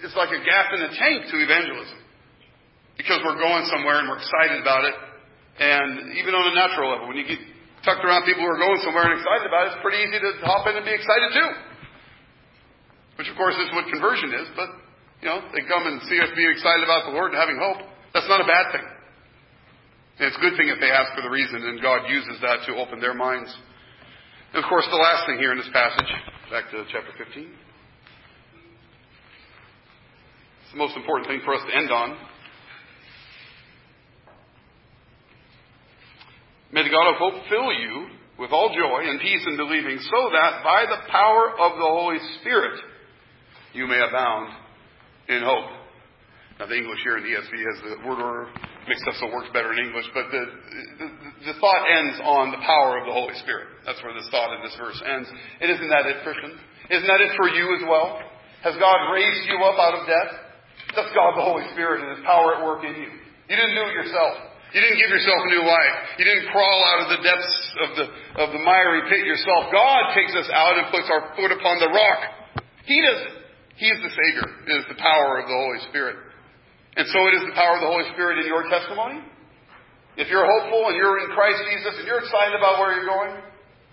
it's 0.04 0.16
like 0.18 0.34
a 0.34 0.42
gap 0.42 0.74
in 0.74 0.84
the 0.84 0.92
tank 0.98 1.30
to 1.30 1.36
evangelism. 1.38 2.02
Because 2.98 3.22
we're 3.22 3.38
going 3.38 3.64
somewhere 3.70 4.02
and 4.02 4.10
we're 4.10 4.18
excited 4.18 4.58
about 4.58 4.84
it. 4.84 4.96
And 5.62 6.18
even 6.18 6.34
on 6.34 6.50
a 6.50 6.54
natural 6.54 6.90
level, 6.90 7.06
when 7.06 7.16
you 7.16 7.26
get 7.30 7.38
tucked 7.86 8.02
around 8.02 8.26
people 8.26 8.42
who 8.42 8.50
are 8.50 8.58
going 8.58 8.82
somewhere 8.82 9.06
and 9.06 9.14
excited 9.14 9.46
about 9.46 9.70
it, 9.70 9.78
it's 9.78 9.82
pretty 9.86 10.02
easy 10.02 10.18
to 10.18 10.30
hop 10.42 10.66
in 10.66 10.74
and 10.74 10.82
be 10.82 10.92
excited 10.92 11.30
too. 11.30 11.50
Which 13.22 13.30
of 13.30 13.38
course 13.38 13.54
is 13.58 13.70
what 13.70 13.86
conversion 13.86 14.34
is, 14.34 14.46
but 14.58 14.70
you 15.22 15.28
know, 15.28 15.42
they 15.50 15.66
come 15.66 15.86
and 15.86 16.00
see 16.06 16.18
us 16.22 16.30
being 16.36 16.50
excited 16.50 16.84
about 16.84 17.10
the 17.10 17.14
Lord 17.14 17.34
and 17.34 17.38
having 17.38 17.58
hope. 17.58 17.82
That's 18.14 18.28
not 18.28 18.40
a 18.40 18.46
bad 18.46 18.70
thing. 18.70 18.86
And 20.18 20.26
it's 20.30 20.38
a 20.38 20.42
good 20.42 20.54
thing 20.58 20.70
if 20.70 20.78
they 20.78 20.90
ask 20.90 21.14
for 21.14 21.22
the 21.22 21.30
reason 21.30 21.62
and 21.62 21.82
God 21.82 22.06
uses 22.10 22.38
that 22.42 22.66
to 22.66 22.74
open 22.78 23.00
their 23.00 23.14
minds. 23.14 23.50
And 24.54 24.62
of 24.62 24.68
course, 24.68 24.86
the 24.90 24.96
last 24.96 25.26
thing 25.26 25.38
here 25.38 25.52
in 25.52 25.58
this 25.58 25.70
passage, 25.72 26.10
back 26.50 26.70
to 26.70 26.84
chapter 26.90 27.12
15. 27.18 27.50
It's 30.62 30.72
the 30.72 30.78
most 30.78 30.96
important 30.96 31.28
thing 31.28 31.40
for 31.44 31.54
us 31.54 31.62
to 31.66 31.76
end 31.76 31.90
on. 31.90 32.16
May 36.70 36.82
the 36.82 36.90
God 36.90 37.10
of 37.10 37.16
hope 37.16 37.48
fill 37.48 37.72
you 37.72 38.08
with 38.38 38.52
all 38.52 38.68
joy 38.70 39.08
and 39.08 39.20
peace 39.20 39.42
in 39.46 39.56
believing, 39.56 39.98
so 39.98 40.30
that 40.30 40.62
by 40.62 40.84
the 40.86 41.10
power 41.10 41.50
of 41.58 41.78
the 41.78 41.88
Holy 41.88 42.18
Spirit 42.40 42.78
you 43.72 43.86
may 43.86 43.98
abound 43.98 44.52
in 45.28 45.44
hope. 45.44 45.78
Now, 46.58 46.66
the 46.66 46.74
English 46.74 46.98
here 47.06 47.14
in 47.14 47.22
the 47.22 47.38
ESV 47.38 47.54
has 47.54 47.78
the 47.86 48.02
word 48.02 48.18
order 48.18 48.50
mixed 48.90 49.06
up 49.06 49.14
so 49.22 49.30
it 49.30 49.32
works 49.32 49.46
better 49.54 49.70
in 49.70 49.78
English, 49.78 50.10
but 50.10 50.26
the, 50.34 50.42
the, 50.98 51.06
the 51.52 51.54
thought 51.62 51.82
ends 51.86 52.18
on 52.26 52.50
the 52.50 52.58
power 52.66 52.98
of 52.98 53.06
the 53.06 53.14
Holy 53.14 53.36
Spirit. 53.46 53.70
That's 53.86 54.02
where 54.02 54.10
this 54.10 54.26
thought 54.34 54.50
in 54.58 54.66
this 54.66 54.74
verse 54.74 54.98
ends. 55.06 55.30
And 55.62 55.70
isn't 55.70 55.86
that 55.86 56.10
it, 56.10 56.26
Christian? 56.26 56.58
Isn't 56.90 57.06
that 57.06 57.22
it 57.22 57.30
for 57.38 57.46
you 57.46 57.78
as 57.78 57.86
well? 57.86 58.18
Has 58.66 58.74
God 58.74 58.98
raised 59.14 59.46
you 59.46 59.54
up 59.62 59.78
out 59.78 60.02
of 60.02 60.10
death? 60.10 60.32
That's 60.98 61.14
God 61.14 61.38
the 61.38 61.46
Holy 61.46 61.62
Spirit 61.78 62.02
and 62.02 62.18
His 62.18 62.26
power 62.26 62.58
at 62.58 62.66
work 62.66 62.82
in 62.82 62.90
you. 62.90 63.10
You 63.46 63.54
didn't 63.54 63.78
do 63.78 63.84
it 63.86 63.94
yourself. 63.94 64.34
You 64.74 64.82
didn't 64.82 64.98
give 64.98 65.14
yourself 65.14 65.38
a 65.46 65.50
new 65.54 65.62
life. 65.62 65.96
You 66.18 66.26
didn't 66.26 66.50
crawl 66.50 66.80
out 66.90 66.98
of 67.06 67.08
the 67.14 67.20
depths 67.22 67.54
of 67.86 67.88
the, 68.02 68.06
of 68.42 68.48
the 68.50 68.60
miry 68.66 69.06
pit 69.06 69.22
yourself. 69.22 69.70
God 69.70 70.10
takes 70.10 70.34
us 70.34 70.50
out 70.50 70.74
and 70.74 70.90
puts 70.90 71.06
our 71.06 71.38
foot 71.38 71.54
upon 71.54 71.78
the 71.78 71.88
rock. 71.88 72.66
He 72.82 72.98
does 72.98 73.20
it. 73.30 73.37
He 73.78 73.86
is 73.86 73.98
the 74.02 74.10
Savior. 74.10 74.46
It 74.66 74.74
is 74.82 74.86
the 74.90 74.98
power 74.98 75.38
of 75.38 75.46
the 75.46 75.54
Holy 75.54 75.78
Spirit. 75.86 76.18
And 76.98 77.06
so 77.14 77.18
it 77.30 77.38
is 77.38 77.46
the 77.46 77.54
power 77.54 77.78
of 77.78 77.82
the 77.86 77.90
Holy 77.90 78.10
Spirit 78.10 78.42
in 78.42 78.46
your 78.50 78.66
testimony. 78.66 79.22
If 80.18 80.26
you're 80.26 80.42
hopeful 80.42 80.90
and 80.90 80.98
you're 80.98 81.22
in 81.22 81.30
Christ 81.30 81.62
Jesus 81.62 81.94
and 82.02 82.04
you're 82.10 82.18
excited 82.18 82.58
about 82.58 82.82
where 82.82 82.90
you're 82.98 83.06
going, 83.06 83.38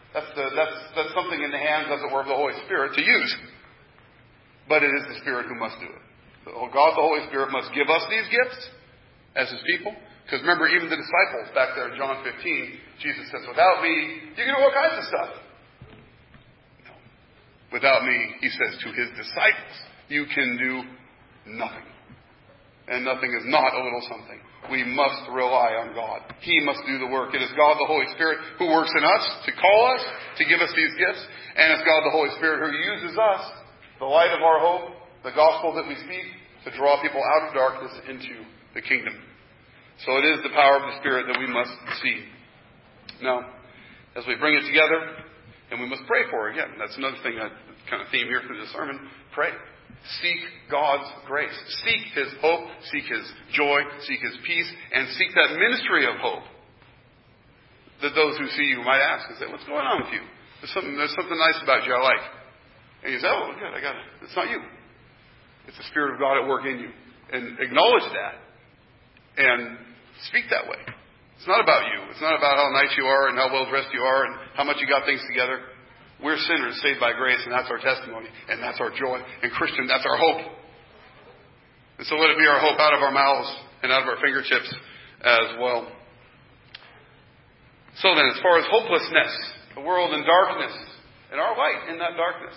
that's, 0.10 0.32
the, 0.34 0.50
that's, 0.58 0.78
that's 0.98 1.14
something 1.14 1.38
in 1.38 1.54
the 1.54 1.62
hands, 1.62 1.94
as 1.94 2.02
it 2.02 2.10
were, 2.10 2.26
of 2.26 2.30
the 2.32 2.34
Holy 2.34 2.58
Spirit 2.66 2.98
to 2.98 3.04
use. 3.06 3.30
But 4.66 4.82
it 4.82 4.90
is 4.90 5.06
the 5.06 5.22
Spirit 5.22 5.46
who 5.46 5.54
must 5.54 5.78
do 5.78 5.86
it. 5.86 6.02
So 6.50 6.58
oh, 6.58 6.70
God, 6.74 6.98
the 6.98 7.06
Holy 7.06 7.22
Spirit, 7.30 7.54
must 7.54 7.70
give 7.78 7.86
us 7.86 8.02
these 8.10 8.26
gifts 8.34 8.58
as 9.38 9.54
His 9.54 9.62
people. 9.70 9.94
Because 10.26 10.42
remember, 10.42 10.66
even 10.66 10.90
the 10.90 10.98
disciples 10.98 11.54
back 11.54 11.78
there 11.78 11.94
in 11.94 11.96
John 12.02 12.26
15, 12.26 12.42
Jesus 13.06 13.30
says, 13.30 13.46
without 13.46 13.86
me, 13.86 13.94
you 14.34 14.42
can 14.42 14.50
do 14.50 14.58
all 14.58 14.74
kinds 14.74 14.98
of 14.98 15.06
stuff. 15.06 15.45
Without 17.72 18.06
me, 18.06 18.36
he 18.42 18.50
says 18.50 18.78
to 18.84 18.90
his 18.94 19.10
disciples, 19.18 19.76
you 20.08 20.26
can 20.34 20.58
do 20.62 21.54
nothing. 21.58 21.86
And 22.88 23.04
nothing 23.04 23.34
is 23.34 23.46
not 23.50 23.74
a 23.74 23.82
little 23.82 24.06
something. 24.06 24.38
We 24.70 24.86
must 24.86 25.30
rely 25.34 25.74
on 25.82 25.94
God. 25.94 26.22
He 26.42 26.62
must 26.62 26.82
do 26.86 26.98
the 27.02 27.10
work. 27.10 27.34
It 27.34 27.42
is 27.42 27.50
God 27.58 27.78
the 27.78 27.90
Holy 27.90 28.06
Spirit 28.14 28.38
who 28.58 28.70
works 28.70 28.94
in 28.94 29.02
us 29.02 29.26
to 29.46 29.52
call 29.58 29.94
us, 29.94 30.04
to 30.38 30.46
give 30.46 30.62
us 30.62 30.70
these 30.74 30.94
gifts, 30.98 31.22
and 31.58 31.74
it's 31.74 31.86
God 31.86 32.06
the 32.06 32.14
Holy 32.14 32.30
Spirit 32.38 32.62
who 32.62 32.74
uses 32.74 33.18
us, 33.18 33.44
the 33.98 34.10
light 34.10 34.34
of 34.34 34.42
our 34.42 34.60
hope, 34.62 34.94
the 35.24 35.34
gospel 35.34 35.74
that 35.74 35.90
we 35.90 35.98
speak, 36.06 36.26
to 36.66 36.70
draw 36.78 37.02
people 37.02 37.22
out 37.22 37.50
of 37.50 37.54
darkness 37.54 37.94
into 38.10 38.46
the 38.74 38.82
kingdom. 38.82 39.14
So 40.06 40.18
it 40.18 40.26
is 40.26 40.42
the 40.42 40.54
power 40.54 40.78
of 40.78 40.86
the 40.90 40.98
Spirit 41.02 41.26
that 41.30 41.40
we 41.40 41.48
must 41.48 41.74
see. 42.02 42.26
Now, 43.22 43.42
as 44.18 44.26
we 44.28 44.36
bring 44.36 44.56
it 44.58 44.66
together, 44.66 45.25
and 45.72 45.82
we 45.82 45.88
must 45.88 46.04
pray 46.08 46.30
for 46.30 46.50
it 46.50 46.58
again. 46.58 46.78
That's 46.78 46.96
another 46.98 47.18
thing, 47.24 47.36
that 47.38 47.52
kind 47.90 48.02
of 48.02 48.10
theme 48.12 48.28
here 48.28 48.42
through 48.46 48.60
the 48.60 48.70
sermon. 48.74 49.00
Pray. 49.34 49.50
Seek 50.22 50.42
God's 50.70 51.10
grace. 51.26 51.56
Seek 51.86 52.14
His 52.14 52.30
hope. 52.42 52.70
Seek 52.94 53.06
His 53.10 53.26
joy. 53.54 53.82
Seek 54.06 54.22
His 54.22 54.38
peace. 54.46 54.70
And 54.94 55.10
seek 55.18 55.34
that 55.34 55.58
ministry 55.58 56.06
of 56.06 56.18
hope. 56.22 56.46
That 58.02 58.14
those 58.14 58.38
who 58.38 58.46
see 58.54 58.70
you 58.70 58.84
might 58.86 59.02
ask 59.02 59.30
and 59.30 59.38
say, 59.40 59.46
what's 59.50 59.66
going 59.66 59.86
on 59.86 60.04
with 60.04 60.14
you? 60.14 60.22
There's 60.62 60.74
something, 60.74 60.96
there's 60.98 61.16
something 61.16 61.38
nice 61.38 61.58
about 61.64 61.86
you 61.88 61.94
I 61.94 62.02
like. 62.02 62.26
And 63.04 63.14
you 63.14 63.20
say, 63.20 63.28
oh, 63.30 63.54
good, 63.58 63.74
I 63.74 63.82
got 63.82 63.96
it. 63.96 64.06
It's 64.22 64.36
not 64.36 64.50
you. 64.50 64.62
It's 65.68 65.78
the 65.78 65.88
Spirit 65.90 66.14
of 66.14 66.20
God 66.20 66.42
at 66.42 66.48
work 66.48 66.66
in 66.66 66.80
you. 66.80 66.90
And 67.34 67.58
acknowledge 67.60 68.06
that. 68.14 68.36
And 69.38 69.78
speak 70.30 70.46
that 70.52 70.70
way. 70.70 70.78
It's 71.38 71.48
not 71.48 71.62
about 71.62 71.92
you. 71.92 72.00
It's 72.12 72.22
not 72.22 72.38
about 72.38 72.58
how 72.58 72.72
nice 72.72 72.96
you 72.98 73.06
are 73.06 73.28
and 73.28 73.38
how 73.38 73.52
well 73.52 73.70
dressed 73.70 73.92
you 73.94 74.02
are 74.02 74.26
and 74.26 74.36
how 74.56 74.64
much 74.64 74.78
you 74.80 74.88
got 74.88 75.06
things 75.06 75.22
together. 75.28 75.60
We're 76.24 76.40
sinners 76.40 76.80
saved 76.82 77.00
by 77.00 77.12
grace, 77.12 77.44
and 77.44 77.52
that's 77.52 77.68
our 77.70 77.78
testimony, 77.78 78.30
and 78.48 78.64
that's 78.64 78.80
our 78.80 78.90
joy. 78.90 79.20
And 79.44 79.52
Christian, 79.52 79.86
that's 79.88 80.06
our 80.08 80.18
hope. 80.18 80.48
And 81.98 82.08
so 82.08 82.16
let 82.16 82.32
it 82.32 82.40
be 82.40 82.48
our 82.48 82.60
hope 82.60 82.80
out 82.80 82.94
of 82.94 83.02
our 83.04 83.12
mouths 83.12 83.52
and 83.84 83.92
out 83.92 84.04
of 84.04 84.08
our 84.08 84.20
fingertips 84.24 84.74
as 85.22 85.60
well. 85.60 85.92
So 88.00 88.16
then, 88.16 88.28
as 88.32 88.40
far 88.42 88.60
as 88.60 88.66
hopelessness, 88.72 89.34
the 89.76 89.82
world 89.82 90.14
in 90.14 90.24
darkness, 90.24 90.76
and 91.32 91.40
our 91.40 91.58
light 91.58 91.90
in 91.92 92.00
that 92.00 92.16
darkness, 92.16 92.56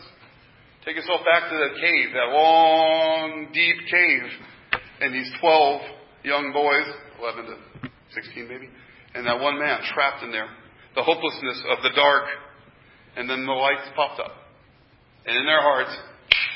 take 0.84 0.96
yourself 0.96 1.20
back 1.26 1.50
to 1.50 1.56
that 1.56 1.74
cave, 1.80 2.14
that 2.14 2.30
long, 2.34 3.48
deep 3.52 3.76
cave, 3.90 4.80
and 5.00 5.14
these 5.14 5.30
12 5.40 5.80
young 6.24 6.52
boys, 6.52 6.86
11 7.20 7.44
to 7.46 7.87
16 8.24 8.48
maybe, 8.48 8.68
and 9.14 9.26
that 9.26 9.38
one 9.38 9.58
man 9.58 9.80
trapped 9.94 10.22
in 10.22 10.30
there. 10.30 10.48
The 10.94 11.02
hopelessness 11.02 11.62
of 11.70 11.82
the 11.82 11.94
dark. 11.94 12.26
And 13.16 13.28
then 13.28 13.46
the 13.46 13.54
lights 13.54 13.86
popped 13.96 14.20
up. 14.20 14.30
And 15.26 15.34
in 15.34 15.44
their 15.44 15.62
hearts, 15.62 15.90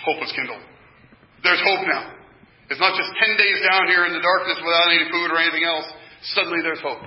hope 0.06 0.22
was 0.22 0.30
kindled. 0.30 0.62
There's 1.42 1.62
hope 1.62 1.82
now. 1.86 2.14
It's 2.70 2.78
not 2.78 2.94
just 2.94 3.10
10 3.18 3.34
days 3.36 3.58
down 3.66 3.90
here 3.90 4.06
in 4.06 4.14
the 4.14 4.22
darkness 4.22 4.62
without 4.62 4.88
any 4.88 5.10
food 5.10 5.28
or 5.34 5.38
anything 5.42 5.66
else. 5.66 5.84
Suddenly 6.38 6.62
there's 6.62 6.80
hope. 6.80 7.02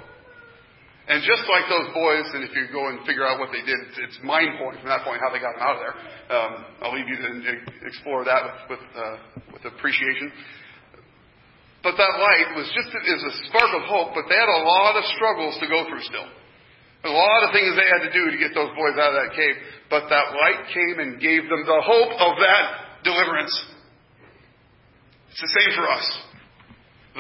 And 1.08 1.22
just 1.22 1.46
like 1.46 1.70
those 1.70 1.94
boys, 1.94 2.26
and 2.34 2.42
if 2.44 2.52
you 2.58 2.66
go 2.74 2.90
and 2.90 3.00
figure 3.06 3.24
out 3.24 3.38
what 3.38 3.54
they 3.54 3.62
did, 3.62 3.78
it's 4.02 4.18
mind 4.26 4.58
blowing 4.58 4.82
from 4.82 4.90
that 4.90 5.06
point 5.06 5.22
how 5.22 5.30
they 5.30 5.38
got 5.38 5.54
them 5.54 5.62
out 5.62 5.78
of 5.78 5.82
there. 5.86 5.96
Um, 6.34 6.52
I'll 6.82 6.94
leave 6.98 7.06
you 7.06 7.18
to 7.22 7.30
explore 7.86 8.26
that 8.26 8.42
with 8.70 8.78
with, 8.78 8.86
uh, 8.98 9.18
with 9.54 9.64
appreciation. 9.70 10.34
But 11.86 12.02
that 12.02 12.18
light 12.18 12.58
was 12.58 12.66
just 12.74 12.90
is 12.90 13.22
a 13.22 13.34
spark 13.46 13.70
of 13.78 13.86
hope. 13.86 14.18
But 14.18 14.26
they 14.26 14.34
had 14.34 14.50
a 14.50 14.66
lot 14.66 14.98
of 14.98 15.06
struggles 15.14 15.54
to 15.62 15.70
go 15.70 15.86
through 15.86 16.02
still. 16.02 16.26
A 17.06 17.14
lot 17.14 17.46
of 17.46 17.54
things 17.54 17.78
they 17.78 17.86
had 17.86 18.10
to 18.10 18.12
do 18.12 18.34
to 18.34 18.38
get 18.42 18.58
those 18.58 18.74
boys 18.74 18.98
out 18.98 19.14
of 19.14 19.18
that 19.22 19.38
cave. 19.38 19.54
But 19.94 20.10
that 20.10 20.34
light 20.34 20.66
came 20.74 20.98
and 20.98 21.22
gave 21.22 21.46
them 21.46 21.62
the 21.62 21.82
hope 21.86 22.14
of 22.18 22.42
that 22.42 22.66
deliverance. 23.06 23.54
It's 25.30 25.46
the 25.46 25.54
same 25.62 25.78
for 25.78 25.86
us. 25.86 26.08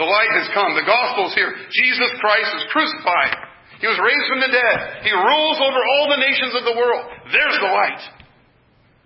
The 0.02 0.10
light 0.10 0.34
has 0.34 0.50
come. 0.58 0.74
The 0.74 0.90
gospel 0.90 1.30
is 1.30 1.38
here. 1.38 1.54
Jesus 1.70 2.10
Christ 2.18 2.50
is 2.58 2.66
crucified. 2.74 3.38
He 3.78 3.86
was 3.86 4.02
raised 4.02 4.28
from 4.34 4.42
the 4.42 4.50
dead. 4.50 5.06
He 5.06 5.14
rules 5.14 5.62
over 5.62 5.78
all 5.78 6.10
the 6.10 6.26
nations 6.26 6.58
of 6.58 6.66
the 6.66 6.74
world. 6.74 7.06
There's 7.30 7.58
the 7.62 7.70
light. 7.70 8.02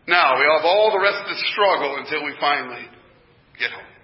Now, 0.07 0.39
we 0.39 0.47
have 0.47 0.64
all 0.64 0.95
the 0.95 1.03
rest 1.03 1.20
of 1.20 1.28
the 1.36 1.39
struggle 1.51 1.99
until 1.99 2.24
we 2.24 2.32
finally 2.39 2.88
get 3.60 3.76
home. 3.76 3.99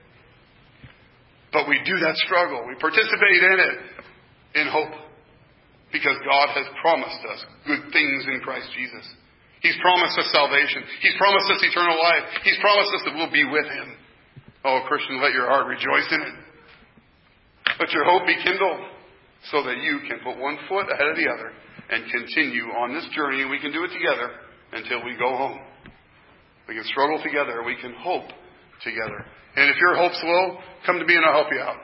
But 1.56 1.72
we 1.72 1.80
do 1.88 1.95
that 2.03 2.20
struggle. 2.28 2.68
We 2.68 2.76
participate 2.76 3.41
in 3.47 3.58
it 3.64 3.76
in 4.60 4.68
hope. 4.68 4.91
Because 5.95 6.20
God 6.28 6.51
has 6.51 6.68
promised 6.84 7.24
us 7.32 7.39
good 7.64 7.95
things 7.95 8.28
in 8.28 8.43
Christ 8.43 8.68
Jesus. 8.76 9.08
He's 9.64 9.80
promised 9.80 10.20
us 10.20 10.28
salvation. 10.36 10.84
He's 10.99 11.16
promised 11.16 11.47
us 11.56 11.64
eternal 11.64 11.95
life. 11.95 12.43
He's 12.43 12.60
promised 12.60 12.91
us 12.99 13.01
that 13.08 13.16
we'll 13.16 13.32
be 13.32 13.47
with 13.47 13.72
Him. 13.72 13.95
Oh, 14.68 14.84
Christian, 14.91 15.24
let 15.24 15.32
your 15.32 15.47
heart 15.47 15.72
rejoice 15.72 16.10
in 16.12 16.20
it. 16.20 16.36
Let 17.80 17.89
your 17.95 18.03
hope 18.03 18.28
be 18.28 18.36
kindled 18.43 18.91
so 19.47 19.64
that 19.64 19.80
you 19.80 20.03
can 20.12 20.20
put 20.28 20.36
one 20.36 20.60
foot 20.68 20.91
ahead 20.91 21.08
of 21.08 21.16
the 21.16 21.32
other 21.32 21.56
and 21.89 22.12
continue 22.12 22.68
on 22.76 22.91
this 22.91 23.08
journey. 23.16 23.47
We 23.47 23.64
can 23.64 23.72
do 23.72 23.88
it 23.88 23.95
together 23.95 24.43
until 24.76 25.06
we 25.08 25.16
go 25.16 25.32
home. 25.39 25.60
We 26.68 26.76
can 26.76 26.84
struggle 26.84 27.24
together. 27.24 27.64
We 27.64 27.80
can 27.80 27.95
hope 27.95 28.28
together. 28.84 29.24
And 29.56 29.70
if 29.70 29.78
your 29.78 29.95
hope's 29.95 30.20
low, 30.24 30.58
come 30.86 30.99
to 30.99 31.06
me 31.06 31.16
and 31.16 31.26
I'll 31.26 31.43
help 31.43 31.51
you 31.51 31.60
out. 31.60 31.78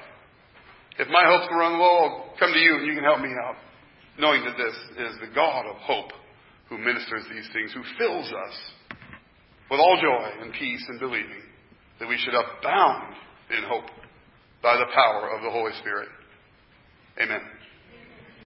If 1.00 1.08
my 1.08 1.24
hopes 1.26 1.48
run 1.52 1.80
low, 1.80 1.98
I'll 1.98 2.34
come 2.38 2.52
to 2.52 2.60
you 2.60 2.76
and 2.76 2.86
you 2.86 2.96
can 2.96 3.04
help 3.04 3.22
me 3.22 3.32
out. 3.48 3.56
Knowing 4.20 4.44
that 4.44 4.58
this 4.58 4.76
is 5.08 5.20
the 5.22 5.34
God 5.34 5.66
of 5.66 5.78
hope 5.78 6.12
who 6.70 6.78
ministers 6.78 7.24
these 7.32 7.48
things, 7.54 7.74
who 7.74 7.84
fills 7.98 8.28
us 8.28 8.56
with 9.70 9.80
all 9.80 9.98
joy 10.02 10.44
and 10.44 10.54
peace 10.54 10.84
and 10.90 11.00
believing 11.00 11.44
that 12.00 12.08
we 12.08 12.18
should 12.18 12.34
abound 12.34 13.16
in 13.58 13.64
hope 13.64 13.90
by 14.62 14.76
the 14.78 14.86
power 14.94 15.30
of 15.36 15.44
the 15.44 15.50
Holy 15.50 15.72
Spirit. 15.80 16.10
Amen. 17.22 17.42